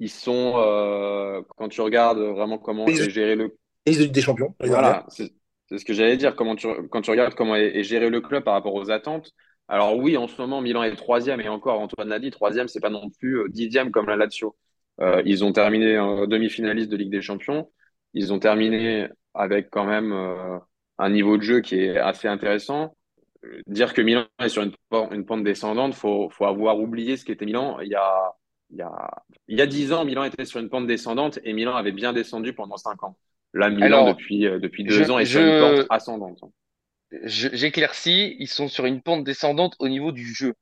Ils 0.01 0.11
sont, 0.11 0.55
euh, 0.57 1.43
quand 1.57 1.69
tu 1.69 1.81
regardes 1.81 2.19
vraiment 2.19 2.59
comment 2.59 2.87
Ils 2.87 3.01
est 3.01 3.11
géré 3.11 3.37
le 3.37 3.57
ils 3.87 4.03
ont 4.03 4.11
des 4.11 4.21
champions. 4.21 4.55
voilà, 4.61 5.07
c'est 5.09 5.33
ce 5.71 5.85
que 5.85 5.95
j'allais 5.95 6.17
dire. 6.17 6.37
Comment 6.37 6.57
tu, 6.57 6.69
quand 6.91 7.01
tu 7.01 7.11
regardes 7.11 7.35
comment 7.35 7.57
est, 7.57 7.77
est 7.77 7.85
géré 7.85 8.11
le 8.11 8.21
club 8.21 8.45
par 8.45 8.55
rapport 8.55 8.75
aux 8.75 8.91
attentes. 8.91 9.33
Alors 9.69 9.97
oui, 9.97 10.17
en 10.17 10.29
ce 10.29 10.41
moment, 10.41 10.61
Milan 10.61 10.83
est 10.83 10.97
troisième 10.97 11.41
et 11.41 11.49
encore, 11.49 11.81
Antoine 11.81 12.09
l'a 12.09 12.19
dit, 12.19 12.31
troisième, 12.31 12.69
c'est 12.69 12.81
pas 12.81 12.91
non 12.91 13.11
plus 13.11 13.41
euh, 13.41 13.49
dixième 13.49 13.91
comme 13.91 14.07
la 14.07 14.17
Lazio. 14.17 14.57
Euh, 15.01 15.23
ils 15.25 15.45
ont 15.45 15.53
terminé 15.53 15.99
en 15.99 16.27
demi-finaliste 16.27 16.91
de 16.91 16.97
Ligue 16.97 17.11
des 17.11 17.23
Champions. 17.23 17.71
Ils 18.15 18.33
ont 18.33 18.39
terminé 18.39 19.09
avec 19.35 19.71
quand 19.71 19.85
même 19.85 20.13
euh, 20.13 20.59
un 20.99 21.11
niveau 21.11 21.37
de 21.37 21.43
jeu 21.43 21.61
qui 21.61 21.77
est 21.77 21.99
assez 21.99 22.29
intéressant. 22.29 22.97
Euh, 23.45 23.61
Dire 23.67 23.95
que 23.95 24.03
Milan 24.03 24.27
est 24.41 24.49
sur 24.49 24.63
une, 24.63 24.73
pen- 24.91 25.09
une 25.13 25.25
pente 25.25 25.45
descendante, 25.45 25.95
faut, 25.95 26.29
faut 26.31 26.47
avoir 26.47 26.79
oublié 26.81 27.17
ce 27.17 27.25
qu'était 27.25 27.47
Milan. 27.47 27.79
Il 27.81 27.89
y 27.89 27.95
a, 27.95 28.33
il 28.71 28.79
y 28.79 28.83
a, 28.83 29.11
il 29.47 29.59
y 29.59 29.63
a 29.63 29.67
dix 29.67 29.93
ans, 29.93 30.05
Milan 30.05 30.25
était 30.25 30.45
sur 30.45 30.59
une 30.61 30.69
pente 30.69 30.87
descendante 30.87 31.39
et 31.45 31.53
Milan 31.53 31.77
avait 31.77 31.93
bien 31.93 32.13
descendu 32.13 32.53
pendant 32.53 32.77
cinq 32.77 33.03
ans. 33.05 33.17
Là, 33.55 33.71
Milan, 33.71 33.87
Alors, 33.87 34.15
depuis, 34.15 34.47
euh, 34.47 34.59
depuis 34.59 34.85
je, 34.89 34.99
deux 34.99 35.11
ans, 35.11 35.19
est 35.19 35.25
sur 35.25 35.41
une 35.41 35.61
pente 35.61 35.87
ascendante. 35.91 36.41
j'éclaircis, 37.25 38.37
ils 38.39 38.49
sont 38.49 38.69
sur 38.69 38.85
une 38.85 39.01
pente 39.01 39.25
descendante 39.25 39.75
au 39.79 39.89
niveau 39.89 40.13
du 40.13 40.35
jeu. 40.35 40.55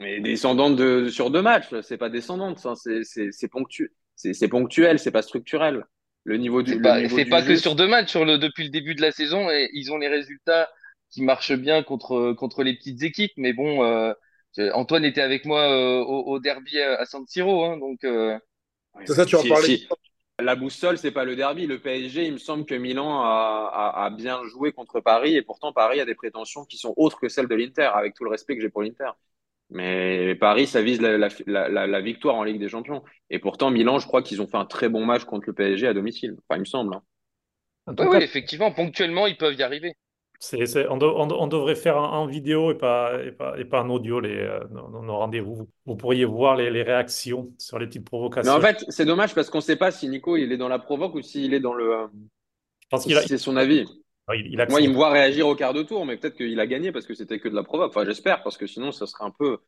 Mais 0.00 0.20
descendante 0.20 0.76
de, 0.76 1.08
sur 1.08 1.30
deux 1.30 1.42
matchs, 1.42 1.66
c'est 1.82 1.96
pas 1.96 2.08
descendante, 2.08 2.58
ça, 2.58 2.74
c'est, 2.76 3.02
c'est, 3.02 3.32
c'est 3.32 3.48
ponctu, 3.48 3.92
c'est, 4.14 4.32
c'est 4.32 4.48
ponctuel, 4.48 4.98
c'est 4.98 5.10
pas 5.10 5.22
structurel. 5.22 5.84
Le 6.24 6.36
niveau 6.36 6.62
du, 6.62 6.72
C'est 6.74 7.24
pas, 7.24 7.40
du 7.40 7.48
que 7.48 7.56
sur 7.56 7.74
deux 7.74 7.88
matchs 7.88 8.10
sur 8.10 8.24
le, 8.24 8.38
depuis 8.38 8.64
le 8.64 8.70
début 8.70 8.94
de 8.94 9.00
la 9.00 9.12
saison 9.12 9.50
et 9.50 9.70
ils 9.72 9.90
ont 9.90 9.96
les 9.96 10.08
résultats 10.08 10.68
qui 11.10 11.22
marchent 11.22 11.54
bien 11.54 11.82
contre, 11.82 12.34
contre 12.34 12.62
les 12.62 12.74
petites 12.74 13.02
équipes. 13.02 13.32
Mais 13.38 13.52
bon, 13.52 13.82
euh, 13.82 14.12
Antoine 14.74 15.04
était 15.04 15.22
avec 15.22 15.46
moi 15.46 15.62
euh, 15.62 16.00
au, 16.00 16.34
au 16.34 16.38
derby 16.38 16.78
à, 16.80 17.04
San 17.06 17.26
Siro, 17.26 17.64
hein, 17.64 17.78
donc 17.78 18.04
euh, 18.04 18.38
C'est 19.06 19.14
ça, 19.14 19.24
tu 19.24 19.36
en 19.36 19.42
parlais. 19.42 19.78
si, 19.78 19.88
la 20.38 20.54
boussole, 20.54 20.98
c'est 20.98 21.12
pas 21.12 21.24
le 21.24 21.34
derby. 21.34 21.66
Le 21.66 21.80
PSG, 21.80 22.26
il 22.26 22.34
me 22.34 22.38
semble 22.38 22.66
que 22.66 22.74
Milan 22.74 23.22
a, 23.22 23.70
a, 23.72 24.04
a 24.04 24.10
bien 24.10 24.40
joué 24.44 24.72
contre 24.72 25.00
Paris 25.00 25.34
et 25.34 25.42
pourtant 25.42 25.72
Paris 25.72 26.00
a 26.00 26.04
des 26.04 26.14
prétentions 26.14 26.64
qui 26.64 26.76
sont 26.76 26.94
autres 26.96 27.18
que 27.18 27.28
celles 27.28 27.48
de 27.48 27.54
l'Inter, 27.54 27.90
avec 27.94 28.14
tout 28.14 28.24
le 28.24 28.30
respect 28.30 28.54
que 28.54 28.62
j'ai 28.62 28.68
pour 28.68 28.82
l'Inter. 28.82 29.10
Mais 29.70 30.34
Paris, 30.34 30.66
ça 30.66 30.80
vise 30.80 31.00
la, 31.00 31.18
la, 31.18 31.86
la, 31.86 32.00
victoire 32.00 32.36
en 32.36 32.42
Ligue 32.42 32.58
des 32.58 32.68
Champions. 32.68 33.02
Et 33.28 33.38
pourtant, 33.38 33.70
Milan, 33.70 33.98
je 33.98 34.06
crois 34.06 34.22
qu'ils 34.22 34.40
ont 34.40 34.46
fait 34.46 34.56
un 34.56 34.64
très 34.64 34.88
bon 34.88 35.04
match 35.04 35.24
contre 35.24 35.44
le 35.46 35.52
PSG 35.52 35.86
à 35.86 35.94
domicile. 35.94 36.36
Enfin, 36.48 36.56
il 36.56 36.60
me 36.60 36.64
semble. 36.64 36.94
hein. 36.94 37.02
Oui, 37.98 38.18
effectivement, 38.22 38.70
ponctuellement, 38.72 39.26
ils 39.26 39.36
peuvent 39.36 39.54
y 39.54 39.62
arriver. 39.62 39.94
on, 40.52 40.96
de- 40.96 41.06
on 41.06 41.26
de- 41.26 41.34
on 41.34 41.46
devrait 41.46 41.74
faire 41.74 41.96
en, 41.96 42.26
vidéo 42.26 42.70
et 42.70 42.76
pas, 42.76 43.22
et 43.22 43.32
pas, 43.32 43.58
et 43.58 43.64
pas 43.64 43.82
en 43.82 43.90
audio 43.90 44.20
les, 44.20 44.36
euh, 44.36 44.60
nos, 44.70 45.16
rendez-vous. 45.16 45.54
Vous, 45.54 45.68
vous 45.86 45.96
pourriez 45.96 46.24
voir 46.24 46.56
les, 46.56 46.70
les 46.70 46.82
réactions 46.82 47.50
sur 47.58 47.78
les 47.78 47.86
petites 47.86 48.02
Mais 48.02 48.50
en 48.50 48.58
provocations. 48.58 48.60
fait, 48.60 48.84
c'est 48.88 49.04
dommage 49.04 49.34
parce 49.34 49.50
qu'on 49.50 49.58
ne 49.58 49.62
sait 49.62 49.76
pas 49.76 49.90
si 49.90 50.08
Nico, 50.08 50.36
il 50.36 50.52
est 50.52 50.56
dans 50.56 50.68
la 50.68 50.78
provoque 50.78 51.14
ou 51.14 51.22
s'il 51.22 51.54
est 51.54 51.60
dans 51.60 51.74
le, 51.74 51.92
euh, 51.92 52.06
Je 52.82 52.86
pense 52.90 53.04
qu'il 53.04 53.16
a, 53.16 53.22
c'est 53.22 53.38
son 53.38 53.56
avis. 53.56 53.84
Il, 54.36 54.46
il 54.52 54.66
Moi, 54.68 54.80
il 54.80 54.90
me 54.90 54.94
voit 54.94 55.10
réagir 55.10 55.46
au 55.48 55.54
quart 55.54 55.72
de 55.74 55.82
tour, 55.82 56.04
mais 56.06 56.16
peut-être 56.16 56.36
qu'il 56.36 56.58
a 56.60 56.66
gagné 56.66 56.92
parce 56.92 57.06
que 57.06 57.14
c'était 57.14 57.38
que 57.40 57.48
de 57.48 57.54
la 57.54 57.62
provoque. 57.62 57.90
Enfin, 57.90 58.04
j'espère, 58.04 58.42
parce 58.42 58.56
que 58.58 58.66
sinon, 58.66 58.92
ça 58.92 59.06
serait 59.06 59.24
un 59.24 59.30
peu, 59.30 59.58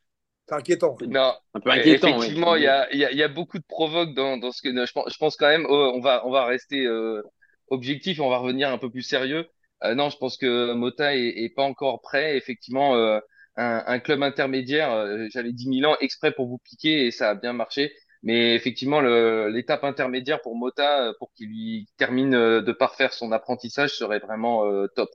C'est 0.47 0.55
inquiétant. 0.55 0.97
Non, 1.07 1.33
un 1.53 1.59
peu 1.59 1.69
inquiétant. 1.71 2.07
effectivement, 2.09 2.55
il 2.55 2.63
y 2.63 2.67
a, 2.67 2.91
il 2.93 2.99
y 2.99 3.05
a, 3.05 3.11
il 3.11 3.17
y 3.17 3.23
a 3.23 3.27
beaucoup 3.27 3.57
de 3.59 3.63
provoques 3.67 4.13
dans, 4.13 4.37
dans 4.37 4.51
ce 4.51 4.61
que 4.61 4.69
je 4.85 4.91
pense, 4.91 5.11
je 5.11 5.17
pense 5.17 5.35
quand 5.37 5.47
même, 5.47 5.65
oh, 5.69 5.91
on 5.95 5.99
va, 6.01 6.25
on 6.27 6.31
va 6.31 6.45
rester 6.45 6.85
euh, 6.85 7.21
objectif 7.69 8.17
et 8.19 8.21
on 8.21 8.29
va 8.29 8.37
revenir 8.37 8.69
un 8.69 8.77
peu 8.77 8.89
plus 8.89 9.01
sérieux. 9.03 9.47
Euh, 9.83 9.95
non, 9.95 10.09
je 10.09 10.17
pense 10.17 10.37
que 10.37 10.73
Mota 10.73 11.15
est, 11.15 11.43
est 11.43 11.49
pas 11.55 11.63
encore 11.63 12.01
prêt. 12.01 12.37
Effectivement, 12.37 12.95
euh, 12.95 13.19
un, 13.55 13.83
un 13.87 13.99
club 13.99 14.21
intermédiaire, 14.23 14.91
euh, 14.91 15.27
j'avais 15.31 15.53
dit 15.53 15.69
Milan 15.69 15.95
exprès 16.01 16.31
pour 16.33 16.47
vous 16.47 16.59
piquer 16.59 17.05
et 17.07 17.11
ça 17.11 17.31
a 17.31 17.35
bien 17.35 17.53
marché. 17.53 17.93
Mais 18.23 18.55
effectivement, 18.55 19.01
l'étape 19.01 19.83
intermédiaire 19.83 20.41
pour 20.41 20.55
Mota, 20.55 21.07
euh, 21.09 21.13
pour 21.19 21.31
qu'il 21.33 21.49
lui 21.49 21.87
termine 21.97 22.35
euh, 22.35 22.61
de 22.61 22.71
parfaire 22.71 23.13
son 23.13 23.31
apprentissage, 23.31 23.91
serait 23.95 24.19
vraiment 24.19 24.65
euh, 24.65 24.87
top. 24.95 25.09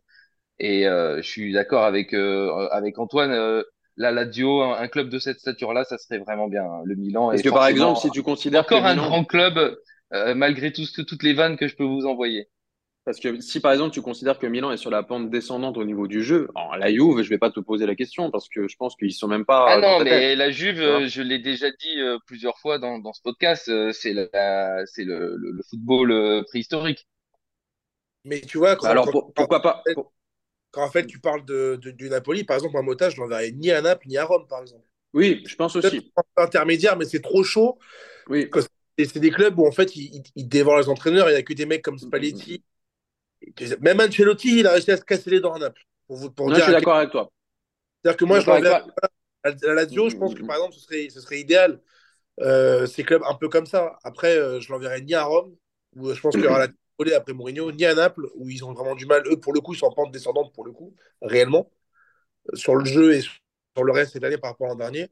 Et 0.58 0.86
euh, 0.88 1.18
je 1.22 1.28
suis 1.28 1.52
d'accord 1.52 1.84
avec 1.84 2.14
euh, 2.14 2.68
avec 2.70 2.98
Antoine. 2.98 3.32
euh, 3.32 3.62
la 3.96 4.12
Lazio, 4.12 4.62
un, 4.62 4.78
un 4.78 4.88
club 4.88 5.08
de 5.10 5.18
cette 5.18 5.38
stature-là, 5.40 5.84
ça 5.84 5.98
serait 5.98 6.18
vraiment 6.18 6.48
bien. 6.48 6.64
hein. 6.64 6.82
Le 6.84 6.94
Milan 6.96 7.30
Parce 7.30 7.40
est 7.40 7.44
que 7.44 7.50
par 7.50 7.68
exemple, 7.68 7.96
si 8.00 8.10
tu 8.10 8.22
considères 8.24 8.66
que 8.66 8.74
encore 8.74 8.86
un 8.86 8.96
Milan, 8.96 9.12
grand 9.12 9.24
club, 9.24 9.58
euh, 10.12 10.34
malgré 10.34 10.72
tout 10.72 10.84
ce 10.84 10.92
que 10.92 11.02
toutes 11.02 11.22
les 11.22 11.34
vannes 11.34 11.56
que 11.56 11.68
je 11.68 11.76
peux 11.76 11.84
vous 11.84 12.06
envoyer. 12.06 12.48
Parce 13.06 13.20
que 13.20 13.40
si 13.40 13.60
par 13.60 13.72
exemple 13.72 13.94
tu 13.94 14.02
considères 14.02 14.38
que 14.38 14.46
Milan 14.46 14.70
est 14.72 14.76
sur 14.76 14.90
la 14.90 15.02
pente 15.02 15.30
descendante 15.30 15.78
au 15.78 15.84
niveau 15.84 16.06
du 16.08 16.22
jeu, 16.22 16.48
alors, 16.54 16.76
la 16.76 16.90
Juve, 16.90 17.22
je 17.22 17.30
vais 17.30 17.38
pas 17.38 17.50
te 17.50 17.60
poser 17.60 17.86
la 17.86 17.94
question 17.94 18.30
parce 18.30 18.50
que 18.50 18.68
je 18.68 18.76
pense 18.76 18.96
qu'ils 18.96 19.14
sont 19.14 19.28
même 19.28 19.46
pas 19.46 19.66
Ah 19.70 19.80
dans 19.80 19.82
non, 19.82 19.98
ta 19.98 20.04
tête. 20.04 20.12
mais 20.20 20.36
la 20.36 20.50
Juve, 20.50 21.06
je 21.06 21.22
l'ai 21.22 21.38
déjà 21.38 21.70
dit 21.70 22.00
euh, 22.00 22.18
plusieurs 22.26 22.58
fois 22.58 22.78
dans, 22.78 22.98
dans 22.98 23.14
ce 23.14 23.22
podcast, 23.22 23.68
euh, 23.68 23.92
c'est 23.92 24.12
c'est 24.86 25.04
le, 25.04 25.36
le, 25.36 25.52
le 25.52 25.62
football 25.70 26.10
euh, 26.12 26.42
préhistorique. 26.42 27.06
Mais 28.24 28.40
tu 28.40 28.58
vois, 28.58 28.76
quand, 28.76 28.88
alors 28.88 29.06
quand, 29.06 29.12
pour- 29.12 29.32
pourquoi 29.34 29.62
pas 29.62 29.82
pour- 29.94 30.12
quand, 30.72 30.82
en 30.84 30.90
fait 30.90 31.06
tu 31.06 31.20
parles 31.20 31.44
de, 31.44 31.78
de- 31.80 31.92
du 31.92 32.08
Napoli, 32.10 32.44
par 32.44 32.56
exemple, 32.56 32.76
un 32.76 32.82
Mota, 32.82 33.08
je 33.10 33.18
l'enverrais 33.20 33.52
ni 33.52 33.70
à 33.70 33.80
Naples 33.82 34.08
ni 34.08 34.18
à 34.18 34.24
Rome, 34.24 34.46
par 34.48 34.62
exemple. 34.62 34.84
Oui, 35.12 35.42
je 35.46 35.54
pense 35.56 35.76
aussi. 35.76 36.12
un 36.16 36.22
peu 36.36 36.42
intermédiaire, 36.42 36.96
mais 36.96 37.04
c'est 37.04 37.22
trop 37.22 37.44
chaud. 37.44 37.78
Oui. 38.28 38.50
C'est 38.98 39.20
des 39.20 39.30
clubs 39.30 39.58
où 39.58 39.66
en 39.66 39.72
fait 39.72 39.94
ils, 39.96 40.14
ils- 40.16 40.22
ils 40.36 40.48
dévorent 40.48 40.78
les 40.78 40.88
entraîneurs. 40.88 41.28
Il 41.28 41.32
n'y 41.32 41.38
a 41.38 41.42
que 41.42 41.54
des 41.54 41.66
mecs 41.66 41.82
comme 41.82 41.98
Spalletti. 41.98 42.62
Même 43.80 44.00
Ancelotti, 44.00 44.60
il 44.60 44.66
a 44.66 44.72
réussi 44.72 44.90
à 44.90 44.96
se 44.96 45.04
casser 45.04 45.30
les 45.30 45.40
dents 45.40 45.54
à 45.54 45.58
Naples. 45.58 45.82
Pour, 46.06 46.16
vous- 46.16 46.30
pour 46.30 46.46
Non, 46.48 46.54
je 46.54 46.56
dire 46.56 46.64
suis 46.64 46.72
à 46.72 46.76
quel- 46.76 46.80
d'accord 46.84 46.96
avec 46.96 47.10
toi. 47.10 47.30
C'est-à-dire 48.02 48.16
que 48.16 48.24
Je 48.24 48.28
moi, 48.28 48.40
suis 48.40 48.50
je 48.50 48.60
toi. 48.60 48.86
à 49.44 49.50
la 49.50 49.74
Lazio, 49.74 50.08
je 50.08 50.16
pense 50.16 50.34
que 50.34 50.42
par 50.44 50.56
exemple, 50.56 50.74
ce 50.74 50.80
serait, 50.80 51.08
ce 51.10 51.20
serait 51.20 51.40
idéal. 51.40 51.80
Euh, 52.40 52.86
ces 52.86 53.02
clubs 53.02 53.22
un 53.28 53.34
peu 53.34 53.48
comme 53.48 53.66
ça. 53.66 53.98
Après, 54.04 54.36
euh, 54.36 54.60
je 54.60 54.70
l'enverrai 54.70 55.00
ni 55.00 55.14
à 55.14 55.24
Rome, 55.24 55.56
où 55.94 56.08
euh, 56.08 56.14
je 56.14 56.20
pense 56.20 56.34
qu'il 56.34 56.44
y 56.44 56.46
aura 56.48 56.58
la 56.58 56.68
collée 56.98 57.14
après 57.14 57.32
Mourinho, 57.32 57.72
ni 57.72 57.84
à 57.86 57.94
Naples, 57.94 58.26
où 58.34 58.50
ils 58.50 58.64
ont 58.64 58.74
vraiment 58.74 58.94
du 58.94 59.06
mal. 59.06 59.22
Eux, 59.26 59.40
pour 59.40 59.52
le 59.54 59.60
coup, 59.60 59.72
ils 59.72 59.78
sont 59.78 59.86
en 59.86 59.92
pente 59.92 60.12
descendante, 60.12 60.52
pour 60.52 60.64
le 60.66 60.72
coup, 60.72 60.94
réellement, 61.22 61.70
euh, 62.52 62.56
sur 62.56 62.74
le 62.76 62.84
jeu 62.84 63.14
et 63.14 63.20
sur 63.22 63.84
le 63.84 63.92
reste 63.92 64.12
cette 64.12 64.24
année 64.24 64.38
par 64.38 64.50
rapport 64.50 64.66
à 64.66 64.70
l'an 64.70 64.76
dernier. 64.76 65.08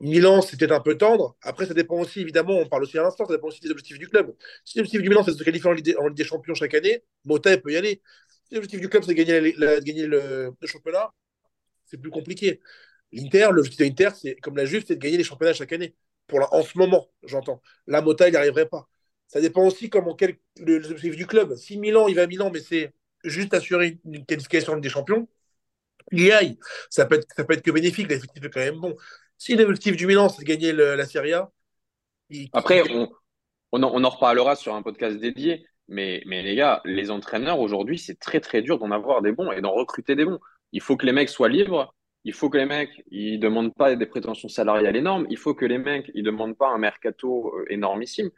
Milan, 0.00 0.42
c'était 0.42 0.70
un 0.72 0.80
peu 0.80 0.96
tendre. 0.98 1.36
Après, 1.42 1.66
ça 1.66 1.74
dépend 1.74 1.96
aussi, 1.98 2.20
évidemment, 2.20 2.58
on 2.58 2.68
parle 2.68 2.82
aussi 2.82 2.98
à 2.98 3.02
l'instant, 3.02 3.24
ça 3.26 3.32
dépend 3.32 3.48
aussi 3.48 3.60
des 3.60 3.70
objectifs 3.70 3.98
du 3.98 4.08
club. 4.08 4.34
Si 4.64 4.78
l'objectif 4.78 5.00
du 5.02 5.08
Milan, 5.08 5.22
c'est 5.24 5.32
de 5.32 5.38
se 5.38 5.44
qualifier 5.44 5.70
en 5.70 5.72
Ligue 5.72 5.96
des, 6.14 6.24
Champions 6.24 6.54
chaque 6.54 6.74
année, 6.74 7.02
Mota, 7.24 7.56
peut 7.58 7.72
y 7.72 7.76
aller. 7.76 8.02
Si 8.48 8.54
l'objectif 8.54 8.80
du 8.80 8.88
club, 8.88 9.04
c'est 9.04 9.14
de 9.14 9.16
gagner, 9.16 10.06
le, 10.06 10.52
championnat, 10.66 11.12
c'est 11.86 11.98
plus 11.98 12.10
compliqué. 12.10 12.60
L'Inter, 13.12 13.48
l'objectif 13.52 13.80
de 13.80 13.84
l'Inter, 13.84 14.10
c'est 14.20 14.36
comme 14.36 14.56
la 14.56 14.66
Juve, 14.66 14.84
c'est 14.86 14.96
de 14.96 15.00
gagner 15.00 15.18
les 15.18 15.24
championnats 15.24 15.54
chaque 15.54 15.72
année. 15.72 15.94
Pour 16.26 16.40
la- 16.40 16.52
en 16.54 16.62
ce 16.62 16.76
moment, 16.78 17.08
j'entends. 17.24 17.62
La 17.86 18.02
Mota, 18.02 18.28
il 18.28 18.32
n'y 18.32 18.36
arriverait 18.36 18.68
pas. 18.68 18.88
Ça 19.28 19.40
dépend 19.40 19.66
aussi 19.66 19.90
comment 19.90 20.14
quel, 20.14 20.36
le, 20.58 20.80
du 21.10 21.26
club. 21.26 21.56
Si 21.56 21.78
Milan, 21.78 22.08
il 22.08 22.16
va 22.16 22.22
à 22.22 22.26
Milan, 22.26 22.50
mais 22.52 22.60
c'est 22.60 22.92
juste 23.24 23.54
assurer 23.54 23.98
une, 24.04 24.14
une 24.14 24.26
qualification 24.26 24.72
en 24.72 24.76
Ligue 24.76 24.84
des 24.84 24.90
Champions, 24.90 25.28
il 26.12 26.22
y 26.22 26.32
aille. 26.32 26.58
Ça 26.90 27.06
peut 27.06 27.16
être, 27.16 27.26
ça 27.36 27.44
peut 27.44 27.54
être 27.54 27.62
que 27.62 27.70
bénéfique. 27.70 28.08
L'effectif 28.08 28.44
est 28.44 28.50
quand 28.50 28.60
même 28.60 28.80
bon. 28.80 28.96
Si 29.38 29.54
l'objectif 29.56 29.96
du 29.96 30.06
Milan, 30.06 30.28
c'est 30.28 30.42
de 30.42 30.46
gagner 30.46 30.72
le- 30.72 30.94
la 30.96 31.04
Serie 31.06 31.32
A, 31.34 31.50
il- 32.30 32.50
Après, 32.52 32.82
on, 32.92 33.10
on 33.72 33.82
en, 33.82 33.90
on 33.94 34.04
en 34.04 34.08
reparlera 34.10 34.56
sur 34.56 34.74
un 34.74 34.82
podcast 34.82 35.18
dédié, 35.18 35.66
mais, 35.88 36.22
mais 36.26 36.42
les 36.42 36.54
gars, 36.56 36.80
les 36.84 37.10
entraîneurs 37.10 37.60
aujourd'hui, 37.60 37.98
c'est 37.98 38.18
très 38.18 38.40
très 38.40 38.62
dur 38.62 38.78
d'en 38.78 38.90
avoir 38.90 39.22
des 39.22 39.32
bons 39.32 39.52
et 39.52 39.60
d'en 39.60 39.72
recruter 39.72 40.16
des 40.16 40.24
bons. 40.24 40.40
Il 40.72 40.80
faut 40.80 40.96
que 40.96 41.06
les 41.06 41.12
mecs 41.12 41.28
soient 41.28 41.48
libres, 41.48 41.94
il 42.24 42.32
faut 42.32 42.50
que 42.50 42.58
les 42.58 42.66
mecs, 42.66 43.04
ils 43.10 43.38
demandent 43.38 43.74
pas 43.74 43.94
des 43.94 44.06
prétentions 44.06 44.48
salariales 44.48 44.96
énormes. 44.96 45.26
Il 45.30 45.36
faut 45.38 45.54
que 45.54 45.64
les 45.64 45.78
mecs, 45.78 46.10
ils 46.14 46.24
demandent 46.24 46.56
pas 46.56 46.68
un 46.70 46.78
mercato 46.78 47.54
euh, 47.56 47.64
énormissime. 47.70 48.30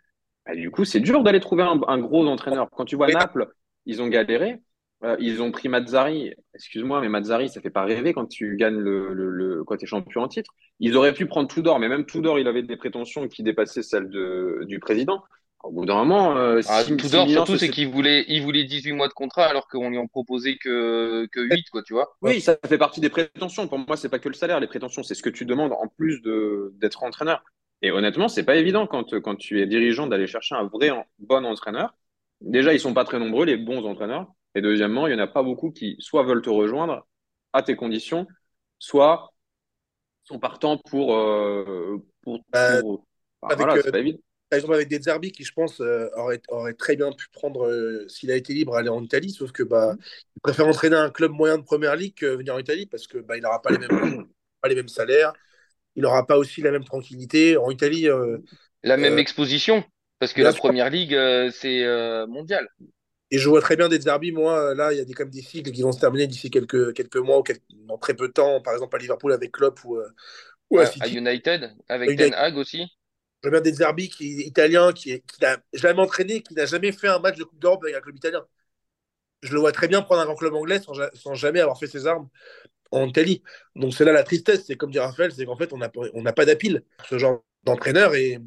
Bah, 0.46 0.55
du 0.55 0.70
coup, 0.70 0.84
c'est 0.84 1.01
dur 1.01 1.22
d'aller 1.22 1.40
trouver 1.40 1.62
un, 1.62 1.80
un 1.88 1.99
gros 1.99 2.26
entraîneur. 2.26 2.68
Quand 2.70 2.84
tu 2.84 2.96
vois 2.96 3.09
Naples, 3.09 3.49
ils 3.86 4.03
ont 4.03 4.09
galéré. 4.09 4.61
Euh, 5.05 5.16
ils 5.20 5.40
ont 5.42 5.53
pris 5.53 5.68
Mazzari. 5.68 6.34
Excuse-moi, 6.55 7.01
mais 7.01 7.09
Mazzari, 7.09 7.49
ça 7.49 7.61
fait 7.61 7.70
pas 7.70 7.84
rêver 7.84 8.12
quand 8.12 8.26
tu 8.26 8.57
gagnes 8.57 8.78
le, 8.78 9.12
le, 9.14 9.30
le 9.30 9.64
quand 9.64 9.80
es 9.82 9.86
champion 9.86 10.22
en 10.22 10.28
titre. 10.28 10.53
Ils 10.80 10.96
auraient 10.96 11.14
pu 11.14 11.26
prendre 11.26 11.49
Tudor, 11.49 11.78
mais 11.78 11.88
même 11.88 12.05
Tudor, 12.05 12.38
il 12.38 12.49
avait 12.49 12.62
des 12.62 12.76
prétentions 12.76 13.28
qui 13.28 13.42
dépassaient 13.42 13.82
celles 13.82 14.09
de, 14.09 14.64
du 14.66 14.80
président. 14.80 15.22
Au 15.64 15.72
bout 15.72 15.86
d'un 15.86 15.96
moment, 15.96 16.36
euh, 16.36 16.61
Ah, 16.68 16.84
Tudor, 16.84 17.28
surtout, 17.28 17.57
c'est 17.57 17.68
qu'il 17.68 17.88
voulait, 17.88 18.24
il 18.28 18.42
voulait 18.42 18.64
18 18.64 18.92
mois 18.92 19.09
de 19.09 19.12
contrat 19.12 19.46
alors 19.46 19.66
qu'on 19.68 19.90
lui 19.90 19.99
en 19.99 20.07
proposait 20.07 20.57
que, 20.57 21.26
que 21.32 21.40
8, 21.40 21.68
quoi, 21.70 21.82
tu 21.82 21.94
vois. 21.94 22.16
Oui, 22.22 22.40
ça 22.40 22.57
fait 22.64 22.78
partie 22.78 23.01
des 23.01 23.09
prétentions. 23.11 23.66
Pour 23.66 23.78
moi, 23.78 23.96
c'est 23.96 24.09
pas 24.09 24.18
que 24.20 24.28
le 24.28 24.34
salaire. 24.34 24.61
Les 24.61 24.68
prétentions, 24.68 25.03
c'est 25.03 25.14
ce 25.14 25.22
que 25.22 25.30
tu 25.30 25.44
demandes 25.44 25.72
en 25.72 25.88
plus 25.88 26.22
d'être 26.22 27.03
entraîneur. 27.03 27.42
Et 27.82 27.90
honnêtement, 27.92 28.28
c'est 28.28 28.44
pas 28.44 28.57
évident 28.57 28.86
quand, 28.86 29.20
quand 29.20 29.36
tu 29.36 29.61
es 29.61 29.66
dirigeant 29.66 30.07
d'aller 30.07 30.26
chercher 30.26 30.55
un 30.57 30.64
vrai 30.64 30.90
bon 31.18 31.44
entraîneur. 31.44 31.94
Déjà, 32.40 32.72
ils 32.72 32.80
sont 32.80 32.94
pas 32.94 33.05
très 33.05 33.18
nombreux, 33.18 33.44
les 33.44 33.57
bons 33.57 33.84
entraîneurs. 33.84 34.26
Et 34.55 34.61
deuxièmement, 34.62 35.07
il 35.07 35.12
y 35.12 35.16
en 35.16 35.18
a 35.20 35.26
pas 35.26 35.42
beaucoup 35.42 35.70
qui 35.70 35.96
soit 36.01 36.24
veulent 36.24 36.42
te 36.42 36.51
rejoindre 36.51 37.07
à 37.53 37.62
tes 37.62 37.76
conditions, 37.76 38.26
soit 38.78 39.32
sont 40.24 40.38
partants 40.40 40.78
pour, 40.78 41.14
euh, 41.16 41.99
pour, 42.22 42.44
pour- 42.66 43.07
enfin, 43.42 43.55
avec, 43.55 43.59
voilà, 43.59 43.76
euh, 43.76 43.82
c'est 43.82 43.90
pas 43.90 44.01
évident. 44.01 44.18
Par 44.51 44.59
exemple, 44.59 44.74
avec 44.74 44.88
Des 44.88 45.01
Zerbi, 45.03 45.32
qui 45.32 45.44
je 45.44 45.53
pense 45.53 45.80
euh, 45.80 46.09
aurait, 46.16 46.42
aurait 46.49 46.74
très 46.74 46.96
bien 46.96 47.12
pu 47.12 47.28
prendre, 47.32 47.66
euh, 47.68 48.09
s'il 48.09 48.30
a 48.30 48.36
été 48.36 48.55
libre, 48.55 48.76
aller 48.76 48.90
en 48.90 49.03
Italie, 49.03 49.30
sauf 49.32 49.53
que 49.53 49.62
bah, 49.64 49.96
il 50.36 50.40
préfère 50.42 50.66
entraîner 50.68 50.96
un 50.96 51.11
club 51.11 51.32
moyen 51.32 51.59
de 51.59 51.64
première 51.64 51.96
ligue 51.96 52.14
que 52.14 52.26
venir 52.26 52.55
en 52.55 52.59
Italie 52.61 52.86
parce 52.86 53.07
que 53.09 53.18
bah, 53.18 53.36
il 53.36 53.42
n'aura 53.42 53.62
pas 53.62 53.72
les 53.72 53.78
mêmes, 53.78 53.92
pas 54.62 54.68
les 54.68 54.74
mêmes 54.76 54.88
salaires, 54.88 55.34
il 55.96 56.03
n'aura 56.05 56.26
pas 56.26 56.38
aussi 56.38 56.62
la 56.62 56.72
même 56.72 56.84
tranquillité. 56.84 57.57
En 57.59 57.70
Italie, 57.70 58.09
euh, 58.09 58.38
La 58.82 58.96
même 58.96 59.18
exposition, 59.18 59.84
parce 60.18 60.32
que 60.32 60.42
la 60.42 60.53
sûr. 60.53 60.53
première 60.53 60.90
ligue, 60.90 61.14
euh, 61.14 61.51
c'est 61.53 61.84
euh, 61.84 62.26
mondial. 62.26 62.68
Et 63.31 63.39
je 63.39 63.49
vois 63.49 63.61
très 63.61 63.76
bien 63.76 63.89
Des 63.89 64.01
Zerbi, 64.01 64.33
moi, 64.33 64.59
euh, 64.70 64.74
là, 64.74 64.93
il 64.93 64.99
y 64.99 65.01
a 65.01 65.05
des, 65.05 65.14
quand 65.14 65.24
même 65.24 65.33
des 65.33 65.43
cycles 65.43 65.70
qui 65.72 65.83
vont 65.83 65.93
se 65.93 66.01
terminer 66.01 66.26
d'ici 66.26 66.51
quelques, 66.51 66.95
quelques 66.95 67.16
mois 67.16 67.39
ou 67.39 67.43
quelques- 67.43 67.62
dans 67.87 67.99
très 67.99 68.14
peu 68.14 68.29
de 68.29 68.33
temps, 68.33 68.61
par 68.62 68.74
exemple 68.74 68.97
à 68.97 68.99
Liverpool 68.99 69.33
avec 69.33 69.53
Klopp 69.53 69.85
ou, 69.85 69.97
euh, 69.99 70.09
ou 70.70 70.81
à 70.81 70.85
À. 71.01 71.07
United, 71.07 71.76
avec 71.89 72.11
United. 72.11 72.31
Ten 72.31 72.35
Hag 72.35 72.57
aussi. 72.57 72.87
Je 73.43 73.49
vois 73.49 73.61
bien 73.61 73.70
Des 73.70 73.76
Zerbi, 73.76 74.09
qui 74.09 74.41
est 74.41 74.47
italien, 74.47 74.93
qui 74.93 75.20
qui 75.22 75.41
n'a 75.43 75.59
jamais 75.72 76.01
entraîné, 76.01 76.43
qui 76.43 76.55
n'a 76.55 76.66
jamais 76.66 76.93
fait 76.93 77.09
un 77.09 77.18
match 77.20 77.37
de 77.37 77.45
Coupe 77.45 77.59
d'Europe 77.61 77.83
avec 77.85 77.97
un 77.97 78.01
club 78.01 78.16
italien. 78.16 78.45
Je 79.43 79.53
le 79.53 79.61
vois 79.61 79.72
très 79.72 79.89
bien 79.89 80.03
prendre 80.03 80.20
un 80.22 80.24
grand 80.24 80.35
club 80.35 80.55
anglais 80.55 80.81
sans, 80.81 80.95
sans 81.14 81.35
jamais 81.35 81.61
avoir 81.61 81.79
fait 81.79 81.87
ses 81.87 82.07
armes 82.07 82.29
en 82.93 83.07
Italie. 83.09 83.43
Donc 83.76 83.95
c'est 83.95 84.05
là 84.05 84.12
la 84.12 84.24
tristesse, 84.24 84.66
c'est 84.66 84.76
comme 84.76 84.91
dit 84.93 84.99
Raphaël, 85.01 85.33
c'est 85.33 85.47
qu'en 85.47 85.57
fait 85.57 85.72
on 85.72 85.79
n'a 85.79 85.91
on 86.14 86.24
pas 86.24 86.47
d'appel 86.47 86.85
pour 86.99 87.07
ce 87.09 87.18
genre 87.18 87.45
d'entraîneur 87.64 88.14
et, 88.14 88.39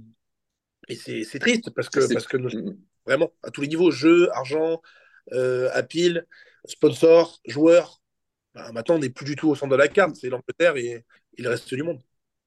et 0.90 0.96
c'est 0.96 1.40
triste 1.40 1.72
parce 1.72 1.90
que, 1.90 2.08
parce 2.14 2.28
que 2.28 2.38
vraiment 3.06 3.32
à 3.44 3.52
tous 3.52 3.62
les 3.62 3.68
niveaux, 3.68 3.92
jeu, 3.92 4.30
argent, 4.34 4.82
euh, 5.34 5.70
sponsor, 6.66 7.40
joueur, 7.46 8.02
bah, 8.54 8.72
maintenant 8.74 8.96
on 8.96 9.00
n'est 9.00 9.10
plus 9.10 9.26
du 9.26 9.36
tout 9.36 9.50
au 9.50 9.56
centre 9.56 9.72
de 9.72 9.78
la 9.78 9.88
carte, 9.88 10.16
c'est 10.16 10.30
l'Angleterre 10.30 10.78
et, 10.78 11.06
le 11.38 11.50
reste 11.50 11.74
du 11.74 11.84
monde. 11.84 12.00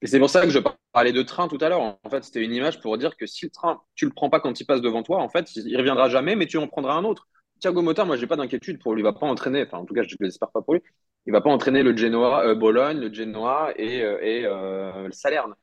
Et 0.03 0.07
c'est 0.07 0.19
pour 0.19 0.31
ça 0.31 0.43
que 0.43 0.51
je 0.51 0.61
parlais 0.93 1.13
de 1.13 1.23
train 1.23 1.49
tout 1.49 1.59
à 1.61 1.69
l'heure. 1.69 1.81
En 1.81 2.11
fait, 2.11 2.23
c'était 2.23 2.43
une 2.45 2.53
image 2.53 2.81
pour 2.81 2.97
dire 2.99 3.17
que 3.17 3.27
si 3.27 3.47
le 3.47 3.51
train, 3.51 3.81
tu 3.95 4.05
le 4.05 4.13
prends 4.13 4.31
pas 4.31 4.39
quand 4.39 4.61
il 4.61 4.67
passe 4.67 4.83
devant 4.83 5.03
toi, 5.03 5.21
en 5.21 5.29
fait, 5.29 5.57
il 5.57 5.77
reviendra 5.77 6.09
jamais, 6.09 6.37
mais 6.37 6.47
tu 6.47 6.59
en 6.59 6.69
prendras 6.69 6.95
un 6.95 7.05
autre. 7.05 7.27
Thiago 7.61 7.83
Motta, 7.83 8.05
moi, 8.05 8.17
j'ai 8.17 8.27
pas 8.27 8.37
d'inquiétude 8.37 8.79
pour 8.81 8.95
lui. 8.95 9.01
Il 9.01 9.05
va 9.05 9.15
pas 9.15 9.27
entraîner, 9.27 9.65
enfin, 9.65 9.79
en 9.79 9.85
tout 9.87 9.95
cas, 9.95 10.03
je 10.03 10.17
l'espère 10.21 10.51
pas 10.51 10.61
pour 10.63 10.75
lui. 10.75 10.83
Il 11.27 11.33
va 11.33 11.41
pas 11.41 11.51
entraîner 11.51 11.83
le 11.83 11.97
Genoa, 11.97 12.47
euh, 12.47 12.55
Bologne, 12.55 12.99
le 12.99 13.13
Genoa 13.13 13.73
et, 13.77 14.03
euh, 14.03 14.19
et 14.23 14.45
euh, 14.45 15.07
le 15.07 15.13
Salerne. 15.13 15.55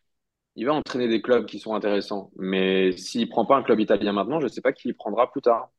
Il 0.55 0.65
va 0.65 0.73
entraîner 0.73 1.07
des 1.07 1.21
clubs 1.21 1.45
qui 1.45 1.59
sont 1.59 1.73
intéressants. 1.75 2.31
Mais 2.37 2.91
s'il 2.97 3.29
prend 3.29 3.45
pas 3.45 3.57
un 3.57 3.63
club 3.63 3.79
italien 3.79 4.13
maintenant, 4.13 4.39
je 4.39 4.47
sais 4.47 4.61
pas 4.61 4.73
qui 4.73 4.89
il 4.89 4.95
prendra 4.95 5.31
plus 5.31 5.41
tard. 5.41 5.69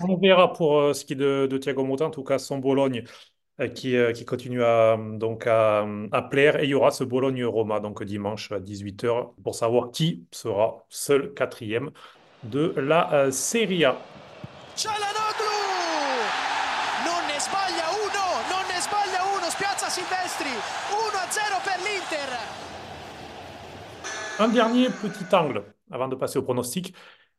On 0.00 0.16
verra 0.16 0.52
pour 0.52 0.78
euh, 0.78 0.92
ce 0.94 1.04
qui 1.04 1.12
est 1.12 1.16
de, 1.16 1.46
de 1.46 1.58
Thiago 1.58 1.84
Motta, 1.84 2.06
en 2.06 2.10
tout 2.10 2.24
cas 2.24 2.38
son 2.38 2.58
Bologne 2.58 3.04
euh, 3.60 3.68
qui, 3.68 3.96
euh, 3.96 4.12
qui 4.12 4.24
continue 4.24 4.62
à, 4.64 4.96
donc 4.98 5.46
à, 5.46 5.86
à 6.12 6.22
plaire. 6.22 6.60
Et 6.60 6.64
il 6.64 6.70
y 6.70 6.74
aura 6.74 6.90
ce 6.92 7.04
Bologne-Roma 7.04 7.80
donc 7.80 8.02
dimanche 8.04 8.52
à 8.52 8.60
18h 8.60 9.34
pour 9.42 9.54
savoir 9.54 9.90
qui 9.92 10.26
sera 10.32 10.86
seul 10.90 11.34
quatrième 11.34 11.90
de 12.44 12.74
la 12.78 13.12
euh, 13.14 13.30
Serie 13.32 13.84
A. 13.84 14.10
Cialanoglu! 14.76 15.54
Non 17.04 17.20
ne 17.26 17.38
sbaglia 17.40 17.88
uno, 18.04 18.26
non 18.50 18.64
ne 18.68 18.80
sbaglia 18.80 19.22
uno, 19.36 19.50
spiazza 19.50 19.88
Silvestri. 19.88 20.50
1-0 20.90 21.60
per 21.62 21.78
l'Inter. 21.82 22.63
Un 24.40 24.48
dernier 24.48 24.88
petit 24.88 25.32
angle 25.32 25.62
avant 25.92 26.08
de 26.08 26.16
passer 26.16 26.38
au 26.40 26.42
pronostic. 26.42 26.92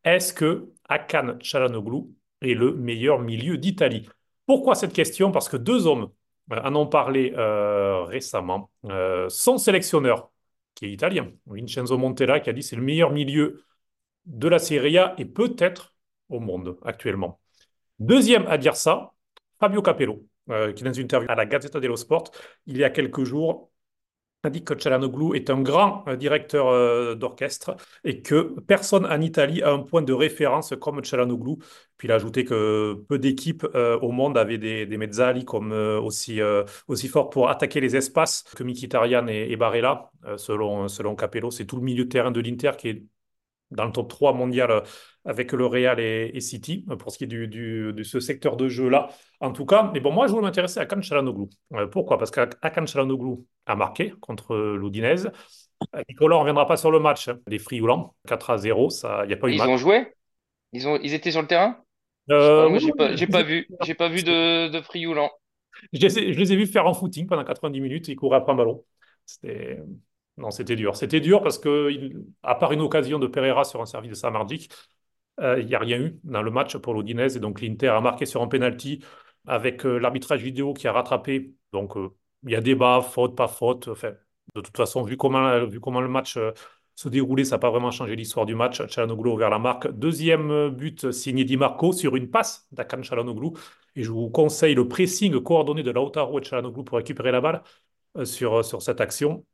Est-ce 0.05 0.33
que 0.33 0.71
Hakan 0.87 1.37
Çalhanoğlu 1.39 2.05
est 2.41 2.53
le 2.53 2.73
meilleur 2.73 3.19
milieu 3.19 3.57
d'Italie? 3.57 4.07
Pourquoi 4.45 4.75
cette 4.75 4.93
question? 4.93 5.31
Parce 5.31 5.49
que 5.49 5.57
deux 5.57 5.87
hommes 5.87 6.09
euh, 6.53 6.61
en 6.63 6.73
ont 6.75 6.87
parlé 6.87 7.33
euh, 7.35 8.03
récemment. 8.03 8.71
Euh, 8.85 9.27
son 9.27 9.57
sélectionneur, 9.57 10.31
qui 10.73 10.85
est 10.85 10.91
italien, 10.91 11.31
Vincenzo 11.47 11.97
Montella, 11.97 12.39
qui 12.39 12.49
a 12.49 12.53
dit 12.53 12.63
c'est 12.63 12.77
le 12.77 12.81
meilleur 12.81 13.11
milieu 13.11 13.65
de 14.25 14.47
la 14.47 14.59
Serie 14.59 14.97
A 14.97 15.15
et 15.17 15.25
peut-être 15.25 15.95
au 16.29 16.39
monde 16.39 16.77
actuellement. 16.85 17.41
Deuxième 17.99 18.47
à 18.47 18.57
dire 18.57 18.77
ça, 18.77 19.13
Fabio 19.59 19.81
Capello, 19.81 20.25
qui 20.75 20.83
dans 20.83 20.93
une 20.93 21.03
interview 21.03 21.29
à 21.29 21.35
la 21.35 21.45
Gazzetta 21.45 21.79
dello 21.79 21.95
Sport 21.95 22.31
il 22.67 22.77
y 22.77 22.83
a 22.83 22.89
quelques 22.89 23.23
jours 23.23 23.71
a 24.45 24.49
que 24.49 24.73
Çalhanoğlu 24.73 25.35
est 25.35 25.49
un 25.49 25.61
grand 25.61 26.03
euh, 26.07 26.15
directeur 26.15 26.67
euh, 26.67 27.15
d'orchestre 27.15 27.75
et 28.03 28.21
que 28.21 28.59
personne 28.67 29.05
en 29.05 29.21
Italie 29.21 29.61
a 29.61 29.71
un 29.71 29.79
point 29.79 30.01
de 30.01 30.13
référence 30.13 30.73
comme 30.79 31.01
Çalhanoğlu. 31.03 31.57
Puis 31.97 32.07
il 32.07 32.11
a 32.11 32.15
ajouté 32.15 32.45
que 32.45 32.95
peu 33.07 33.19
d'équipes 33.19 33.65
euh, 33.75 33.97
au 33.99 34.11
monde 34.11 34.37
avaient 34.37 34.57
des, 34.57 34.85
des 34.85 34.97
mezzali 34.97 35.45
comme 35.45 35.71
aussi, 35.71 36.39
aussi 36.87 37.07
forts 37.07 37.29
pour 37.29 37.49
attaquer 37.49 37.79
les 37.79 37.95
espaces 37.95 38.43
que 38.55 38.63
Mkhitaryan 38.63 39.27
et, 39.27 39.47
et 39.49 39.55
Barella. 39.55 40.11
Selon, 40.37 40.87
selon 40.87 41.15
Capello, 41.15 41.51
c'est 41.51 41.65
tout 41.65 41.77
le 41.77 41.83
milieu 41.83 42.07
terrain 42.07 42.31
de 42.31 42.39
l'Inter 42.41 42.71
qui 42.77 42.89
est 42.89 43.03
dans 43.71 43.85
le 43.85 43.91
top 43.91 44.09
3 44.09 44.33
mondial 44.33 44.71
euh, 44.71 44.81
avec 45.25 45.51
le 45.53 45.65
Real 45.65 45.99
et, 45.99 46.31
et 46.33 46.39
City, 46.41 46.85
euh, 46.89 46.95
pour 46.95 47.11
ce 47.11 47.17
qui 47.17 47.23
est 47.25 47.27
du, 47.27 47.47
du- 47.47 47.93
de 47.93 48.03
ce 48.03 48.19
secteur 48.19 48.57
de 48.57 48.67
jeu-là, 48.67 49.09
en 49.39 49.51
tout 49.51 49.65
cas. 49.65 49.89
Mais 49.93 49.99
bon, 49.99 50.11
moi, 50.11 50.27
je 50.27 50.31
voulais 50.31 50.43
m'intéresser 50.43 50.79
à 50.79 50.83
Hakan 50.83 51.01
Çalhanoğlu. 51.01 51.47
Euh, 51.73 51.87
pourquoi? 51.87 52.17
Parce 52.17 52.31
qu'Hakan 52.31 52.85
Çalhanoğlu 52.85 53.37
a 53.65 53.75
marqué 53.75 54.11
contre. 54.21 54.53
Euh, 54.53 54.79
Nicolas, 56.09 56.35
on 56.35 56.39
ne 56.39 56.41
reviendra 56.41 56.65
pas 56.67 56.77
sur 56.77 56.91
le 56.91 56.99
match. 56.99 57.27
hein. 57.27 57.39
Les 57.47 57.59
Frioulans, 57.59 58.15
4 58.27 58.49
à 58.49 58.57
0, 58.57 58.89
il 59.23 59.27
n'y 59.27 59.33
a 59.33 59.37
pas 59.37 59.47
eu 59.49 59.53
Ils 59.53 59.57
match. 59.57 59.69
ont 59.69 59.77
joué? 59.77 60.13
Ils 60.73 60.87
ont, 60.87 60.99
ils 61.01 61.13
étaient 61.13 61.31
sur 61.31 61.41
le 61.41 61.47
terrain? 61.47 61.83
Euh, 62.31 62.67
oui, 62.69 62.79
j'ai 62.81 62.93
pas, 62.93 63.15
oui, 63.15 63.27
pas 63.27 63.43
vu, 63.43 63.67
j'ai 63.81 63.95
pas 63.95 64.09
vu 64.09 64.23
de, 64.23 64.69
de 64.69 64.81
Frioulan. 64.81 65.31
Je 65.93 65.99
les 65.99 66.19
ai, 66.19 66.33
je 66.33 66.39
les 66.39 66.53
ai 66.53 66.55
vus 66.55 66.67
faire 66.67 66.87
en 66.87 66.93
footing 66.93 67.27
pendant 67.27 67.43
90 67.43 67.81
minutes, 67.81 68.07
ils 68.07 68.15
couraient 68.15 68.37
après 68.37 68.53
un 68.53 68.55
ballon. 68.55 68.83
C'était... 69.25 69.79
Non, 70.37 70.51
c'était 70.51 70.75
dur. 70.75 70.95
C'était 70.97 71.21
dur 71.21 71.41
parce 71.41 71.57
que, 71.57 71.89
à 72.43 72.55
part 72.55 72.73
une 72.73 72.81
occasion 72.81 73.19
de 73.19 73.27
Pereira 73.27 73.63
sur 73.63 73.81
un 73.81 73.85
service 73.85 74.09
de 74.09 74.15
Samardzic, 74.15 74.69
euh, 75.39 75.59
il 75.59 75.67
n'y 75.67 75.75
a 75.75 75.79
rien 75.79 75.99
eu 75.99 76.19
dans 76.23 76.41
le 76.41 76.51
match 76.51 76.77
pour 76.77 76.93
l'Udinese. 76.93 77.37
Et 77.37 77.39
donc, 77.39 77.61
l'Inter 77.61 77.89
a 77.89 78.01
marqué 78.01 78.25
sur 78.25 78.41
un 78.41 78.47
penalty 78.47 79.03
avec 79.47 79.85
euh, 79.85 79.97
l'arbitrage 79.97 80.41
vidéo 80.41 80.73
qui 80.73 80.87
a 80.87 80.91
rattrapé. 80.91 81.53
Donc, 81.71 81.95
euh, 81.95 82.09
il 82.43 82.51
y 82.51 82.55
a 82.55 82.61
débat, 82.61 83.01
faute, 83.01 83.35
pas 83.35 83.47
faute. 83.47 83.87
Enfin, 83.87 84.11
de 84.55 84.61
toute 84.61 84.75
façon, 84.75 85.03
vu 85.03 85.15
comment, 85.17 85.51
le 85.51 86.07
match 86.09 86.37
se 86.95 87.09
déroulait, 87.09 87.45
ça 87.45 87.55
n'a 87.55 87.59
pas 87.59 87.69
vraiment 87.69 87.91
changé 87.91 88.15
l'histoire 88.15 88.45
du 88.45 88.55
match. 88.55 88.85
Çalhanoğlu 88.87 89.29
a 89.31 89.33
ouvert 89.33 89.49
la 89.49 89.59
marque. 89.59 89.87
Deuxième 89.87 90.69
but 90.69 91.11
signé 91.11 91.45
Di 91.45 91.57
Marco 91.57 91.93
sur 91.93 92.15
une 92.15 92.29
passe 92.29 92.67
d'Hakan 92.71 93.01
Çalhanoğlu. 93.03 93.51
Et 93.95 94.03
je 94.03 94.11
vous 94.11 94.29
conseille 94.29 94.75
le 94.75 94.87
pressing 94.87 95.39
coordonné 95.41 95.81
de 95.81 95.91
Lautaro 95.91 96.39
et 96.39 96.41
Çalhanoğlu 96.41 96.83
pour 96.83 96.97
récupérer 96.97 97.31
la 97.31 97.41
balle 97.41 97.63
sur 98.25 98.63
cette 98.63 99.01
action. 99.01 99.45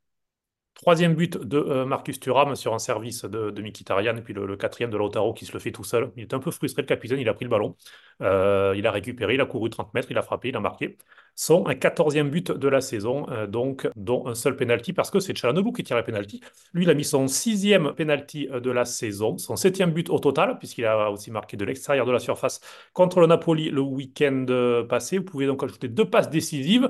Troisième 0.82 1.14
but 1.14 1.38
de 1.38 1.60
euh, 1.60 1.86
Marcus 1.86 2.20
Thuram 2.20 2.56
sur 2.56 2.74
un 2.74 2.80
service 2.80 3.24
de, 3.24 3.52
de 3.52 3.62
Mkhitaryan, 3.62 4.18
et 4.18 4.22
puis 4.22 4.34
le, 4.34 4.58
quatrième 4.58 4.90
de 4.90 4.98
Lautaro 4.98 5.32
qui 5.32 5.46
se 5.46 5.54
le 5.54 5.60
fait 5.60 5.72
tout 5.72 5.84
seul. 5.84 6.12
Il 6.16 6.24
est 6.24 6.34
un 6.34 6.40
peu 6.40 6.50
frustré, 6.50 6.82
le 6.82 6.88
capitaine, 6.88 7.20
il 7.20 7.30
a 7.30 7.36
pris 7.36 7.46
le 7.46 7.52
ballon, 7.52 7.76
Euh, 8.22 8.74
il 8.76 8.88
a 8.88 8.92
récupéré, 8.92 9.36
il 9.36 9.42
a 9.42 9.46
couru 9.46 9.70
30 9.70 9.94
mètres, 9.94 10.08
il 10.12 10.18
a 10.18 10.24
frappé, 10.24 10.50
il 10.50 10.56
a 10.56 10.60
marqué. 10.60 10.98
Son 11.36 11.64
quatorzième 11.64 12.30
but 12.32 12.52
de 12.52 12.68
la 12.68 12.82
saison, 12.82 13.28
euh, 13.30 13.46
donc 13.48 13.88
dont 13.96 14.28
un 14.28 14.34
seul 14.36 14.56
penalty, 14.56 14.92
parce 14.94 15.12
que 15.12 15.20
c'est 15.20 15.34
Çalhanoğlu 15.36 15.72
qui 15.72 15.84
tire 15.84 15.98
les 15.98 16.04
penalty. 16.04 16.42
Lui, 16.74 16.84
il 16.86 16.90
a 16.90 16.96
mis 16.96 17.04
son 17.04 17.28
sixième 17.28 17.94
penalty 17.94 18.48
de 18.48 18.72
la 18.72 18.86
saison, 18.86 19.38
son 19.38 19.56
septième 19.56 19.92
but 19.92 20.10
au 20.10 20.18
total, 20.20 20.58
puisqu'il 20.58 20.86
a 20.86 21.12
aussi 21.12 21.30
marqué 21.32 21.58
de 21.58 21.66
l'extérieur 21.66 22.06
de 22.08 22.12
la 22.12 22.20
surface 22.20 22.60
contre 22.94 23.20
le 23.20 23.28
Napoli 23.28 23.70
le 23.70 23.82
week-end 23.82 24.46
passé. 24.90 25.20
Vous 25.20 25.26
pouvez 25.26 25.46
donc 25.46 25.64
ajouter 25.64 25.88
deux 25.90 26.10
passes 26.10 26.30
décisives. 26.30 26.90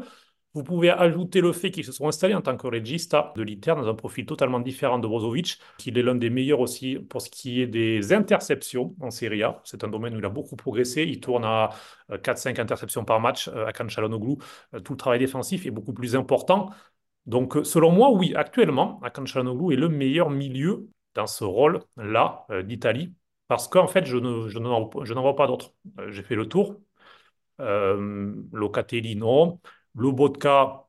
Vous 0.54 0.64
pouvez 0.64 0.90
ajouter 0.90 1.40
le 1.40 1.54
fait 1.54 1.72
qu'ils 1.72 1.86
se 1.86 1.94
sont 1.94 2.08
installés 2.10 2.34
en 2.36 2.42
tant 2.42 2.58
que 2.58 2.68
regista 2.68 3.32
de 3.38 3.44
l'Inter 3.44 3.74
dans 3.76 3.88
un 3.88 3.94
profil 3.94 4.26
totalement 4.26 4.60
différent 4.60 5.00
de 5.00 5.08
Brozovic, 5.08 5.60
qu'il 5.78 5.98
est 5.98 6.04
l'un 6.04 6.16
des 6.16 6.30
meilleurs 6.30 6.60
aussi 6.60 6.98
pour 6.98 7.22
ce 7.22 7.30
qui 7.30 7.62
est 7.62 7.68
des 7.68 8.12
interceptions 8.12 8.94
en 9.00 9.12
Serie 9.12 9.44
A. 9.44 9.62
C'est 9.64 9.84
un 9.86 9.88
domaine 9.88 10.14
où 10.16 10.20
il 10.20 10.26
a 10.26 10.30
beaucoup 10.30 10.58
progressé. 10.58 11.04
Il 11.04 11.22
tourne 11.22 11.46
à 11.46 11.70
4-5 12.22 12.60
interceptions 12.60 13.06
par 13.06 13.22
match 13.22 13.48
à 13.48 13.72
Calcianoglu. 13.72 14.36
Tout 14.84 14.94
le 14.94 14.98
travail 14.98 15.20
défensif 15.20 15.66
est 15.66 15.72
beaucoup 15.72 15.94
plus 15.94 16.16
important. 16.18 16.70
Donc, 17.26 17.58
selon 17.64 17.92
moi, 17.92 18.12
oui, 18.12 18.34
actuellement, 18.36 19.00
Akanchalanoglu 19.04 19.74
est 19.76 19.78
le 19.78 19.90
meilleur 19.90 20.30
milieu 20.30 20.90
dans 21.14 21.28
ce 21.28 21.44
rôle-là 21.44 22.46
d'Italie, 22.64 23.14
parce 23.48 23.68
qu'en 23.68 23.88
fait, 23.88 24.06
je 24.06 24.18
n'en 24.18 24.90
je 25.04 25.14
vois 25.14 25.36
pas 25.36 25.48
d'autres. 25.48 25.74
J'ai 26.10 26.24
fait 26.24 26.36
le 26.36 26.48
tour. 26.48 26.80
Euh, 27.60 28.34
Locatelli, 28.52 29.16
non. 29.16 29.60
Lobotka 29.96 30.88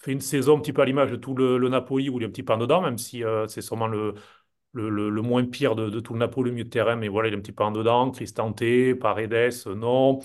fait 0.00 0.12
une 0.12 0.20
saison 0.20 0.56
un 0.56 0.60
petit 0.60 0.72
peu 0.72 0.82
à 0.82 0.84
l'image 0.84 1.10
de 1.10 1.16
tout 1.16 1.34
le, 1.34 1.68
Napoli 1.68 2.08
où 2.08 2.18
il 2.18 2.22
est 2.22 2.26
un 2.26 2.30
petit 2.30 2.42
peu 2.42 2.52
en 2.52 2.58
dedans, 2.58 2.80
même 2.80 2.98
si 2.98 3.24
euh, 3.24 3.46
c'est 3.48 3.62
sûrement 3.62 3.88
le, 3.88 4.14
le, 4.72 5.22
moins 5.22 5.44
pire 5.44 5.74
de, 5.74 6.00
tout 6.00 6.12
le 6.12 6.18
Napoli, 6.20 6.50
le 6.50 6.54
milieu 6.54 6.64
de 6.64 6.70
terrain, 6.70 6.96
mais 6.96 7.08
voilà, 7.08 7.28
il 7.28 7.34
est 7.34 7.36
un 7.36 7.40
petit 7.40 7.52
peu 7.52 7.64
en 7.64 7.72
dedans. 7.72 8.10
Cristante, 8.10 8.62
Paredes, 9.00 9.66
non. 9.66 10.20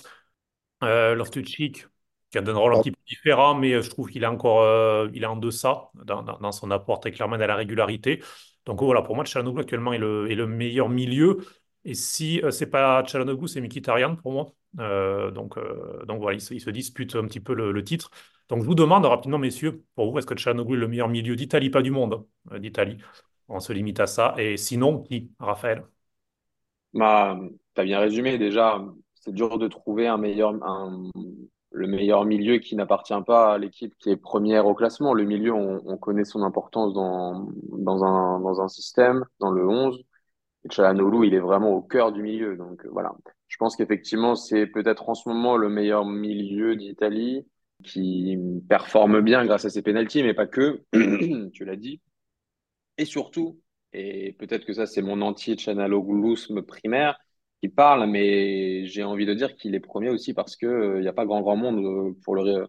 Euh, 0.83 1.23
qui 1.23 2.37
a 2.37 2.41
un 2.41 2.53
rôle 2.53 2.75
un 2.75 2.81
petit 2.81 2.91
peu 2.91 2.99
différent, 3.07 3.55
mais 3.55 3.81
je 3.81 3.89
trouve 3.89 4.09
qu'il 4.09 4.23
est 4.23 4.27
encore 4.27 4.61
euh, 4.61 5.09
il 5.13 5.23
est 5.23 5.25
en 5.27 5.37
deçà 5.37 5.89
dans, 5.93 6.21
dans, 6.21 6.51
son 6.51 6.69
apport 6.71 6.99
très 6.99 7.11
clairement 7.11 7.37
dans 7.37 7.47
la 7.47 7.55
régularité. 7.55 8.21
Donc 8.65 8.81
voilà, 8.81 9.01
pour 9.01 9.15
moi, 9.15 9.25
Chalanoglu 9.25 9.61
actuellement 9.61 9.93
est 9.93 9.97
le, 9.99 10.29
est 10.29 10.35
le 10.35 10.47
meilleur 10.47 10.89
milieu. 10.89 11.37
Et 11.85 11.93
si 11.93 12.41
ce 12.43 12.51
c'est 12.51 12.69
pas 12.69 13.03
Chalanoglu, 13.05 13.47
c'est 13.47 13.61
Mkhitaryan 13.61 14.15
pour 14.17 14.33
moi. 14.33 14.47
Euh, 14.79 15.31
donc, 15.31 15.57
euh, 15.57 16.03
donc 16.05 16.21
voilà, 16.21 16.37
il 16.37 16.41
se, 16.41 16.69
dispute 16.69 17.15
un 17.15 17.25
petit 17.25 17.39
peu 17.39 17.53
le, 17.53 17.83
titre. 17.83 18.11
Donc 18.49 18.61
je 18.61 18.65
vous 18.65 18.75
demande 18.75 19.05
rapidement, 19.05 19.37
messieurs, 19.37 19.83
pour 19.95 20.11
vous, 20.11 20.19
est-ce 20.19 20.27
que 20.27 20.37
Chalanoglu 20.37 20.77
est 20.77 20.79
le 20.79 20.87
meilleur 20.87 21.09
milieu 21.09 21.35
d'Italie, 21.35 21.69
pas 21.69 21.81
du 21.81 21.91
monde, 21.91 22.25
hein, 22.51 22.59
d'Italie 22.59 22.97
On 23.47 23.59
se 23.59 23.73
limite 23.73 23.99
à 23.99 24.07
ça. 24.07 24.35
Et 24.37 24.57
sinon, 24.57 25.01
qui? 25.01 25.31
Raphaël? 25.39 25.85
Bah, 26.93 27.37
Tu 27.75 27.81
as 27.81 27.83
bien 27.83 27.99
résumé 27.99 28.37
déjà. 28.37 28.83
C'est 29.15 29.33
dur 29.33 29.57
de 29.57 29.67
trouver 29.67 30.07
un 30.07 30.17
meilleur, 30.17 30.53
le 31.71 31.87
meilleur 31.87 32.25
milieu 32.25 32.59
qui 32.59 32.75
n'appartient 32.75 33.13
pas 33.25 33.53
à 33.53 33.57
l'équipe 33.57 33.95
qui 33.97 34.11
est 34.11 34.17
première 34.17 34.67
au 34.67 34.75
classement. 34.75 35.13
Le 35.13 35.23
milieu, 35.23 35.53
on, 35.53 35.97
connaît 35.97 36.25
son 36.25 36.43
importance 36.43 36.93
dans, 36.93 37.49
dans, 37.71 38.03
un, 38.03 38.39
dans 38.39 38.61
un 38.61 38.67
système, 38.67 39.25
dans 39.39 39.51
le 39.51 39.67
11. 39.67 40.03
Et 40.65 40.69
Chalanoglu, 40.71 41.27
il 41.27 41.33
est 41.33 41.39
vraiment 41.39 41.71
au 41.71 41.81
cœur 41.81 42.11
du 42.11 42.21
milieu. 42.21 42.55
Donc 42.55 42.85
voilà. 42.91 43.13
Je 43.47 43.57
pense 43.57 43.75
qu'effectivement, 43.75 44.35
c'est 44.35 44.67
peut-être 44.67 45.09
en 45.09 45.13
ce 45.15 45.29
moment 45.29 45.57
le 45.57 45.69
meilleur 45.69 46.05
milieu 46.05 46.75
d'Italie 46.75 47.45
qui 47.83 48.37
performe 48.69 49.21
bien 49.21 49.45
grâce 49.45 49.65
à 49.65 49.69
ses 49.69 49.81
pénalties, 49.81 50.23
mais 50.23 50.33
pas 50.33 50.47
que, 50.47 50.83
tu 51.53 51.65
l'as 51.65 51.75
dit. 51.75 52.01
Et 52.97 53.05
surtout, 53.05 53.61
et 53.93 54.33
peut-être 54.33 54.65
que 54.65 54.73
ça 54.73 54.85
c'est 54.85 55.01
mon 55.01 55.21
entier 55.21 55.57
chanaloglousme 55.57 56.61
primaire 56.63 57.17
qui 57.61 57.69
parle, 57.69 58.09
mais 58.09 58.85
j'ai 58.87 59.03
envie 59.03 59.25
de 59.25 59.33
dire 59.33 59.55
qu'il 59.55 59.75
est 59.75 59.79
premier 59.79 60.09
aussi 60.09 60.33
parce 60.33 60.55
qu'il 60.55 60.67
euh, 60.67 61.01
n'y 61.01 61.07
a 61.07 61.13
pas 61.13 61.25
grand 61.25 61.41
grand 61.41 61.55
monde 61.55 61.79
euh, 61.79 62.13
pour 62.23 62.35
le, 62.35 62.67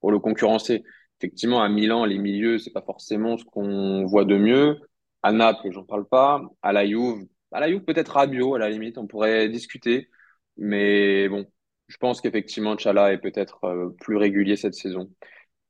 pour 0.00 0.10
le 0.12 0.18
concurrencer. 0.18 0.84
Effectivement, 1.20 1.62
à 1.62 1.68
Milan, 1.68 2.04
les 2.04 2.18
milieux, 2.18 2.58
c'est 2.58 2.72
pas 2.72 2.82
forcément 2.82 3.36
ce 3.36 3.44
qu'on 3.44 4.04
voit 4.06 4.24
de 4.24 4.36
mieux. 4.36 4.78
À 5.22 5.32
Naples, 5.32 5.70
j'en 5.72 5.84
parle 5.84 6.06
pas. 6.08 6.42
À 6.62 6.72
la 6.72 6.86
Juve, 6.86 7.26
à 7.52 7.60
la 7.60 7.68
Juve 7.68 7.82
peut-être 7.82 8.12
Rabiot, 8.12 8.54
à 8.54 8.58
la 8.58 8.70
limite, 8.70 8.98
on 8.98 9.06
pourrait 9.06 9.48
discuter. 9.48 10.08
Mais 10.58 11.28
bon, 11.28 11.46
je 11.88 11.96
pense 11.98 12.20
qu'effectivement, 12.20 12.76
Chala 12.78 13.12
est 13.12 13.18
peut-être 13.18 13.64
euh, 13.64 13.90
plus 14.00 14.16
régulier 14.16 14.56
cette 14.56 14.74
saison. 14.74 15.10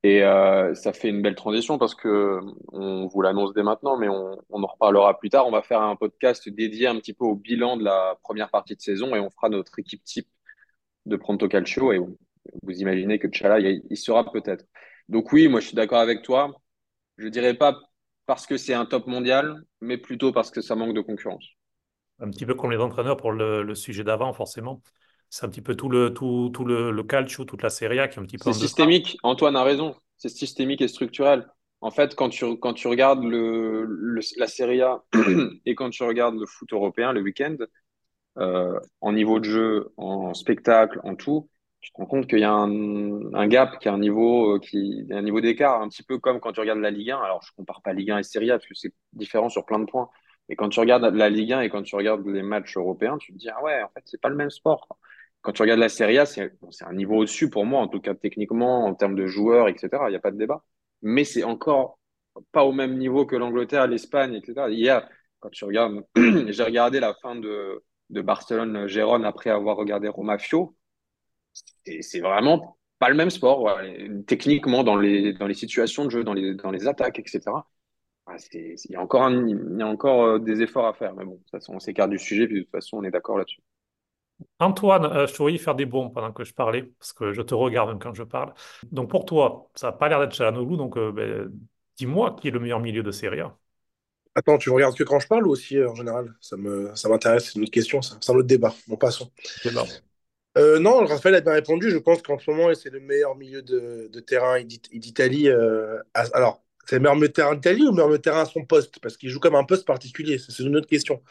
Et 0.03 0.23
euh, 0.23 0.73
ça 0.75 0.93
fait 0.93 1.09
une 1.09 1.21
belle 1.21 1.35
transition 1.35 1.77
parce 1.77 1.95
que 1.95 2.39
on 2.69 3.07
vous 3.07 3.21
l'annonce 3.21 3.53
dès 3.53 3.63
maintenant, 3.63 3.97
mais 3.97 4.07
on, 4.09 4.37
en 4.49 4.65
reparlera 4.67 5.17
plus 5.19 5.29
tard. 5.29 5.47
On 5.47 5.51
va 5.51 5.61
faire 5.61 5.81
un 5.81 5.95
podcast 5.95 6.47
dédié 6.49 6.87
un 6.87 6.95
petit 6.97 7.13
peu 7.13 7.25
au 7.25 7.35
bilan 7.35 7.77
de 7.77 7.83
la 7.83 8.17
première 8.23 8.49
partie 8.49 8.75
de 8.75 8.81
saison 8.81 9.15
et 9.15 9.19
on 9.19 9.29
fera 9.29 9.49
notre 9.49 9.77
équipe 9.79 10.03
type 10.03 10.27
de 11.05 11.15
Pronto 11.17 11.47
Calcio. 11.49 11.93
Et 11.93 11.99
vous 11.99 12.81
imaginez 12.81 13.19
que 13.19 13.27
Chala, 13.31 13.59
il, 13.59 13.83
il 13.89 13.97
sera 13.97 14.31
peut-être. 14.31 14.65
Donc 15.09 15.31
oui, 15.33 15.47
moi 15.49 15.59
je 15.59 15.67
suis 15.67 15.75
d'accord 15.75 15.99
avec 15.99 16.23
toi. 16.23 16.53
Je 17.17 17.27
dirais 17.27 17.55
pas 17.55 17.79
parce 18.25 18.47
que 18.47 18.57
c'est 18.57 18.73
un 18.73 18.85
top 18.85 19.07
mondial, 19.07 19.63
mais 19.81 19.97
plutôt 19.97 20.31
parce 20.31 20.51
que 20.51 20.61
ça 20.61 20.75
manque 20.75 20.93
de 20.95 21.01
concurrence 21.01 21.58
un 22.19 22.29
petit 22.29 22.45
peu 22.45 22.55
comme 22.55 22.71
les 22.71 22.77
entraîneurs 22.77 23.17
pour 23.17 23.31
le, 23.31 23.75
sujet 23.75 24.03
d'avant, 24.03 24.33
forcément. 24.33 24.81
C'est 25.29 25.45
un 25.45 25.49
petit 25.49 25.61
peu 25.61 25.75
tout 25.75 25.89
le, 25.89 26.13
tout, 26.13 26.49
tout 26.53 26.65
le, 26.65 26.91
le 26.91 27.03
calcio, 27.03 27.45
toute 27.45 27.61
la 27.61 27.69
Serie 27.69 27.99
A 27.99 28.07
qui 28.07 28.17
est 28.17 28.21
un 28.21 28.25
petit 28.25 28.37
peu. 28.37 28.51
C'est 28.51 28.59
systémique. 28.59 29.17
Antoine 29.23 29.55
a 29.55 29.63
raison. 29.63 29.95
C'est 30.17 30.29
systémique 30.29 30.81
et 30.81 30.87
structurel. 30.87 31.47
En 31.81 31.91
fait, 31.91 32.15
quand 32.15 32.29
tu, 32.29 32.57
quand 32.57 32.73
tu 32.73 32.87
regardes 32.87 33.23
le, 33.23 33.87
la 34.37 34.47
Serie 34.47 34.81
A 34.81 35.03
et 35.65 35.75
quand 35.75 35.91
tu 35.91 36.03
regardes 36.03 36.35
le 36.35 36.45
foot 36.45 36.73
européen 36.73 37.13
le 37.13 37.21
week-end, 37.21 37.55
euh, 38.37 38.79
en 39.01 39.13
niveau 39.13 39.39
de 39.39 39.45
jeu, 39.45 39.93
en 39.97 40.33
spectacle, 40.33 40.99
en 41.03 41.15
tout, 41.15 41.49
tu 41.79 41.91
te 41.91 41.97
rends 41.97 42.05
compte 42.05 42.27
qu'il 42.27 42.39
y 42.39 42.43
a 42.43 42.51
un, 42.51 43.33
un, 43.33 43.47
gap, 43.47 43.79
qu'il 43.79 43.89
y 43.89 43.91
a 43.91 43.95
un 43.95 43.99
niveau, 43.99 44.55
euh, 44.55 44.59
qui, 44.59 45.05
un 45.11 45.21
niveau 45.21 45.39
d'écart, 45.39 45.81
un 45.81 45.87
petit 45.87 46.03
peu 46.03 46.19
comme 46.19 46.39
quand 46.41 46.51
tu 46.51 46.59
regardes 46.59 46.79
la 46.79 46.91
Ligue 46.91 47.11
1. 47.11 47.19
Alors, 47.19 47.41
je 47.43 47.51
compare 47.55 47.81
pas 47.81 47.93
Ligue 47.93 48.11
1 48.11 48.17
et 48.17 48.23
Serie 48.23 48.51
A 48.51 48.57
parce 48.57 48.67
que 48.67 48.75
c'est 48.75 48.93
différent 49.13 49.49
sur 49.49 49.65
plein 49.65 49.79
de 49.79 49.85
points. 49.85 50.09
Et 50.49 50.55
quand 50.55 50.69
tu 50.69 50.79
regardes 50.79 51.03
la 51.15 51.29
Ligue 51.29 51.53
1 51.53 51.61
et 51.61 51.69
quand 51.69 51.83
tu 51.83 51.95
regardes 51.95 52.25
les 52.27 52.41
matchs 52.41 52.75
européens, 52.75 53.17
tu 53.17 53.33
te 53.33 53.37
dis, 53.37 53.49
ah 53.49 53.63
ouais, 53.63 53.81
en 53.83 53.89
fait, 53.89 54.01
c'est 54.05 54.19
pas 54.19 54.29
le 54.29 54.35
même 54.35 54.49
sport. 54.49 54.87
Quand 55.41 55.53
tu 55.53 55.61
regardes 55.61 55.79
la 55.79 55.89
Serie 55.89 56.17
A, 56.17 56.25
c'est 56.25 56.51
un 56.81 56.93
niveau 56.93 57.17
au-dessus 57.17 57.49
pour 57.49 57.65
moi, 57.65 57.79
en 57.81 57.87
tout 57.87 58.01
cas 58.01 58.13
techniquement, 58.15 58.85
en 58.85 58.95
termes 58.95 59.15
de 59.15 59.27
joueurs, 59.27 59.69
etc. 59.69 59.89
Il 60.07 60.09
n'y 60.09 60.15
a 60.15 60.19
pas 60.19 60.31
de 60.31 60.37
débat. 60.37 60.63
Mais 61.01 61.23
c'est 61.23 61.43
encore 61.43 61.99
pas 62.51 62.63
au 62.65 62.71
même 62.71 62.97
niveau 62.97 63.25
que 63.25 63.35
l'Angleterre, 63.35 63.87
l'Espagne, 63.87 64.33
etc. 64.33 64.69
Hier, 64.69 65.07
quand 65.39 65.49
tu 65.49 65.63
regardes, 65.65 66.03
j'ai 66.15 66.63
regardé 66.63 66.99
la 66.99 67.13
fin 67.13 67.35
de, 67.35 67.83
de 68.09 68.21
Barcelone-Gérone 68.21 69.25
après 69.25 69.49
avoir 69.49 69.77
regardé 69.77 70.07
Romafio. 70.09 70.75
C'est 72.01 72.19
vraiment 72.19 72.77
pas 72.99 73.09
le 73.09 73.15
même 73.15 73.29
sport, 73.29 73.79
techniquement, 74.27 74.83
dans 74.83 74.97
les, 74.97 75.33
dans 75.33 75.47
les 75.47 75.53
situations 75.53 76.05
de 76.05 76.09
jeu, 76.09 76.23
dans 76.23 76.33
les, 76.33 76.55
dans 76.55 76.71
les 76.71 76.87
attaques, 76.87 77.19
etc. 77.19 77.41
Ah, 78.31 78.35
il 78.53 78.77
y 78.89 78.95
a 78.95 79.01
encore, 79.01 79.27
il 79.31 79.77
y 79.79 79.81
a 79.81 79.87
encore 79.87 80.23
euh, 80.23 80.39
des 80.39 80.61
efforts 80.61 80.85
à 80.85 80.93
faire, 80.93 81.15
mais 81.15 81.25
bon, 81.25 81.31
de 81.31 81.37
toute 81.37 81.49
façon, 81.49 81.73
on 81.73 81.79
s'écarte 81.79 82.11
du 82.11 82.19
sujet, 82.19 82.45
puis 82.45 82.57
de 82.57 82.61
toute 82.61 82.71
façon, 82.71 82.97
on 82.97 83.03
est 83.03 83.09
d'accord 83.09 83.39
là-dessus. 83.39 83.61
Antoine, 84.59 85.05
euh, 85.05 85.25
je 85.25 85.33
te 85.33 85.37
voyais 85.39 85.57
faire 85.57 85.73
des 85.73 85.87
bons 85.87 86.11
pendant 86.11 86.31
que 86.31 86.43
je 86.43 86.53
parlais, 86.53 86.83
parce 86.99 87.11
que 87.11 87.33
je 87.33 87.41
te 87.41 87.55
regarde 87.55 87.99
quand 88.01 88.13
je 88.13 88.21
parle. 88.21 88.53
Donc 88.91 89.09
pour 89.09 89.25
toi, 89.25 89.69
ça 89.73 89.87
n'a 89.87 89.93
pas 89.93 90.09
l'air 90.09 90.19
d'être 90.19 90.35
Chalanoglu, 90.35 90.77
donc 90.77 90.95
euh, 90.95 91.11
ben, 91.11 91.51
dis-moi 91.97 92.35
qui 92.39 92.49
est 92.49 92.51
le 92.51 92.59
meilleur 92.59 92.79
milieu 92.79 93.01
de 93.01 93.11
Serie 93.11 93.39
A. 93.39 93.57
Attends, 94.35 94.59
tu 94.59 94.69
me 94.69 94.75
regardes 94.75 94.95
que 94.95 95.03
quand 95.03 95.19
je 95.19 95.27
parle 95.27 95.47
ou 95.47 95.51
aussi 95.51 95.83
en 95.83 95.95
général? 95.95 96.31
Ça 96.39 96.55
me, 96.55 96.93
ça 96.95 97.09
m'intéresse, 97.09 97.45
c'est 97.45 97.55
une 97.55 97.63
autre 97.63 97.71
question, 97.71 98.03
ça. 98.03 98.15
c'est 98.21 98.31
un 98.31 98.35
autre 98.35 98.47
débat. 98.47 98.73
Bon, 98.87 98.95
passons. 98.95 99.31
Débat. 99.65 99.85
non, 100.79 101.03
Raphaël 101.03 101.35
a 101.35 101.41
bien 101.41 101.53
répondu. 101.53 101.89
Je 101.89 101.97
pense 101.97 102.21
qu'en 102.21 102.37
ce 102.37 102.49
moment, 102.51 102.73
c'est 102.75 102.91
le 102.91 102.99
meilleur 102.99 103.35
milieu 103.35 103.63
de, 103.63 104.07
de 104.13 104.19
terrain 104.19 104.61
d'Italie. 104.61 105.49
alors, 106.13 106.61
c'est 106.89 106.95
le 106.95 107.01
meilleur 107.01 107.31
terrain 107.31 107.53
d'Italie 107.53 107.83
ou 107.83 107.91
le 107.91 108.03
meilleur 108.03 108.19
terrain 108.21 108.41
à 108.41 108.45
son 108.45 108.65
poste? 108.65 108.99
Parce 108.99 109.15
qu'il 109.15 109.29
joue 109.29 109.39
comme 109.39 109.53
un 109.55 109.63
poste 109.63 109.85
particulier. 109.85 110.39
C'est 110.39 110.63
une 110.63 110.75
autre 110.75 110.87
question. 110.87 111.21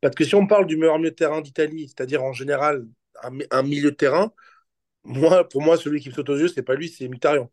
Parce 0.00 0.14
que 0.14 0.24
si 0.24 0.36
on 0.36 0.46
parle 0.46 0.66
du 0.66 0.76
meilleur 0.76 0.98
milieu 0.98 1.12
terrain 1.12 1.40
d'Italie, 1.40 1.88
c'est-à-dire 1.88 2.22
en 2.22 2.32
général 2.32 2.86
un, 3.50 3.62
milieu 3.64 3.90
de 3.90 3.96
terrain, 3.96 4.32
moi, 5.04 5.48
pour 5.48 5.62
moi, 5.62 5.76
celui 5.76 6.00
qui 6.00 6.10
me 6.10 6.14
saute 6.14 6.28
aux 6.30 6.36
yeux, 6.36 6.48
c'est 6.48 6.62
pas 6.62 6.76
lui, 6.76 6.88
c'est 6.88 7.08
Mkhitaryan. 7.08 7.50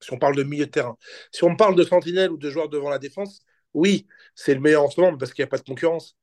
Si 0.00 0.12
on 0.12 0.18
parle 0.18 0.36
de 0.36 0.44
milieu 0.44 0.66
de 0.66 0.70
terrain. 0.70 0.96
Si 1.32 1.44
on 1.44 1.56
parle 1.56 1.76
de 1.76 1.84
sentinelle 1.84 2.30
ou 2.32 2.36
de 2.38 2.50
joueur 2.50 2.68
devant 2.68 2.90
la 2.90 2.98
défense, 3.00 3.42
oui, 3.74 4.06
c'est 4.36 4.54
le 4.54 4.60
meilleur 4.60 4.84
en 4.84 4.90
ce 4.90 5.00
moment 5.00 5.16
parce 5.18 5.32
qu'il 5.32 5.42
n'y 5.42 5.48
a 5.48 5.50
pas 5.50 5.58
de 5.58 5.64
concurrence. 5.64 6.16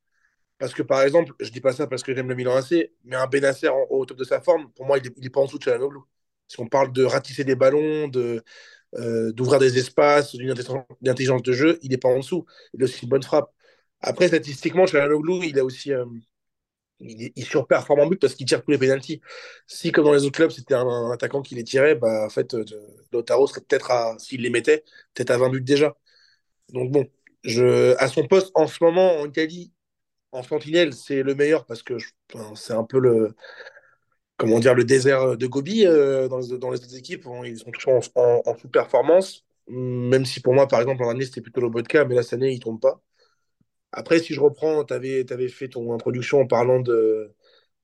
Parce 0.57 0.73
que 0.73 0.83
par 0.83 1.01
exemple, 1.03 1.33
je 1.41 1.51
dis 1.51 1.61
pas 1.61 1.73
ça 1.73 1.87
parce 1.87 2.03
que 2.03 2.15
j'aime 2.15 2.29
le 2.29 2.35
Milan 2.35 2.55
AC, 2.55 2.91
mais 3.03 3.17
un 3.17 3.27
Benacer 3.27 3.69
au 3.89 4.05
top 4.05 4.17
de 4.17 4.23
sa 4.23 4.41
forme, 4.41 4.71
pour 4.73 4.85
moi, 4.85 4.99
il 4.99 5.11
n'est 5.17 5.29
pas 5.29 5.41
en 5.41 5.45
dessous 5.45 5.57
de 5.59 5.63
Chalanoglu. 5.63 5.99
Si 6.47 6.59
on 6.59 6.67
parle 6.67 6.93
de 6.93 7.03
ratisser 7.03 7.43
des 7.43 7.55
ballons, 7.55 8.07
de, 8.09 8.43
euh, 8.95 9.31
d'ouvrir 9.31 9.59
des 9.59 9.77
espaces, 9.77 10.35
d'une 10.35 10.51
intelligence 10.51 11.43
de 11.43 11.53
jeu, 11.53 11.79
il 11.81 11.91
n'est 11.91 11.97
pas 11.97 12.09
en 12.09 12.19
dessous. 12.19 12.45
Il 12.73 12.81
a 12.81 12.85
aussi 12.85 13.03
une 13.03 13.09
bonne 13.09 13.23
frappe. 13.23 13.51
Après, 14.01 14.27
statistiquement, 14.27 14.85
Chalanoglu, 14.85 15.47
il 15.47 15.59
a 15.59 15.63
aussi. 15.63 15.93
Euh, 15.93 16.05
il, 16.99 17.45
surperforme 17.45 18.01
en 18.01 18.07
but 18.07 18.19
parce 18.19 18.35
qu'il 18.35 18.45
tire 18.45 18.63
tous 18.63 18.71
les 18.71 18.77
pénalties. 18.77 19.21
Si, 19.67 19.91
comme 19.91 20.05
dans 20.05 20.13
les 20.13 20.23
autres 20.23 20.35
clubs, 20.35 20.51
c'était 20.51 20.75
un, 20.75 21.11
attaquant 21.11 21.41
qui 21.41 21.55
les 21.55 21.63
tirait, 21.63 21.95
bah, 21.95 22.25
en 22.25 22.29
fait, 22.29 22.53
euh, 22.53 22.63
Lautaro 23.11 23.47
serait 23.47 23.61
peut-être 23.61 23.91
à, 23.91 24.15
s'il 24.19 24.41
les 24.41 24.49
mettait, 24.51 24.83
peut-être 25.13 25.31
à 25.31 25.37
20 25.37 25.49
buts 25.49 25.61
déjà. 25.61 25.95
Donc 26.69 26.91
bon, 26.91 27.07
je, 27.43 27.95
à 27.97 28.07
son 28.07 28.27
poste 28.27 28.51
en 28.55 28.67
ce 28.67 28.83
moment 28.83 29.17
en 29.19 29.27
Italie, 29.27 29.73
en 30.31 30.43
sentinelle, 30.43 30.93
c'est 30.93 31.23
le 31.23 31.35
meilleur 31.35 31.65
parce 31.65 31.83
que 31.83 31.95
c'est 32.55 32.73
un 32.73 32.83
peu 32.83 32.99
le, 32.99 33.35
comment 34.41 34.59
dire, 34.59 34.73
le 34.73 34.83
désert 34.83 35.37
de 35.37 35.47
Gobi 35.47 35.85
euh, 35.85 36.27
dans, 36.27 36.39
les, 36.39 36.57
dans, 36.57 36.71
les, 36.71 36.79
autres 36.79 36.95
équipes. 36.97 37.27
Ils 37.45 37.59
sont 37.59 37.69
toujours 37.71 38.01
en, 38.15 38.57
sous-performance. 38.57 39.45
Même 39.67 40.25
si 40.25 40.41
pour 40.41 40.53
moi, 40.53 40.67
par 40.67 40.81
exemple, 40.81 41.03
en 41.03 41.09
année, 41.09 41.25
c'était 41.25 41.41
plutôt 41.41 41.61
le 41.61 41.83
cas, 41.83 42.05
mais 42.05 42.15
là, 42.15 42.23
cette 42.23 42.33
année, 42.33 42.51
il 42.51 42.55
ne 42.55 42.61
tombe 42.61 42.81
pas. 42.81 43.01
Après, 43.91 44.19
si 44.19 44.33
je 44.33 44.39
reprends, 44.39 44.83
tu 44.85 44.93
avais, 44.93 45.49
fait 45.49 45.69
ton 45.69 45.93
introduction 45.93 46.41
en 46.41 46.47
parlant 46.47 46.79
de, 46.79 47.33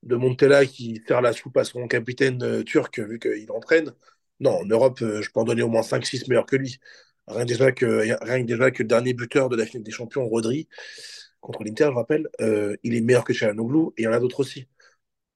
de 0.02 0.16
Montella 0.16 0.66
qui 0.66 1.02
sert 1.06 1.20
la 1.20 1.32
soupe 1.32 1.56
à 1.56 1.64
son 1.64 1.86
capitaine 1.86 2.42
euh, 2.42 2.64
turc, 2.64 2.98
vu 2.98 3.18
qu'il 3.20 3.50
entraîne. 3.52 3.94
Non, 4.40 4.52
en 4.62 4.64
Europe, 4.66 5.00
euh, 5.02 5.22
je 5.22 5.30
peux 5.30 5.40
en 5.40 5.44
donner 5.44 5.62
au 5.62 5.68
moins 5.68 5.82
cinq 5.82 6.06
six 6.06 6.26
meilleurs 6.28 6.46
que 6.46 6.56
lui. 6.56 6.78
Rien, 7.28 7.44
déjà 7.44 7.72
que, 7.72 7.86
rien 8.24 8.44
déjà 8.44 8.70
que 8.70 8.82
le 8.82 8.88
dernier 8.88 9.14
buteur 9.14 9.48
de 9.48 9.56
la 9.56 9.66
finale 9.66 9.84
des 9.84 9.90
champions, 9.92 10.26
Rodri, 10.28 10.68
contre 11.40 11.64
l'Inter, 11.64 11.86
je 11.92 11.96
rappelle, 11.96 12.28
il 12.82 12.94
est 12.94 13.00
meilleur 13.02 13.24
que 13.24 13.32
Çalhanoğlu 13.32 13.88
et 13.96 14.02
il 14.02 14.04
y 14.04 14.08
en 14.08 14.12
a 14.12 14.20
d'autres 14.20 14.40
aussi. 14.40 14.66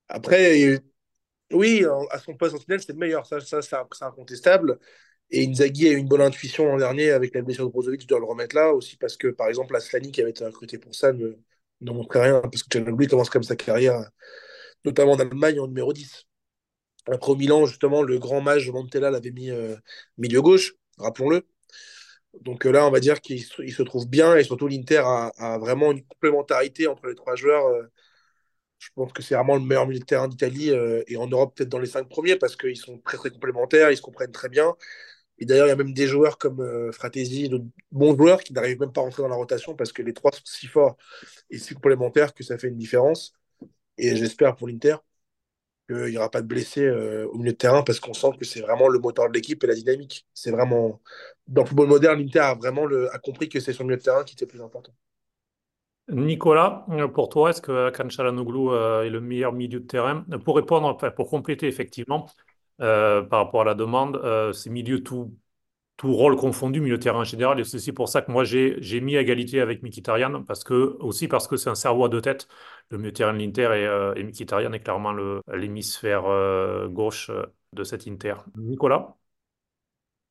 Après, 0.08 0.82
oui, 1.52 1.84
à 2.10 2.18
son 2.18 2.34
poste 2.36 2.54
en 2.54 2.58
finale, 2.58 2.80
c'est 2.80 2.92
le 2.92 2.98
meilleur, 2.98 3.26
ça, 3.26 3.40
ça 3.40 3.60
c'est 3.62 4.04
incontestable. 4.04 4.78
Et 5.30 5.46
Inzaghi 5.46 5.88
a 5.88 5.92
eu 5.92 5.96
une 5.96 6.08
bonne 6.08 6.20
intuition 6.20 6.66
l'an 6.66 6.76
dernier 6.76 7.10
avec 7.10 7.34
la 7.34 7.42
blessure 7.42 7.66
de 7.66 7.72
Brozovic, 7.72 8.02
je 8.02 8.06
dois 8.06 8.18
le 8.18 8.26
remettre 8.26 8.54
là 8.54 8.72
aussi 8.74 8.96
parce 8.96 9.16
que, 9.16 9.28
par 9.28 9.48
exemple, 9.48 9.74
Aslani 9.74 10.12
qui 10.12 10.20
avait 10.20 10.30
été 10.30 10.44
recruté 10.44 10.78
pour 10.78 10.94
ça 10.94 11.12
ne, 11.12 11.36
ne 11.80 11.90
rien 12.18 12.40
parce 12.42 12.62
que 12.62 12.68
Çalhanoğlu 12.70 13.08
commence 13.08 13.30
comme 13.30 13.42
sa 13.42 13.56
carrière, 13.56 14.10
notamment 14.84 15.12
en 15.12 15.20
Allemagne, 15.20 15.60
en 15.60 15.68
numéro 15.68 15.92
10. 15.92 16.26
Après 17.06 17.34
Milan, 17.34 17.66
justement, 17.66 18.02
le 18.02 18.18
grand 18.18 18.40
mage 18.40 18.70
Montella 18.70 19.10
l'avait 19.10 19.32
mis 19.32 19.50
euh, 19.50 19.76
milieu 20.18 20.42
gauche, 20.42 20.74
rappelons-le. 20.98 21.46
Donc 22.40 22.66
euh, 22.66 22.72
là, 22.72 22.86
on 22.86 22.90
va 22.90 23.00
dire 23.00 23.20
qu'il 23.20 23.42
se, 23.42 23.62
il 23.62 23.72
se 23.72 23.82
trouve 23.82 24.08
bien 24.08 24.36
et 24.36 24.44
surtout 24.44 24.68
l'Inter 24.68 25.02
a, 25.04 25.32
a, 25.38 25.58
vraiment 25.58 25.92
une 25.92 26.04
complémentarité 26.04 26.86
entre 26.86 27.06
les 27.06 27.14
trois 27.14 27.36
joueurs. 27.36 27.66
Euh, 27.66 27.84
je 28.82 28.88
pense 28.96 29.12
que 29.12 29.22
c'est 29.22 29.34
vraiment 29.36 29.54
le 29.54 29.62
meilleur 29.62 29.86
milieu 29.86 30.00
de 30.00 30.04
terrain 30.04 30.26
d'Italie 30.28 30.70
euh, 30.70 31.02
et 31.06 31.16
en 31.16 31.28
Europe 31.28 31.54
peut-être 31.56 31.68
dans 31.68 31.78
les 31.78 31.86
cinq 31.86 32.08
premiers 32.08 32.36
parce 32.36 32.56
qu'ils 32.56 32.76
sont 32.76 32.98
très 32.98 33.16
très 33.16 33.30
complémentaires, 33.30 33.90
ils 33.92 33.96
se 33.96 34.02
comprennent 34.02 34.32
très 34.32 34.48
bien. 34.48 34.74
Et 35.38 35.46
d'ailleurs, 35.46 35.66
il 35.66 35.70
y 35.70 35.72
a 35.72 35.76
même 35.76 35.94
des 35.94 36.06
joueurs 36.08 36.38
comme 36.38 36.60
euh, 36.60 36.92
Fratesi, 36.92 37.48
de 37.48 37.62
bons 37.92 38.16
joueurs 38.16 38.42
qui 38.42 38.52
n'arrivent 38.52 38.80
même 38.80 38.92
pas 38.92 39.00
à 39.02 39.04
rentrer 39.04 39.22
dans 39.22 39.28
la 39.28 39.36
rotation 39.36 39.76
parce 39.76 39.92
que 39.92 40.02
les 40.02 40.12
trois 40.14 40.32
sont 40.32 40.42
si 40.44 40.66
forts 40.66 40.96
et 41.50 41.58
si 41.58 41.74
complémentaires 41.74 42.34
que 42.34 42.44
ça 42.44 42.58
fait 42.58 42.68
une 42.68 42.78
différence. 42.78 43.34
Et 43.98 44.16
j'espère 44.16 44.56
pour 44.56 44.68
l'Inter 44.68 44.96
qu'il 45.88 46.06
n'y 46.06 46.16
aura 46.16 46.30
pas 46.30 46.42
de 46.42 46.46
blessés 46.46 46.84
euh, 46.84 47.26
au 47.28 47.38
milieu 47.38 47.52
de 47.52 47.56
terrain 47.56 47.82
parce 47.82 48.00
qu'on 48.00 48.14
sent 48.14 48.30
que 48.38 48.44
c'est 48.44 48.60
vraiment 48.60 48.88
le 48.88 48.98
moteur 48.98 49.28
de 49.28 49.34
l'équipe 49.34 49.62
et 49.64 49.66
la 49.66 49.74
dynamique. 49.74 50.26
C'est 50.34 50.50
vraiment 50.50 51.00
dans 51.48 51.62
le 51.62 51.68
football 51.68 51.88
moderne, 51.88 52.20
l'Inter 52.20 52.40
a 52.40 52.54
vraiment 52.54 52.86
compris 53.22 53.48
que 53.48 53.60
c'est 53.60 53.72
son 53.72 53.84
milieu 53.84 53.96
de 53.96 54.02
terrain 54.02 54.24
qui 54.24 54.34
était 54.34 54.46
plus 54.46 54.62
important. 54.62 54.92
Nicolas, 56.08 56.84
pour 57.14 57.28
toi, 57.28 57.50
est-ce 57.50 57.62
que 57.62 57.86
Hakan 57.88 58.08
Çalhanoğlu 58.08 58.70
euh, 58.70 59.04
est 59.04 59.10
le 59.10 59.20
meilleur 59.20 59.52
milieu 59.52 59.80
de 59.80 59.86
terrain? 59.86 60.24
Pour 60.44 60.56
répondre, 60.56 60.96
pour 61.14 61.30
compléter 61.30 61.68
effectivement, 61.68 62.28
euh, 62.80 63.22
par 63.22 63.44
rapport 63.44 63.62
à 63.62 63.64
la 63.64 63.74
demande, 63.74 64.16
euh, 64.16 64.52
c'est 64.52 64.68
milieu 64.68 65.02
tout, 65.02 65.34
tout 65.98 66.12
rôle 66.14 66.36
confondu, 66.36 66.80
milieu 66.80 66.98
de 66.98 67.02
terrain 67.02 67.20
en 67.20 67.24
général, 67.24 67.60
et 67.60 67.64
c'est 67.64 67.76
aussi 67.78 67.92
pour 67.92 68.08
ça 68.08 68.22
que 68.22 68.32
moi 68.32 68.44
j'ai 68.44 69.00
mis 69.02 69.16
égalité 69.16 69.60
avec 69.60 69.82
Mkhitaryan, 69.82 70.44
parce 70.44 70.64
que, 70.64 70.96
aussi 71.00 71.28
parce 71.28 71.48
que 71.48 71.56
c'est 71.56 71.70
un 71.70 71.76
cerveau 71.76 72.04
à 72.06 72.08
deux 72.10 72.22
têtes. 72.22 72.48
Le 72.90 72.98
milieu 72.98 73.12
de 73.12 73.16
terrain 73.16 73.34
de 73.34 73.38
l'Inter 73.38 73.62
et, 73.74 73.86
euh, 73.86 74.14
et 74.16 74.24
Mkhitaryan 74.24 74.72
est 74.72 74.80
clairement 74.80 75.14
l'hémisphère 75.52 76.26
euh, 76.26 76.88
gauche 76.88 77.30
euh, 77.30 77.46
de 77.74 77.84
cet 77.84 78.08
Inter. 78.08 78.34
Nicolas? 78.56 79.16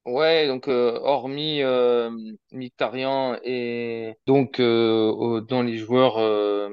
Ouais, 0.05 0.47
donc 0.47 0.67
euh, 0.67 0.97
hormis 1.03 1.61
euh, 1.61 2.09
Mkhitaryan 2.51 3.37
et 3.43 4.15
donc 4.25 4.59
euh, 4.59 5.41
dans 5.41 5.61
les 5.61 5.77
joueurs 5.77 6.17
euh, 6.17 6.69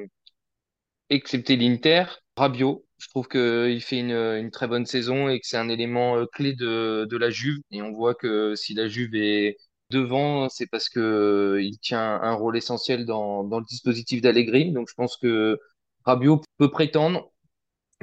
excepté 1.11 1.57
l'Inter, 1.57 2.05
Rabiot, 2.37 2.85
je 2.99 3.09
trouve 3.09 3.29
qu'il 3.29 3.81
fait 3.83 3.99
une, 4.01 4.13
une 4.13 4.51
très 4.51 4.67
bonne 4.69 4.87
saison 4.87 5.29
et 5.29 5.41
que 5.41 5.47
c'est 5.47 5.57
un 5.57 5.69
élément 5.69 6.17
euh, 6.17 6.27
clé 6.33 6.55
de, 6.55 7.07
de 7.11 7.17
la 7.17 7.31
Juve. 7.31 7.61
Et 7.71 7.83
on 7.83 7.93
voit 7.93 8.15
que 8.15 8.55
si 8.55 8.75
la 8.75 8.89
Juve 8.89 9.15
est 9.15 9.57
devant, 9.91 10.49
c'est 10.49 10.67
parce 10.67 10.89
que 10.89 11.59
il 11.63 11.79
tient 11.79 12.21
un 12.21 12.35
rôle 12.35 12.57
essentiel 12.57 13.07
dans, 13.07 13.45
dans 13.45 13.59
le 13.61 13.65
dispositif 13.67 14.21
d'Allegri. 14.23 14.73
Donc 14.73 14.89
je 14.89 14.95
pense 14.95 15.17
que 15.17 15.59
Rabiot 16.05 16.43
peut 16.59 16.71
prétendre, 16.71 17.31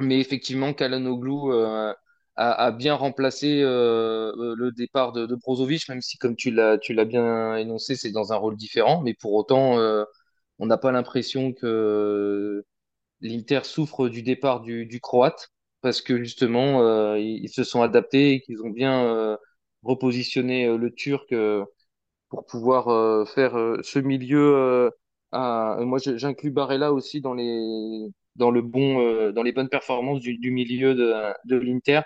mais 0.00 0.20
effectivement, 0.20 0.72
Çalhanoğlu 0.74 1.52
euh, 1.54 1.94
a, 2.36 2.52
a 2.66 2.70
bien 2.72 2.94
remplacé 2.94 3.62
euh, 3.62 4.32
euh, 4.36 4.54
le 4.56 4.72
départ 4.72 5.12
de, 5.12 5.26
de 5.26 5.34
Brozovic, 5.36 5.88
même 5.88 6.02
si, 6.02 6.18
comme 6.18 6.36
tu 6.36 6.50
l'as, 6.50 6.78
bien 7.06 7.56
énoncé, 7.56 7.96
c'est 7.96 8.10
dans 8.12 8.32
un 8.32 8.36
rôle 8.36 8.56
différent. 8.56 9.02
Mais 9.02 9.14
pour 9.14 9.34
autant, 9.34 9.78
euh, 9.78 10.04
on 10.58 10.66
n'a 10.66 10.78
pas 10.78 10.92
l'impression 10.92 11.52
que 11.52 12.64
l'Inter 13.20 13.60
souffre 13.64 14.08
du 14.08 14.22
départ 14.22 14.60
du, 14.62 14.86
du 14.86 15.00
Croate 15.00 15.50
parce 15.82 16.02
que 16.02 16.18
justement, 16.18 16.82
euh, 16.82 17.18
ils, 17.18 17.48
se 17.50 17.64
sont 17.64 17.82
adaptés 17.82 18.32
et 18.34 18.40
qu'ils 18.42 18.62
ont 18.62 18.70
bien 18.70 19.04
euh, 19.06 19.36
repositionné 19.82 20.66
euh, 20.66 20.78
le 20.78 20.92
Turc 20.94 21.34
pour 22.28 22.46
pouvoir 22.46 23.28
faire 23.28 23.52
ce 23.82 23.98
milieu. 23.98 24.90
à... 25.32 25.76
Moi, 25.80 25.98
j'inclus 26.00 26.50
Barella 26.50 26.92
aussi 26.92 27.20
dans 27.20 27.34
les 27.34 28.08
dans 28.36 28.50
le 28.50 28.60
bon 28.62 29.00
euh, 29.00 29.32
dans 29.32 29.42
les 29.42 29.52
bonnes 29.52 29.68
performances 29.68 30.20
du, 30.20 30.36
du 30.38 30.50
milieu 30.50 30.94
de, 30.94 31.12
de 31.46 31.56
l'Inter, 31.56 32.02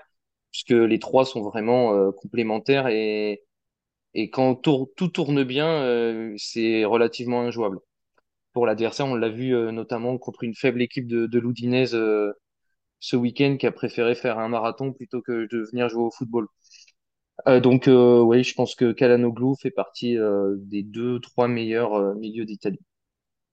puisque 0.53 0.71
les 0.71 0.99
trois 0.99 1.25
sont 1.27 1.43
vraiment 1.43 1.95
euh, 1.95 2.11
complémentaires 2.13 2.89
et 2.89 3.43
et 4.15 4.31
quand 4.31 4.55
tout 4.57 5.09
tourne 5.09 5.45
bien, 5.45 5.69
euh, 5.85 6.35
c'est 6.39 6.85
relativement 6.85 7.43
injouable 7.43 7.79
pour 8.53 8.67
l'adversaire. 8.67 9.07
On 9.07 9.15
l'a 9.17 9.29
vu 9.31 9.55
euh, 9.55 9.73
notamment 9.73 10.19
contre 10.19 10.45
une 10.45 10.55
faible 10.55 10.83
équipe 10.83 11.07
de, 11.09 11.27
de 11.27 11.41
euh, 11.95 12.33
ce 13.01 13.17
week-end 13.17 13.57
qui 13.59 13.67
a 13.67 13.73
préféré 13.73 14.15
faire 14.15 14.39
un 14.39 14.49
marathon 14.49 14.93
plutôt 14.93 15.23
que 15.23 15.49
de 15.51 15.65
venir 15.73 15.89
jouer 15.91 16.05
au 16.05 16.11
football. 16.13 16.49
Euh, 17.49 17.61
donc 17.61 17.89
euh, 17.89 18.21
oui, 18.21 18.45
je 18.45 18.55
pense 18.55 18.75
que 18.75 18.93
Çalhanoğlu 18.93 19.55
fait 19.61 19.71
partie 19.71 20.17
des 20.59 20.83
deux, 20.83 21.21
trois 21.21 21.49
meilleurs 21.49 22.15
milieux 22.17 22.45
d'Italie. 22.45 22.81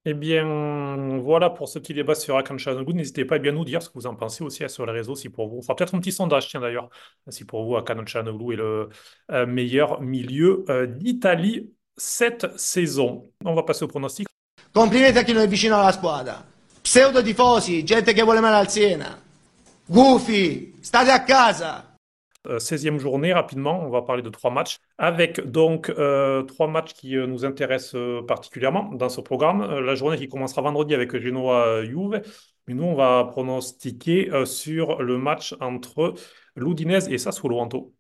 Eh 0.10 0.14
bien, 0.14 1.20
voilà 1.20 1.50
pour 1.50 1.68
ce 1.68 1.80
petit 1.80 1.94
débat 1.94 2.16
sur 2.16 2.42
Çalhanoğlu. 2.42 2.94
N'hésitez 2.94 3.26
pas 3.26 3.36
à 3.36 3.40
bien 3.40 3.52
nous 3.52 3.66
dire 3.66 3.84
ce 3.84 3.90
que 3.90 3.96
vous 3.96 4.08
en 4.08 4.16
pensez 4.16 4.42
aussi 4.42 4.64
sur 4.70 4.86
les 4.86 4.94
réseaux, 4.94 5.16
si 5.16 5.28
pour 5.28 5.50
vous. 5.50 5.58
On 5.58 5.62
fera 5.62 5.76
peut-être 5.76 5.94
un 5.96 6.00
petit 6.00 6.14
sondage, 6.14 6.48
tiens 6.48 6.62
d'ailleurs, 6.62 6.90
si 7.28 7.44
pour 7.44 7.66
vous 7.66 7.78
Çalhanoğlu 8.06 8.54
est 8.54 8.56
le 8.56 8.90
euh, 9.32 9.46
meilleur 9.46 10.00
milieu 10.00 10.64
euh, 10.70 10.86
d'Italie 10.86 11.74
cette 11.98 12.58
saison. 12.58 13.30
On 13.44 13.54
va 13.54 13.64
passer 13.64 13.84
au 13.84 13.90
pronostic. 13.90 14.30
Complimenti 14.74 15.18
a 15.18 15.24
chi 15.24 15.34
non 15.34 15.42
è 15.42 15.48
vicino 15.50 15.78
alla 15.78 15.92
squadra. 15.92 16.42
Pseudo 16.82 17.22
tifosi, 17.22 17.84
gente 17.84 18.14
che 18.14 18.24
vuole 18.24 18.40
male 18.40 18.56
al 18.56 18.70
Siena. 18.70 19.22
Gufi, 19.86 20.74
state 20.80 21.12
a 21.12 21.22
casa. 21.26 21.87
Euh, 22.48 22.60
16e 22.60 22.98
journée, 23.00 23.34
rapidement, 23.34 23.82
on 23.84 23.90
va 23.90 24.02
parler 24.02 24.22
de 24.22 24.30
trois 24.30 24.52
matchs, 24.52 24.80
avec 24.98 25.42
donc 25.42 25.90
euh, 25.90 26.44
trois 26.44 26.68
matchs 26.68 26.94
qui 26.94 27.18
euh, 27.18 27.28
nous 27.28 27.46
intéressent 27.46 27.96
euh, 27.96 28.22
particulièrement 28.26 28.92
dans 28.94 29.10
ce 29.10 29.22
programme. 29.22 29.62
Euh, 29.62 29.82
la 29.82 29.96
journée 29.96 30.18
qui 30.18 30.30
commencera 30.30 30.62
vendredi 30.62 30.94
avec 30.94 31.16
Genoa-Juve, 31.18 32.22
mais 32.68 32.74
nous, 32.74 32.84
on 32.84 32.96
va 32.96 33.26
pronostiquer 33.26 34.32
euh, 34.32 34.46
sur 34.46 35.02
le 35.02 35.18
match 35.18 35.56
entre 35.60 36.14
l'Udinese 36.56 37.10
et 37.10 37.18
Sassuolo, 37.18 37.60
Anto. 37.60 37.94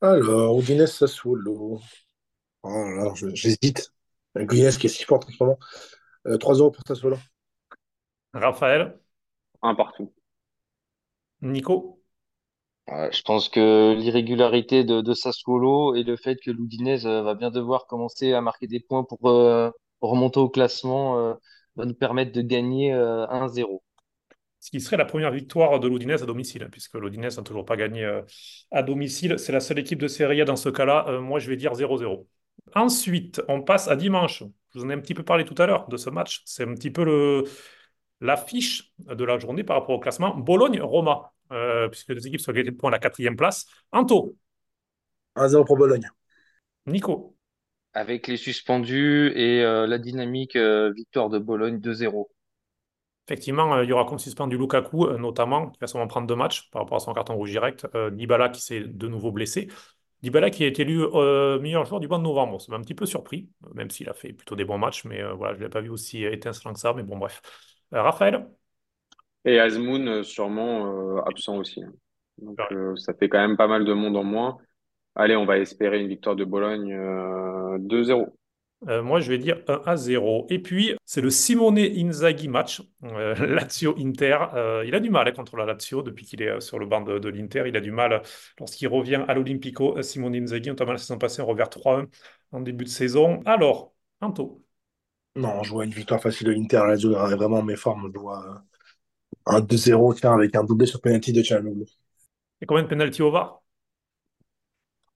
Alors, 0.00 0.58
Udinese 0.60 0.92
Sassuolo. 0.98 1.80
Oh 2.62 3.14
j'hésite. 3.34 3.92
Udinese 4.36 4.78
qui 4.78 4.86
est 4.86 4.90
si 4.90 5.04
forte 5.04 5.26
en 5.28 5.32
ce 5.32 5.36
moment. 5.44 5.58
Euh, 6.26 6.38
3-0 6.38 6.72
pour 6.72 6.84
Sassuolo. 6.86 7.18
Raphaël, 8.32 8.98
Un 9.62 9.74
partout. 9.74 10.14
Nico, 11.40 11.97
Je 12.90 13.22
pense 13.22 13.48
que 13.50 13.94
l'irrégularité 13.94 14.82
de, 14.82 15.12
Sassuolo 15.12 15.94
et 15.94 16.04
le 16.04 16.16
fait 16.16 16.36
que 16.36 16.50
l'Udinese 16.50 17.06
euh, 17.06 17.22
va 17.22 17.34
bien 17.34 17.50
devoir 17.50 17.86
commencer 17.86 18.32
à 18.32 18.40
marquer 18.40 18.66
des 18.66 18.80
points 18.80 19.04
pour 19.04 19.28
euh, 19.28 19.70
remonter 20.00 20.40
au 20.40 20.48
classement 20.48 21.18
euh, 21.18 21.34
va 21.76 21.84
nous 21.84 21.94
permettre 21.94 22.32
de 22.32 22.40
gagner 22.40 22.94
euh, 22.94 23.26
1-0. 23.26 23.82
ce 24.60 24.70
qui 24.70 24.80
serait 24.80 24.96
la 24.96 25.04
première 25.04 25.30
victoire 25.32 25.80
de 25.80 25.88
l'Udinese 25.88 26.22
à 26.22 26.26
domicile, 26.26 26.62
hein, 26.64 26.68
puisque 26.70 26.94
l'Udinese 26.94 27.36
n'a 27.36 27.42
toujours 27.42 27.64
pas 27.66 27.76
gagné 27.76 28.04
à 28.70 28.82
domicile. 28.82 29.38
C'est 29.38 29.52
la 29.52 29.60
seule 29.60 29.78
équipe 29.80 30.00
de 30.00 30.08
Serie 30.08 30.40
A 30.40 30.44
dans 30.44 30.56
ce 30.56 30.68
cas-là. 30.70 31.20
Moi, 31.20 31.38
je 31.40 31.48
vais 31.50 31.56
dire 31.56 31.74
0-0. 31.74 32.26
Ensuite, 32.74 33.42
on 33.48 33.62
passe 33.62 33.88
à 33.88 33.96
dimanche. 33.96 34.42
Je 34.70 34.78
vous 34.78 34.84
en 34.86 34.90
ai 34.90 34.94
un 34.94 35.00
petit 35.00 35.14
peu 35.14 35.24
parlé 35.24 35.44
tout 35.44 35.54
à 35.58 35.66
l'heure 35.66 35.88
de 35.88 35.96
ce 35.96 36.10
match. 36.10 36.42
C'est 36.46 36.64
un 36.64 36.74
petit 36.74 36.90
peu 36.90 37.44
l'affiche 38.20 38.92
de 38.98 39.24
la 39.24 39.38
journée 39.38 39.64
par 39.64 39.76
rapport 39.76 39.94
au 39.94 40.00
classement. 40.00 40.34
Bologne-Roma, 40.36 41.32
euh, 41.52 41.88
puisque 41.88 42.08
les 42.10 42.14
deux 42.16 42.26
équipes 42.26 42.40
sont 42.40 42.52
égalité 42.52 42.72
de 42.72 42.76
points 42.76 42.90
à 42.90 42.92
la 42.92 42.98
quatrième 42.98 43.36
place. 43.36 43.66
Anto, 43.92 44.36
1-0 45.34 45.64
pour 45.64 45.76
Bologne. 45.76 46.08
Nico, 46.86 47.36
Avec 47.92 48.28
les 48.28 48.38
suspendus 48.38 49.30
et 49.36 49.62
euh, 49.62 49.86
la 49.86 49.98
dynamique, 49.98 50.56
euh, 50.56 50.90
victoire 50.90 51.28
de 51.28 51.38
Bologne 51.38 51.80
2-0. 51.80 52.30
effectivement, 53.26 53.74
euh, 53.74 53.84
il 53.84 53.90
y 53.90 53.92
aura 53.92 54.04
comme 54.04 54.18
suspendu 54.18 54.56
Lukaku, 54.56 55.06
euh, 55.06 55.18
notamment, 55.18 55.70
qui 55.70 55.78
va 55.80 55.86
sûrement 55.86 56.06
prendre 56.06 56.26
deux 56.26 56.34
matchs 56.36 56.70
par 56.70 56.82
rapport 56.82 56.96
à 56.96 57.00
son 57.00 57.12
carton 57.12 57.34
rouge 57.36 57.50
direct. 57.50 57.86
Euh, 57.94 58.10
Dybala 58.10 58.48
qui 58.48 58.60
s'est 58.62 58.80
de 58.80 59.08
nouveau 59.08 59.32
blessé. 59.32 59.68
Dybala 60.22 60.50
qui 60.50 60.64
a 60.64 60.66
été 60.66 60.82
élu 60.82 61.02
euh, 61.02 61.58
meilleur 61.60 61.84
joueur 61.84 62.00
du 62.00 62.08
mois 62.08 62.18
de 62.18 62.22
novembre. 62.24 62.60
Ça 62.60 62.72
m'a 62.72 62.78
un 62.78 62.82
petit 62.82 62.94
peu 62.94 63.06
surpris, 63.06 63.50
même 63.74 63.90
s'il 63.90 64.08
a 64.08 64.14
fait 64.14 64.32
plutôt 64.32 64.56
des 64.56 64.64
bons 64.64 64.78
matchs, 64.78 65.04
mais 65.04 65.22
euh, 65.22 65.34
voilà, 65.34 65.54
je 65.54 65.60
ne 65.60 65.64
l'ai 65.64 65.70
pas 65.70 65.80
vu 65.80 65.90
aussi 65.90 66.24
étincelant 66.24 66.72
que 66.72 66.80
ça. 66.80 66.92
Mais 66.94 67.02
bon, 67.02 67.16
bref. 67.18 67.40
Euh, 67.94 68.02
Raphaël, 68.02 68.48
Et 69.44 69.58
Azmoun, 69.60 70.08
euh, 70.08 70.22
sûrement 70.22 71.18
euh, 71.18 71.22
absent 71.26 71.56
aussi. 71.56 71.82
hein. 71.82 71.92
Donc, 72.38 72.58
euh, 72.72 72.94
ça 72.96 73.14
fait 73.14 73.28
quand 73.28 73.38
même 73.38 73.56
pas 73.56 73.66
mal 73.68 73.84
de 73.84 73.92
monde 73.92 74.16
en 74.16 74.24
moins. 74.24 74.58
Allez, 75.16 75.36
on 75.36 75.46
va 75.46 75.58
espérer 75.58 76.00
une 76.00 76.08
victoire 76.08 76.36
de 76.36 76.44
Bologne 76.44 76.92
euh, 76.94 77.78
2-0. 77.80 78.36
Euh, 78.88 79.02
moi, 79.02 79.20
je 79.20 79.28
vais 79.30 79.38
dire 79.38 79.60
1 79.68 79.82
à 79.86 79.96
0. 79.96 80.46
Et 80.50 80.60
puis, 80.60 80.94
c'est 81.04 81.20
le 81.20 81.30
Simone 81.30 81.78
Inzaghi 81.78 82.46
match, 82.48 82.80
euh, 83.04 83.34
Lazio-Inter. 83.46 84.38
Euh, 84.54 84.84
il 84.86 84.94
a 84.94 85.00
du 85.00 85.10
mal 85.10 85.26
hein, 85.28 85.32
contre 85.32 85.56
la 85.56 85.64
Lazio 85.66 86.02
depuis 86.02 86.24
qu'il 86.26 86.42
est 86.42 86.60
sur 86.60 86.78
le 86.78 86.86
banc 86.86 87.00
de, 87.00 87.18
de 87.18 87.28
l'Inter. 87.28 87.64
Il 87.66 87.76
a 87.76 87.80
du 87.80 87.90
mal 87.90 88.22
lorsqu'il 88.60 88.88
revient 88.88 89.24
à 89.26 89.34
l'Olympico. 89.34 90.00
Simone 90.02 90.36
Inzaghi, 90.36 90.68
notamment 90.68 90.92
la 90.92 90.98
saison 90.98 91.18
passée, 91.18 91.42
un 91.42 91.44
revers 91.46 91.70
3-1 91.70 92.06
en 92.52 92.60
début 92.60 92.84
de 92.84 92.90
saison. 92.90 93.40
Alors, 93.46 93.94
Anto. 94.20 94.64
Non, 95.36 95.62
je 95.62 95.70
vois 95.70 95.84
une 95.84 95.92
victoire 95.92 96.20
facile 96.20 96.48
de 96.48 96.52
l'Inter. 96.52 96.78
La 96.78 96.88
Lazio 96.88 97.12
est 97.12 97.36
vraiment 97.36 97.58
en 97.58 97.62
mes 97.62 97.76
formes. 97.76 98.10
Je 98.14 98.18
vois 98.18 98.62
un 99.48 99.60
2-0, 99.60 100.14
tiens, 100.14 100.34
avec 100.34 100.54
un 100.54 100.64
doublé 100.64 100.86
sur 100.86 101.00
penalty 101.00 101.32
de 101.32 101.42
Çalhanoğlu. 101.42 101.86
Et 102.60 102.66
combien 102.66 102.82
de 102.82 102.88
penalty 102.88 103.22
au 103.22 103.30
VAR? 103.30 103.62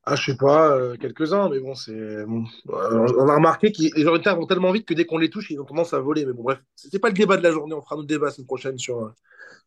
Ah, 0.04 0.16
je 0.16 0.32
sais 0.32 0.36
pas, 0.36 0.76
euh, 0.76 0.96
quelques-uns, 0.96 1.48
mais 1.48 1.60
bon, 1.60 1.74
c'est. 1.74 2.24
bon. 2.26 2.44
Euh, 2.70 3.06
on 3.18 3.28
a 3.28 3.36
remarqué 3.36 3.70
que 3.70 3.80
les 3.80 4.06
Argentins 4.06 4.34
vont 4.34 4.46
tellement 4.46 4.72
vite 4.72 4.86
que 4.86 4.94
dès 4.94 5.04
qu'on 5.04 5.18
les 5.18 5.30
touche, 5.30 5.50
ils 5.50 5.60
ont 5.60 5.64
tendance 5.64 5.94
à 5.94 6.00
voler. 6.00 6.26
Mais 6.26 6.32
bon, 6.32 6.42
bref, 6.42 6.58
c'est 6.74 6.98
pas 6.98 7.08
le 7.08 7.14
débat 7.14 7.36
de 7.36 7.42
la 7.42 7.52
journée. 7.52 7.74
On 7.74 7.82
fera 7.82 7.94
notre 7.94 8.08
débat 8.08 8.26
la 8.26 8.32
semaine 8.32 8.46
prochaine 8.46 8.78
sur, 8.78 8.98
euh, 8.98 9.14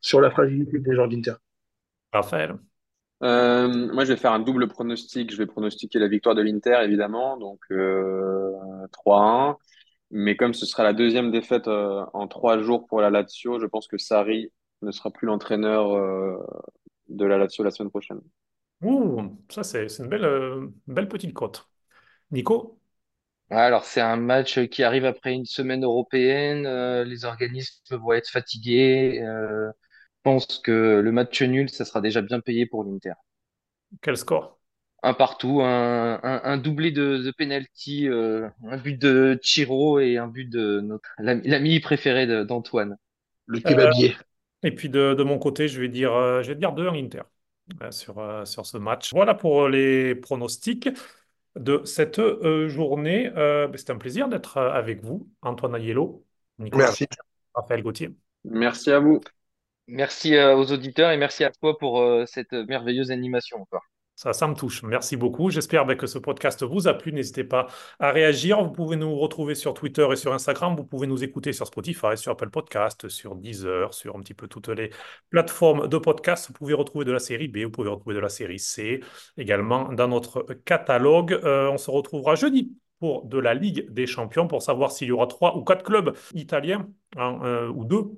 sur 0.01 0.19
la 0.19 0.31
fragilité 0.31 0.79
des 0.79 0.95
gens 0.95 1.07
d'Inter. 1.07 1.35
Raphaël. 2.11 2.57
Euh, 3.23 3.67
moi, 3.93 4.03
je 4.05 4.13
vais 4.13 4.17
faire 4.19 4.33
un 4.33 4.39
double 4.39 4.67
pronostic. 4.67 5.31
Je 5.31 5.37
vais 5.37 5.45
pronostiquer 5.45 5.99
la 5.99 6.07
victoire 6.07 6.35
de 6.35 6.41
l'Inter, 6.41 6.79
évidemment, 6.83 7.37
donc 7.37 7.61
euh, 7.71 8.51
3-1. 8.91 9.57
Mais 10.11 10.35
comme 10.35 10.53
ce 10.53 10.65
sera 10.65 10.83
la 10.83 10.93
deuxième 10.93 11.31
défaite 11.31 11.67
euh, 11.67 12.05
en 12.13 12.27
trois 12.27 12.59
jours 12.59 12.87
pour 12.87 13.01
la 13.01 13.09
Lazio, 13.09 13.59
je 13.59 13.65
pense 13.65 13.87
que 13.87 13.97
Sarri 13.97 14.51
ne 14.81 14.91
sera 14.91 15.11
plus 15.11 15.27
l'entraîneur 15.27 15.93
euh, 15.95 16.37
de 17.09 17.25
la 17.25 17.37
Lazio 17.37 17.63
la 17.63 17.71
semaine 17.71 17.89
prochaine. 17.91 18.21
Ouh, 18.81 19.37
ça, 19.49 19.63
c'est 19.63 19.89
c'est 19.89 20.03
une 20.03 20.09
belle, 20.09 20.23
euh, 20.25 20.67
belle 20.87 21.07
petite 21.09 21.33
cote. 21.33 21.69
Nico? 22.31 22.79
Alors, 23.49 23.85
c'est 23.85 24.01
un 24.01 24.17
match 24.17 24.59
qui 24.67 24.83
arrive 24.83 25.03
après 25.05 25.33
une 25.33 25.45
semaine 25.45 25.83
européenne. 25.83 26.65
euh, 26.67 27.03
les 27.03 27.25
organismes 27.25 27.95
vont 27.97 28.13
être 28.13 28.29
fatigués. 28.29 29.19
euh, 29.21 29.71
je 29.71 30.21
pense 30.23 30.59
que 30.59 30.99
le 31.03 31.11
match 31.11 31.41
nul, 31.41 31.69
ça 31.69 31.85
sera 31.85 32.01
déjà 32.01 32.21
bien 32.21 32.39
payé 32.39 32.65
pour 32.67 32.83
l'Inter. 32.83 33.13
Quel 34.01 34.15
score? 34.17 34.57
Un 35.03 35.13
partout, 35.13 35.61
un, 35.61 36.19
un, 36.23 36.41
un 36.43 36.57
doublé 36.57 36.91
de, 36.91 37.17
de 37.17 37.31
penalty, 37.31 38.07
euh, 38.09 38.49
un 38.63 38.77
but 38.77 38.99
de 38.99 39.39
Chiro 39.43 39.99
et 39.99 40.17
un 40.17 40.27
but 40.27 40.45
de 40.49 40.79
notre 40.81 41.09
l'ami 41.19 41.79
préféré 41.79 42.25
d'Antoine. 42.45 42.97
Le 43.45 43.59
Euh, 43.65 43.91
kebabier. 43.99 44.15
Et 44.65 44.71
puis 44.71 44.89
de, 44.89 45.13
de 45.13 45.23
mon 45.23 45.37
côté, 45.37 45.67
je 45.67 45.79
vais 45.79 45.89
dire, 45.89 46.13
euh, 46.13 46.41
je 46.41 46.49
vais 46.49 46.55
dire 46.55 46.73
2 46.73 46.87
en 46.87 46.95
Inter 46.95 47.21
euh, 47.81 47.91
sur, 47.91 48.17
euh, 48.17 48.45
sur 48.45 48.65
ce 48.65 48.77
match. 48.77 49.13
Voilà 49.13 49.35
pour 49.35 49.69
les 49.69 50.15
pronostics 50.15 50.89
de 51.55 51.81
cette 51.85 52.19
journée. 52.67 53.29
Ben, 53.29 53.71
c'était 53.75 53.91
un 53.91 53.97
plaisir 53.97 54.27
d'être 54.27 54.57
avec 54.57 55.03
vous, 55.03 55.29
Antoine 55.41 55.75
Aiello, 55.75 56.25
Nicolas 56.59 56.85
Merci. 56.85 57.07
Raphaël 57.53 57.83
Gauthier. 57.83 58.09
Merci 58.43 58.91
à 58.91 58.99
vous. 58.99 59.21
Merci 59.87 60.37
aux 60.37 60.71
auditeurs 60.71 61.11
et 61.11 61.17
merci 61.17 61.43
à 61.43 61.51
toi 61.51 61.77
pour 61.77 62.03
cette 62.25 62.51
merveilleuse 62.51 63.11
animation 63.11 63.61
encore. 63.61 63.83
Ça, 64.15 64.31
ça 64.31 64.47
me 64.47 64.55
touche. 64.55 64.81
Merci 64.83 65.17
beaucoup. 65.17 65.49
J'espère 65.49 65.85
ben, 65.85 65.97
que 65.97 66.07
ce 66.07 66.17
podcast 66.17 66.63
vous 66.63 66.87
a 66.87 66.93
plu. 66.93 67.11
N'hésitez 67.11 67.43
pas 67.43 67.67
à 67.99 68.11
réagir. 68.11 68.63
Vous 68.63 68.71
pouvez 68.71 68.95
nous 68.95 69.13
retrouver 69.17 69.55
sur 69.55 69.73
Twitter 69.73 70.07
et 70.09 70.15
sur 70.15 70.33
Instagram. 70.33 70.73
Vous 70.75 70.85
pouvez 70.85 71.05
nous 71.05 71.23
écouter 71.23 71.51
sur 71.51 71.67
Spotify, 71.67 72.15
sur 72.15 72.31
Apple 72.31 72.49
Podcast, 72.49 73.09
sur 73.09 73.35
Deezer, 73.35 73.93
sur 73.93 74.15
un 74.15 74.21
petit 74.21 74.33
peu 74.33 74.47
toutes 74.47 74.69
les 74.69 74.89
plateformes 75.29 75.89
de 75.89 75.97
podcast. 75.97 76.47
Vous 76.47 76.53
pouvez 76.53 76.73
retrouver 76.73 77.03
de 77.03 77.11
la 77.11 77.19
série 77.19 77.49
B, 77.49 77.57
vous 77.65 77.71
pouvez 77.71 77.89
retrouver 77.89 78.15
de 78.15 78.21
la 78.21 78.29
série 78.29 78.59
C 78.59 79.01
également 79.37 79.91
dans 79.91 80.07
notre 80.07 80.43
catalogue. 80.63 81.33
Euh, 81.33 81.69
on 81.69 81.77
se 81.77 81.91
retrouvera 81.91 82.35
jeudi 82.35 82.73
pour 82.99 83.25
de 83.25 83.37
la 83.37 83.53
Ligue 83.53 83.89
des 83.91 84.07
Champions 84.07 84.47
pour 84.47 84.61
savoir 84.61 84.91
s'il 84.91 85.09
y 85.09 85.11
aura 85.11 85.27
trois 85.27 85.57
ou 85.57 85.63
quatre 85.65 85.83
clubs 85.83 86.15
italiens 86.33 86.87
euh, 87.17 87.67
ou 87.67 87.83
deux 87.83 88.11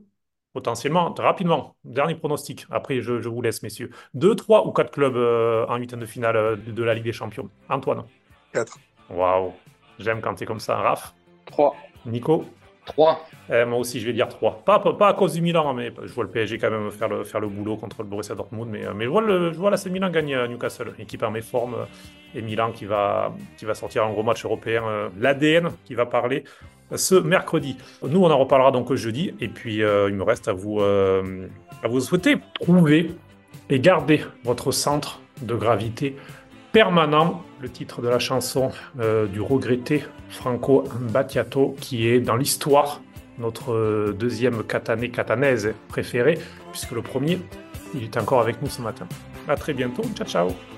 potentiellement, 0.57 1.13
rapidement. 1.19 1.75
Dernier 1.83 2.15
pronostic. 2.15 2.65
Après, 2.71 2.99
je, 2.99 3.21
je 3.21 3.29
vous 3.29 3.43
laisse, 3.43 3.61
messieurs. 3.61 3.91
Deux, 4.15 4.33
trois 4.35 4.65
ou 4.65 4.71
quatre 4.71 4.89
clubs 4.89 5.15
euh, 5.15 5.67
en 5.67 5.75
huitième 5.77 5.99
de 5.99 6.07
finale 6.07 6.35
euh, 6.35 6.55
de, 6.55 6.71
de 6.71 6.83
la 6.83 6.95
Ligue 6.95 7.03
des 7.03 7.13
Champions. 7.13 7.47
Antoine. 7.69 8.05
4. 8.53 8.79
Waouh. 9.11 9.53
J'aime 9.99 10.19
quand 10.19 10.35
c'est 10.35 10.47
comme 10.47 10.59
ça. 10.59 10.77
Raph. 10.77 11.13
3. 11.45 11.75
Nico. 12.07 12.43
3. 12.87 13.27
Eh, 13.53 13.63
moi 13.65 13.77
aussi, 13.79 13.99
je 13.99 14.05
vais 14.07 14.13
dire 14.13 14.27
3. 14.27 14.63
Pas, 14.65 14.81
à 15.07 15.13
cause 15.13 15.33
du 15.33 15.41
Milan, 15.41 15.73
mais 15.73 15.91
je 16.03 16.11
vois 16.13 16.23
le 16.23 16.29
PSG 16.29 16.57
quand 16.57 16.71
même 16.71 16.91
faire 16.91 17.07
le, 17.09 17.23
faire 17.23 17.39
le 17.39 17.47
boulot 17.47 17.77
contre 17.77 18.01
le 18.03 18.09
Borussia 18.09 18.35
Dortmund. 18.35 18.69
Mais, 18.71 18.85
euh, 18.85 18.93
mais 18.95 19.05
je 19.05 19.09
vois, 19.09 19.21
le, 19.21 19.53
je 19.53 19.57
vois 19.57 19.69
l'AC 19.69 19.85
Milan 19.87 20.09
gagner 20.09 20.35
à 20.35 20.47
Newcastle. 20.47 20.93
Équipe 20.99 21.23
en 21.23 21.31
méforme. 21.31 21.75
euh, 21.75 21.85
Et 22.35 22.41
Milan 22.41 22.71
qui 22.71 22.85
va, 22.85 23.33
qui 23.57 23.65
va 23.65 23.73
sortir 23.73 24.03
un 24.03 24.11
gros 24.11 24.23
match 24.23 24.43
européen. 24.45 24.83
euh, 24.87 25.09
L'ADN 25.19 25.69
qui 25.85 25.95
va 25.95 26.05
parler 26.05 26.43
euh, 26.91 26.97
ce 26.97 27.15
mercredi. 27.15 27.77
Nous, 28.03 28.19
on 28.23 28.29
en 28.31 28.37
reparlera 28.37 28.71
donc 28.71 28.93
jeudi. 28.95 29.33
Et 29.39 29.47
puis, 29.47 29.81
euh, 29.83 30.09
il 30.09 30.15
me 30.15 30.23
reste 30.23 30.47
à 30.47 30.53
vous, 30.53 30.79
euh, 30.81 31.47
à 31.83 31.87
vous 31.87 31.99
souhaiter 32.01 32.37
trouver 32.55 33.11
et 33.69 33.79
garder 33.79 34.21
votre 34.43 34.71
centre 34.71 35.21
de 35.41 35.55
gravité 35.55 36.15
permanent. 36.71 37.43
Le 37.59 37.69
titre 37.69 38.01
de 38.01 38.07
la 38.07 38.19
chanson 38.19 38.71
euh, 38.99 39.25
du 39.25 39.41
regretté 39.41 40.03
Franco 40.29 40.83
Battiato, 41.11 41.75
qui 41.79 42.07
est 42.07 42.19
dans 42.19 42.35
l'histoire 42.35 43.01
notre 43.39 43.73
euh, 43.73 44.15
deuxième 44.17 44.63
catané 44.63 45.09
catanaise 45.09 45.73
préféré, 45.87 46.39
puisque 46.71 46.91
le 46.91 47.01
premier, 47.01 47.39
il 47.93 48.03
est 48.03 48.17
encore 48.17 48.41
avec 48.41 48.61
nous 48.61 48.69
ce 48.69 48.81
matin. 48.81 49.07
À 49.47 49.55
très 49.55 49.73
bientôt. 49.73 50.03
Ciao, 50.15 50.27
ciao. 50.27 50.76